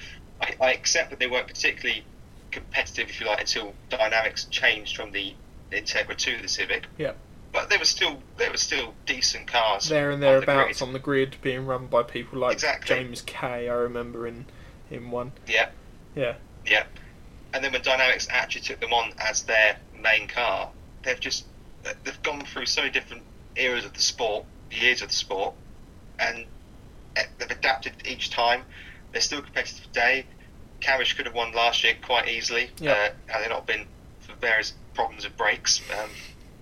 I, 0.41 0.55
I 0.59 0.73
accept 0.73 1.09
that 1.11 1.19
they 1.19 1.27
weren't 1.27 1.47
particularly 1.47 2.03
competitive, 2.51 3.09
if 3.09 3.19
you 3.19 3.25
like, 3.27 3.39
until 3.41 3.73
dynamics 3.89 4.45
changed 4.45 4.95
from 4.97 5.11
the 5.11 5.33
Integra 5.71 6.15
to 6.17 6.41
the 6.41 6.47
Civic. 6.47 6.85
Yeah. 6.97 7.13
But 7.53 7.69
they 7.69 7.77
were 7.77 7.85
still 7.85 8.21
they 8.37 8.49
were 8.49 8.57
still 8.57 8.93
decent 9.05 9.47
cars. 9.47 9.89
there 9.89 10.11
and 10.11 10.15
on 10.15 10.19
the 10.21 10.45
thereabouts 10.45 10.81
on 10.81 10.93
the 10.93 10.99
grid, 10.99 11.35
being 11.41 11.65
run 11.65 11.87
by 11.87 12.03
people 12.03 12.39
like 12.39 12.53
Exactly. 12.53 12.95
James 12.95 13.21
Kaye. 13.21 13.67
I 13.69 13.73
remember 13.73 14.25
in 14.27 14.45
in 14.89 15.11
one. 15.11 15.33
Yeah. 15.47 15.69
Yeah. 16.15 16.35
Yeah. 16.65 16.83
And 17.53 17.63
then 17.63 17.73
when 17.73 17.81
Dynamics 17.81 18.27
actually 18.31 18.61
took 18.61 18.79
them 18.79 18.93
on 18.93 19.11
as 19.19 19.43
their 19.43 19.77
main 19.99 20.27
car, 20.27 20.69
they've 21.03 21.19
just 21.19 21.45
they've 21.83 22.21
gone 22.23 22.41
through 22.45 22.65
so 22.67 22.81
many 22.81 22.91
different 22.93 23.23
eras 23.57 23.83
of 23.83 23.93
the 23.93 24.01
sport, 24.01 24.45
years 24.71 25.01
of 25.01 25.09
the 25.09 25.13
sport, 25.13 25.53
and 26.19 26.45
eh, 27.17 27.23
they've 27.37 27.51
adapted 27.51 27.93
each 28.05 28.29
time. 28.29 28.63
They're 29.11 29.21
still 29.21 29.41
competitive 29.41 29.83
today. 29.83 30.25
Cammish 30.79 31.17
could 31.17 31.25
have 31.25 31.35
won 31.35 31.51
last 31.51 31.83
year 31.83 31.95
quite 32.01 32.29
easily, 32.29 32.69
Yeah. 32.79 32.91
uh, 32.93 33.09
had 33.33 33.43
they 33.43 33.49
not 33.49 33.67
been 33.67 33.85
for 34.21 34.33
various 34.35 34.73
problems 34.93 35.25
with 35.25 35.35
brakes. 35.35 35.81
Um, 36.01 36.09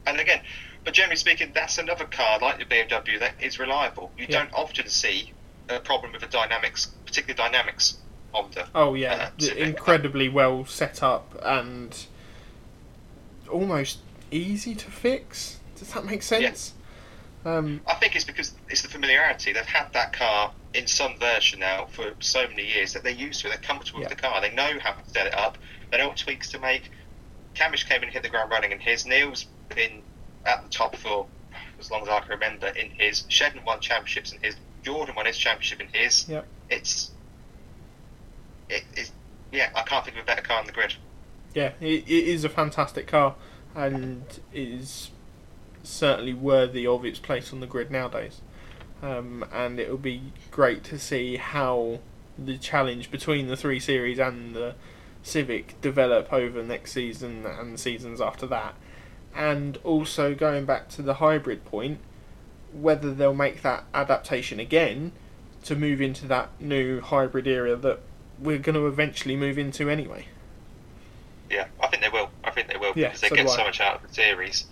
and 0.08 0.20
again, 0.20 0.42
but 0.90 0.96
generally 0.96 1.18
speaking, 1.18 1.52
that's 1.54 1.78
another 1.78 2.06
car 2.06 2.40
like 2.40 2.58
the 2.58 2.66
BMW 2.66 3.20
that 3.20 3.34
is 3.40 3.60
reliable. 3.60 4.12
You 4.18 4.26
Yeah. 4.28 4.40
don't 4.40 4.54
often 4.54 4.88
see 4.90 5.34
a 5.70 5.80
problem 5.80 6.14
with 6.14 6.22
the 6.22 6.28
dynamics, 6.28 6.88
particularly 7.06 7.38
dynamics 7.38 8.00
Honda. 8.32 8.68
Oh 8.74 8.96
yeah, 8.96 9.14
Uh, 9.14 9.30
The- 9.38 9.62
incredibly 9.62 10.30
well 10.30 10.66
set 10.66 11.04
up 11.04 11.40
and 11.46 11.96
almost 13.52 14.00
easy 14.32 14.74
to 14.74 14.90
fix. 14.90 15.60
Does 15.78 15.94
that 15.94 16.06
make 16.06 16.24
sense? 16.24 16.74
Um, 17.46 17.82
I 17.86 17.94
think 17.94 18.16
it's 18.16 18.26
because 18.26 18.56
it's 18.68 18.82
the 18.82 18.88
familiarity. 18.88 19.54
They've 19.54 19.64
had 19.66 19.94
that 19.94 20.12
car 20.12 20.52
in 20.74 20.88
some 20.88 21.20
version 21.20 21.60
now 21.60 21.86
for 21.86 22.16
so 22.20 22.48
many 22.48 22.66
years 22.66 22.94
that 22.94 23.04
they're 23.04 23.12
used 23.14 23.42
to 23.42 23.48
it. 23.48 23.50
They're 23.52 23.60
comfortable 23.60 24.00
Yeah. 24.00 24.08
with 24.10 24.18
the 24.18 24.22
car. 24.24 24.42
They 24.42 24.50
know 24.50 24.80
how 24.80 24.94
to 24.94 25.08
set 25.12 25.28
it 25.28 25.36
up. 25.36 25.60
They 25.92 26.00
know 26.00 26.08
what 26.08 26.18
tweaks 26.18 26.50
to 26.50 26.58
make. 26.60 26.90
Cammish 27.54 27.88
came 27.88 27.98
in 27.98 28.06
and 28.06 28.12
hit 28.14 28.24
the 28.24 28.30
ground 28.30 28.50
running, 28.50 28.72
and 28.72 28.82
his 28.82 29.06
Neal's 29.06 29.46
been 29.76 30.02
at 30.46 30.64
the 30.64 30.70
top 30.70 30.96
for 30.96 31.28
as 31.80 31.92
long 31.92 32.02
as 32.04 32.10
I 32.10 32.20
can 32.22 32.30
remember. 32.30 32.68
In 32.68 32.92
his 32.92 33.24
Shedden 33.30 33.64
won 33.66 33.80
championships, 33.80 34.32
in 34.32 34.40
his 34.42 34.56
Jordan 34.84 35.16
won 35.16 35.26
his 35.26 35.38
championship 35.38 35.82
in 35.82 35.88
his. 35.88 36.28
Yep. 36.28 36.46
It's 36.70 37.12
it 38.70 38.84
is 38.96 39.12
yeah. 39.52 39.70
I 39.76 39.84
can't 39.84 40.06
think 40.06 40.18
of 40.18 40.24
a 40.24 40.26
better 40.26 40.42
car 40.42 40.60
on 40.60 40.66
the 40.66 40.72
grid. 40.72 40.96
yeah, 41.54 41.72
it, 41.80 42.04
it 42.08 42.28
is 42.28 42.44
a 42.44 42.50
fantastic 42.50 43.08
car 43.08 43.36
and 43.76 44.24
is 44.54 45.12
certainly 45.84 46.34
worthy 46.34 46.86
of 46.86 47.06
its 47.06 47.20
place 47.20 47.54
on 47.54 47.60
the 47.60 47.68
grid 47.68 47.90
nowadays. 47.92 48.42
Um, 49.02 49.46
and 49.54 49.80
it 49.80 49.90
will 49.90 49.98
be 49.98 50.34
great 50.52 50.84
to 50.86 51.00
see 51.00 51.38
how 51.38 52.00
the 52.38 52.58
challenge 52.58 53.12
between 53.12 53.48
the 53.48 53.56
three 53.56 53.80
series 53.80 54.20
and 54.20 54.56
the 54.56 54.76
Civic 55.24 55.80
develop 55.82 56.32
over 56.32 56.64
next 56.64 56.92
season 56.94 57.46
and 57.46 57.74
the 57.74 57.78
seasons 57.78 58.22
after 58.22 58.46
that. 58.48 58.76
And 59.36 59.78
also 59.84 60.36
going 60.36 60.66
back 60.66 60.90
to 60.90 61.02
the 61.02 61.16
hybrid 61.16 61.66
point, 61.66 62.00
whether 62.74 63.14
they'll 63.14 63.34
make 63.34 63.62
that 63.62 63.86
adaptation 63.94 64.60
again 64.60 65.12
to 65.64 65.76
move 65.76 66.02
into 66.02 66.28
that 66.28 66.50
new 66.60 67.02
hybrid 67.02 67.48
area 67.48 67.76
that 67.76 68.00
we're 68.40 68.58
going 68.58 68.76
to 68.76 68.88
eventually 68.88 69.36
move 69.36 69.58
into 69.58 69.90
anyway. 69.90 70.26
Yeah, 71.50 71.68
I 71.82 71.88
think 71.88 72.04
they 72.04 72.10
will. 72.10 72.30
I 72.44 72.52
think 72.52 72.68
they 72.68 72.78
will 72.78 72.94
Yeah, 72.96 73.08
because 73.08 73.22
they 73.22 73.30
so 73.30 73.36
get 73.36 73.50
so 73.50 73.64
much 73.64 73.82
out 73.82 73.96
of 74.02 74.08
the 74.08 74.14
series, 74.14 74.66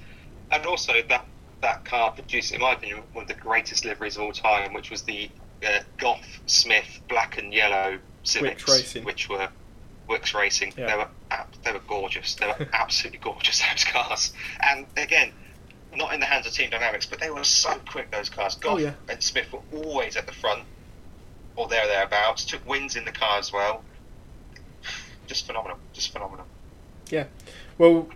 and 0.52 0.66
also 0.66 0.94
that 1.10 1.26
that 1.62 1.86
car 1.86 2.12
produced, 2.12 2.52
in 2.54 2.62
my 2.62 2.74
opinion, 2.74 3.02
one 3.14 3.24
of 3.24 3.28
the 3.28 3.34
greatest 3.34 3.84
liveries 3.84 4.16
of 4.16 4.22
all 4.22 4.32
time, 4.32 4.74
which 4.74 4.92
was 4.92 5.02
the 5.02 5.30
uh, 5.66 5.80
Goff 5.98 6.24
Smith 6.46 7.02
black 7.10 7.38
and 7.40 7.52
yellow 7.52 7.98
Civics, 8.24 8.68
Racing. 8.68 9.04
which 9.06 9.28
were 9.28 9.50
Wicks 10.08 10.34
Racing. 10.34 10.74
Yeah. 10.78 10.88
They 10.88 10.98
were 10.98 11.08
they 11.64 11.72
were 11.74 11.82
gorgeous. 11.88 12.36
They 12.36 12.48
were 12.48 12.68
absolutely 12.74 13.20
gorgeous. 13.20 13.62
Those 13.62 13.84
cars, 13.84 14.34
and 14.62 14.86
again. 14.98 15.32
Not 15.96 16.14
in 16.14 16.20
the 16.20 16.26
hands 16.28 16.46
of 16.46 16.54
Team 16.54 16.70
Dynamics, 16.70 17.08
but 17.08 17.20
they 17.20 17.32
were 17.32 17.46
so 17.46 17.74
quick. 17.90 18.12
Those 18.12 18.30
cars, 18.30 18.54
Goff 18.56 18.74
Oh, 18.76 18.78
yeah. 18.78 18.94
and 19.10 19.24
Smith 19.24 19.52
were 19.52 19.62
always 19.74 20.16
at 20.16 20.28
the 20.28 20.34
front, 20.34 20.64
or 21.56 21.68
there 21.68 21.88
thereabouts. 21.88 22.46
Took 22.46 22.68
wins 22.68 22.96
in 22.96 23.04
the 23.06 23.12
car 23.12 23.40
as 23.40 23.52
well. 23.52 23.84
Just 25.26 25.48
phenomenal. 25.48 25.78
Just 25.94 26.12
phenomenal. 26.12 26.46
Yeah. 27.10 27.26
Well, 27.80 28.10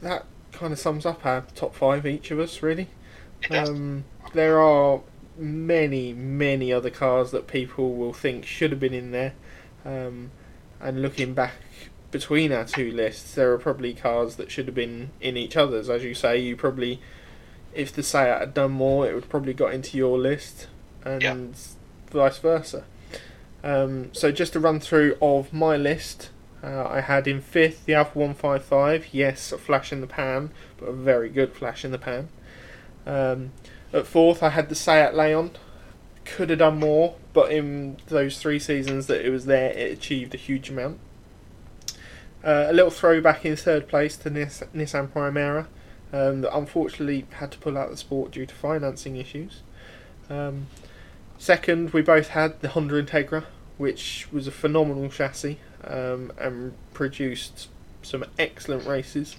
that 0.00 0.24
kind 0.50 0.72
of 0.72 0.78
sums 0.80 1.06
up 1.06 1.24
our 1.24 1.42
top 1.54 1.74
five, 1.74 2.04
each 2.06 2.30
of 2.32 2.40
us, 2.40 2.62
really. 2.62 2.88
Um, 3.50 4.04
there 4.32 4.60
are 4.60 5.00
many, 5.36 6.12
many 6.12 6.72
other 6.72 6.90
cars 6.90 7.30
that 7.30 7.46
people 7.46 7.94
will 7.94 8.12
think 8.14 8.44
should 8.44 8.70
have 8.72 8.80
been 8.80 8.94
in 8.94 9.12
there. 9.12 9.34
Um, 9.84 10.32
and 10.80 11.02
looking 11.02 11.34
back 11.34 11.54
between 12.10 12.52
our 12.52 12.64
two 12.64 12.90
lists, 12.90 13.34
there 13.34 13.52
are 13.52 13.58
probably 13.58 13.94
cars 13.94 14.36
that 14.36 14.50
should 14.50 14.66
have 14.66 14.74
been 14.74 15.10
in 15.20 15.36
each 15.36 15.56
other's. 15.56 15.88
As 15.88 16.02
you 16.04 16.14
say, 16.14 16.38
you 16.38 16.56
probably, 16.56 17.00
if 17.74 17.92
the 17.92 18.02
Seat 18.02 18.18
had 18.38 18.54
done 18.54 18.72
more, 18.72 19.08
it 19.08 19.14
would 19.14 19.28
probably 19.28 19.54
got 19.54 19.72
into 19.72 19.96
your 19.96 20.18
list, 20.18 20.66
and 21.04 21.22
Yeah. 21.22 21.36
vice 22.10 22.38
versa. 22.38 22.84
Um, 23.62 24.12
so 24.12 24.32
just 24.32 24.56
a 24.56 24.60
run 24.60 24.80
through 24.80 25.16
of 25.20 25.52
my 25.52 25.76
list. 25.76 26.30
Uh, 26.62 26.84
I 26.86 27.00
had 27.00 27.26
in 27.26 27.40
fifth 27.40 27.86
the 27.86 27.94
Alfa 27.94 28.18
155. 28.18 29.08
Yes, 29.12 29.52
a 29.52 29.58
flash 29.58 29.92
in 29.92 30.00
the 30.00 30.06
pan, 30.06 30.50
but 30.78 30.86
a 30.86 30.92
very 30.92 31.28
good 31.28 31.52
flash 31.54 31.84
in 31.84 31.90
the 31.90 31.98
pan. 31.98 32.28
Um, 33.06 33.52
at 33.92 34.06
fourth, 34.06 34.42
I 34.42 34.50
had 34.50 34.68
the 34.68 34.74
Seat 34.74 35.12
Leon. 35.14 35.52
Could 36.24 36.50
have 36.50 36.58
done 36.58 36.78
more, 36.78 37.16
but 37.32 37.50
in 37.50 37.96
those 38.06 38.38
three 38.38 38.58
seasons 38.58 39.06
that 39.06 39.24
it 39.24 39.30
was 39.30 39.46
there, 39.46 39.70
it 39.70 39.92
achieved 39.92 40.34
a 40.34 40.38
huge 40.38 40.70
amount. 40.70 40.98
Uh, 42.42 42.66
a 42.68 42.72
little 42.72 42.90
throwback 42.90 43.44
in 43.44 43.56
third 43.56 43.88
place 43.88 44.16
to 44.18 44.30
Nis- 44.30 44.62
Nissan 44.74 45.08
Primera, 45.08 45.66
um, 46.12 46.40
that 46.40 46.56
unfortunately 46.56 47.26
had 47.32 47.50
to 47.52 47.58
pull 47.58 47.76
out 47.76 47.90
the 47.90 47.96
sport 47.96 48.32
due 48.32 48.46
to 48.46 48.54
financing 48.54 49.16
issues. 49.16 49.62
Um, 50.28 50.66
second, 51.38 51.90
we 51.92 52.02
both 52.02 52.28
had 52.28 52.60
the 52.60 52.68
Honda 52.68 53.02
Integra, 53.02 53.44
which 53.78 54.28
was 54.32 54.46
a 54.46 54.50
phenomenal 54.50 55.08
chassis 55.08 55.58
um, 55.84 56.32
and 56.38 56.74
produced 56.92 57.68
some 58.02 58.24
excellent 58.38 58.86
races. 58.86 59.36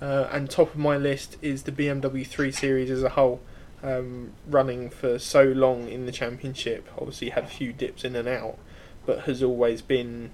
Uh, 0.00 0.28
and 0.30 0.48
top 0.48 0.74
of 0.74 0.78
my 0.78 0.96
list 0.96 1.36
is 1.42 1.64
the 1.64 1.72
BMW 1.72 2.26
3 2.26 2.52
Series 2.52 2.90
as 2.90 3.02
a 3.02 3.10
whole, 3.10 3.40
um, 3.82 4.32
running 4.46 4.90
for 4.90 5.18
so 5.18 5.44
long 5.44 5.88
in 5.88 6.06
the 6.06 6.12
championship. 6.12 6.88
Obviously, 6.96 7.30
had 7.30 7.44
a 7.44 7.48
few 7.48 7.72
dips 7.72 8.04
in 8.04 8.16
and 8.16 8.28
out, 8.28 8.58
but 9.06 9.20
has 9.20 9.42
always 9.42 9.82
been 9.82 10.30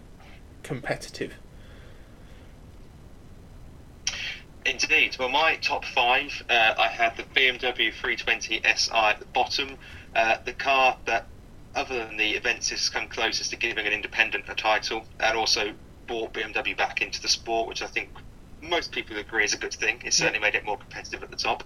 competitive. 0.63 1.35
Indeed. 4.65 5.17
Well, 5.19 5.29
my 5.29 5.57
top 5.57 5.85
five, 5.85 6.43
uh, 6.49 6.75
I 6.79 6.89
had 6.89 7.17
the 7.17 7.23
BMW 7.23 7.93
320 7.93 8.63
Si 8.77 8.91
at 8.93 9.19
the 9.19 9.27
bottom, 9.27 9.77
uh, 10.17 10.39
the 10.45 10.55
car 10.55 10.97
that, 11.05 11.27
other 11.75 12.07
than 12.07 12.17
the 12.17 12.31
events, 12.31 12.71
has 12.71 12.89
come 12.89 13.09
closest 13.09 13.51
to 13.51 13.57
giving 13.57 13.87
an 13.87 13.93
independent 13.93 14.45
a 14.49 14.55
title, 14.55 15.05
and 15.21 15.37
also 15.37 15.73
brought 16.07 16.33
BMW 16.33 16.75
back 16.77 17.03
into 17.03 17.21
the 17.21 17.29
sport, 17.29 17.69
which 17.69 17.83
I 17.83 17.87
think 17.87 18.09
most 18.63 18.91
people 18.91 19.19
agree 19.19 19.45
is 19.45 19.53
a 19.53 19.59
good 19.59 19.75
thing. 19.75 20.01
It 20.03 20.15
certainly 20.15 20.41
made 20.41 20.55
it 20.55 20.65
more 20.65 20.79
competitive 20.79 21.23
at 21.23 21.31
the 21.31 21.37
top. 21.37 21.63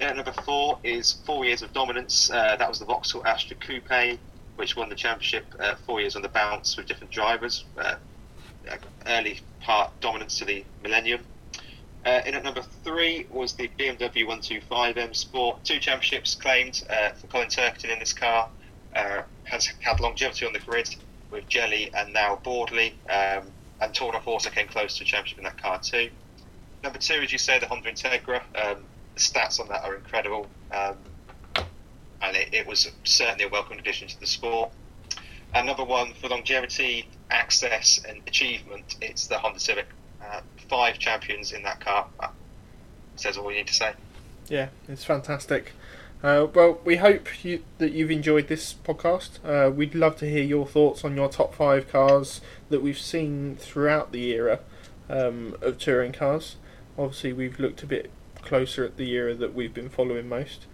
Uh, 0.00 0.12
number 0.12 0.32
four 0.44 0.78
is 0.82 1.12
four 1.24 1.44
years 1.44 1.62
of 1.62 1.72
dominance. 1.72 2.30
Uh, 2.30 2.56
that 2.56 2.68
was 2.68 2.78
the 2.78 2.84
Vauxhall 2.84 3.26
Astra 3.26 3.56
Coupe, 3.56 4.18
which 4.56 4.76
won 4.76 4.88
the 4.88 4.94
championship 4.94 5.46
uh, 5.58 5.74
four 5.86 6.00
years 6.00 6.16
on 6.16 6.22
the 6.22 6.28
bounce 6.28 6.76
with 6.76 6.86
different 6.86 7.10
drivers. 7.10 7.64
Uh, 7.78 7.94
early 9.06 9.40
part 9.60 9.90
dominance 10.00 10.38
to 10.38 10.44
the 10.44 10.64
Millennium. 10.82 11.24
Uh, 12.04 12.20
in 12.24 12.34
at 12.34 12.44
number 12.44 12.62
three 12.84 13.26
was 13.30 13.54
the 13.54 13.68
BMW 13.78 14.26
125M 14.26 15.14
Sport. 15.14 15.64
Two 15.64 15.78
championships 15.80 16.34
claimed 16.34 16.84
uh, 16.88 17.10
for 17.10 17.26
Colin 17.26 17.48
Turkington 17.48 17.92
in 17.92 17.98
this 17.98 18.12
car. 18.12 18.48
Uh, 18.94 19.22
has 19.44 19.66
had 19.80 20.00
longevity 20.00 20.46
on 20.46 20.52
the 20.52 20.58
grid 20.60 20.94
with 21.30 21.48
Jelley 21.48 21.90
and 21.94 22.12
now 22.12 22.36
Boardley. 22.36 22.94
Um, 23.10 23.50
and 23.80 23.92
Tordoff 23.92 24.26
also 24.26 24.50
came 24.50 24.68
close 24.68 24.96
to 24.98 25.04
a 25.04 25.06
championship 25.06 25.38
in 25.38 25.44
that 25.44 25.60
car 25.60 25.80
too. 25.80 26.10
Number 26.82 26.98
two, 26.98 27.14
as 27.14 27.32
you 27.32 27.38
say, 27.38 27.58
the 27.58 27.66
Honda 27.66 27.90
Integra. 27.90 28.40
Um, 28.54 28.84
the 29.16 29.20
stats 29.20 29.58
on 29.58 29.66
that 29.68 29.82
are 29.82 29.96
incredible. 29.96 30.46
Um, 30.70 30.96
and 32.22 32.36
it, 32.36 32.52
it 32.52 32.66
was 32.66 32.90
certainly 33.04 33.44
a 33.44 33.48
welcome 33.48 33.78
addition 33.78 34.06
to 34.08 34.20
the 34.20 34.26
sport. 34.26 34.70
Number 35.54 35.84
one, 35.84 36.12
for 36.12 36.28
longevity, 36.28 37.08
access, 37.30 37.98
and 38.06 38.20
achievement, 38.26 38.96
it's 39.00 39.26
the 39.26 39.38
Honda 39.38 39.58
Civic. 39.58 39.86
Uh, 40.22 40.42
five 40.68 40.98
champions 40.98 41.52
in 41.52 41.62
that 41.62 41.80
car. 41.80 42.06
That 42.20 42.32
says 43.16 43.38
all 43.38 43.50
you 43.50 43.58
need 43.58 43.66
to 43.68 43.74
say. 43.74 43.92
Yeah, 44.48 44.68
it's 44.86 45.04
fantastic. 45.04 45.72
Uh, 46.22 46.46
well, 46.52 46.78
we 46.84 46.96
hope 46.96 47.44
you, 47.44 47.62
that 47.78 47.92
you've 47.92 48.10
enjoyed 48.10 48.48
this 48.48 48.74
podcast. 48.74 49.38
Uh, 49.44 49.70
we'd 49.70 49.94
love 49.94 50.16
to 50.16 50.28
hear 50.28 50.42
your 50.42 50.66
thoughts 50.66 51.04
on 51.04 51.16
your 51.16 51.28
top 51.28 51.54
five 51.54 51.90
cars 51.90 52.42
that 52.68 52.82
we've 52.82 52.98
seen 52.98 53.56
throughout 53.56 54.12
the 54.12 54.30
era 54.32 54.60
um, 55.08 55.56
of 55.62 55.78
touring 55.78 56.12
cars. 56.12 56.56
Obviously, 56.98 57.32
we've 57.32 57.58
looked 57.58 57.82
a 57.82 57.86
bit 57.86 58.10
closer 58.46 58.84
at 58.84 58.96
the 58.96 59.10
era 59.12 59.34
that 59.34 59.54
we've 59.54 59.74
been 59.74 59.88
following 59.88 60.28
most. 60.28 60.66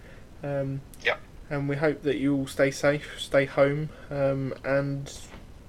Um, 0.43 0.81
yep. 1.03 1.19
And 1.49 1.67
we 1.67 1.75
hope 1.75 2.03
that 2.03 2.17
you 2.17 2.35
all 2.35 2.47
stay 2.47 2.71
safe, 2.71 3.19
stay 3.19 3.45
home, 3.45 3.89
um, 4.09 4.53
and 4.63 5.11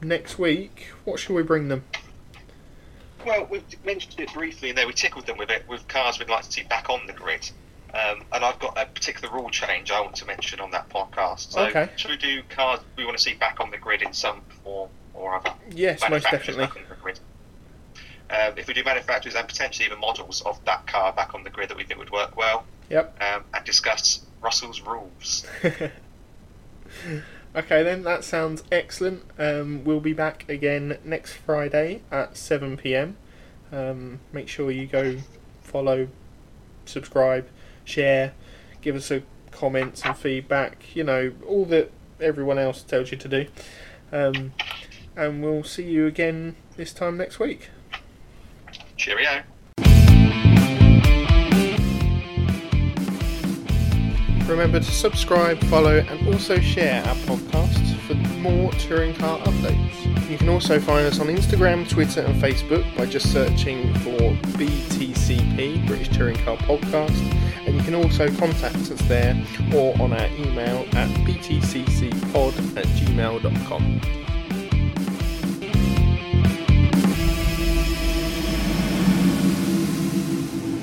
next 0.00 0.38
week, 0.38 0.88
what 1.04 1.18
shall 1.18 1.36
we 1.36 1.42
bring 1.42 1.68
them? 1.68 1.84
Well, 3.26 3.46
we've 3.50 3.64
mentioned 3.84 4.20
it 4.20 4.32
briefly 4.32 4.70
in 4.70 4.76
there. 4.76 4.86
We 4.86 4.92
tickled 4.92 5.26
them 5.26 5.38
with 5.38 5.50
it 5.50 5.66
with 5.68 5.88
cars 5.88 6.18
we'd 6.18 6.28
like 6.28 6.44
to 6.44 6.52
see 6.52 6.62
back 6.62 6.90
on 6.90 7.06
the 7.06 7.12
grid. 7.12 7.50
Um, 7.94 8.24
and 8.32 8.44
I've 8.44 8.58
got 8.58 8.76
a 8.76 8.86
particular 8.86 9.32
rule 9.32 9.50
change 9.50 9.90
I 9.90 10.00
want 10.00 10.16
to 10.16 10.26
mention 10.26 10.60
on 10.60 10.70
that 10.72 10.88
podcast. 10.88 11.52
So, 11.52 11.64
okay. 11.66 11.88
should 11.96 12.10
we 12.10 12.16
do 12.16 12.42
cars 12.48 12.80
we 12.96 13.04
want 13.04 13.16
to 13.16 13.22
see 13.22 13.34
back 13.34 13.60
on 13.60 13.70
the 13.70 13.78
grid 13.78 14.02
in 14.02 14.12
some 14.12 14.42
form 14.62 14.90
or 15.14 15.36
other? 15.36 15.52
Yes, 15.70 16.02
most 16.10 16.24
definitely. 16.30 16.68
Um, 18.30 18.54
if 18.56 18.66
we 18.66 18.74
do 18.74 18.82
manufacturers 18.84 19.34
and 19.34 19.46
potentially 19.46 19.86
even 19.86 20.00
models 20.00 20.40
of 20.42 20.62
that 20.64 20.86
car 20.86 21.12
back 21.12 21.34
on 21.34 21.44
the 21.44 21.50
grid 21.50 21.68
that 21.68 21.76
we 21.76 21.84
think 21.84 21.98
would 22.00 22.10
work 22.10 22.36
well. 22.36 22.64
Yep. 22.90 23.22
Um, 23.22 23.44
and 23.52 23.64
discuss 23.64 24.24
Russell's 24.40 24.80
rules. 24.80 25.46
okay, 27.56 27.82
then 27.82 28.02
that 28.02 28.24
sounds 28.24 28.62
excellent. 28.72 29.24
Um, 29.38 29.84
we'll 29.84 30.00
be 30.00 30.12
back 30.12 30.48
again 30.48 30.98
next 31.04 31.32
Friday 31.34 32.02
at 32.10 32.36
7 32.36 32.76
pm. 32.76 33.16
Um, 33.72 34.20
make 34.32 34.48
sure 34.48 34.70
you 34.70 34.86
go 34.86 35.18
follow, 35.62 36.08
subscribe, 36.84 37.48
share, 37.84 38.32
give 38.80 38.96
us 38.96 39.10
a 39.10 39.22
comments 39.50 40.04
and 40.04 40.16
feedback. 40.16 40.94
You 40.94 41.04
know 41.04 41.32
all 41.46 41.64
that 41.66 41.90
everyone 42.20 42.58
else 42.58 42.82
tells 42.82 43.10
you 43.10 43.18
to 43.18 43.28
do. 43.28 43.46
Um, 44.12 44.52
and 45.16 45.42
we'll 45.42 45.64
see 45.64 45.84
you 45.84 46.06
again 46.06 46.56
this 46.76 46.92
time 46.92 47.16
next 47.16 47.38
week. 47.38 47.70
Cheerio. 48.96 49.42
Remember 54.48 54.78
to 54.78 54.92
subscribe, 54.92 55.58
follow, 55.64 55.98
and 55.98 56.28
also 56.28 56.58
share 56.58 57.02
our 57.02 57.14
podcast 57.14 57.96
for 58.00 58.14
more 58.38 58.70
touring 58.72 59.14
car 59.14 59.38
updates. 59.40 60.30
You 60.30 60.36
can 60.36 60.50
also 60.50 60.78
find 60.78 61.06
us 61.06 61.18
on 61.18 61.28
Instagram, 61.28 61.88
Twitter, 61.88 62.20
and 62.20 62.34
Facebook 62.42 62.84
by 62.96 63.06
just 63.06 63.32
searching 63.32 63.92
for 64.00 64.18
BTCP, 64.58 65.86
British 65.86 66.08
Touring 66.10 66.36
Car 66.44 66.56
Podcast, 66.58 67.18
and 67.66 67.74
you 67.74 67.82
can 67.82 67.94
also 67.94 68.28
contact 68.36 68.76
us 68.76 69.00
there 69.08 69.34
or 69.74 69.94
on 70.00 70.12
our 70.12 70.26
email 70.26 70.86
at 70.92 71.08
btccpod 71.24 72.76
at 72.76 72.84
gmail.com. 72.84 74.00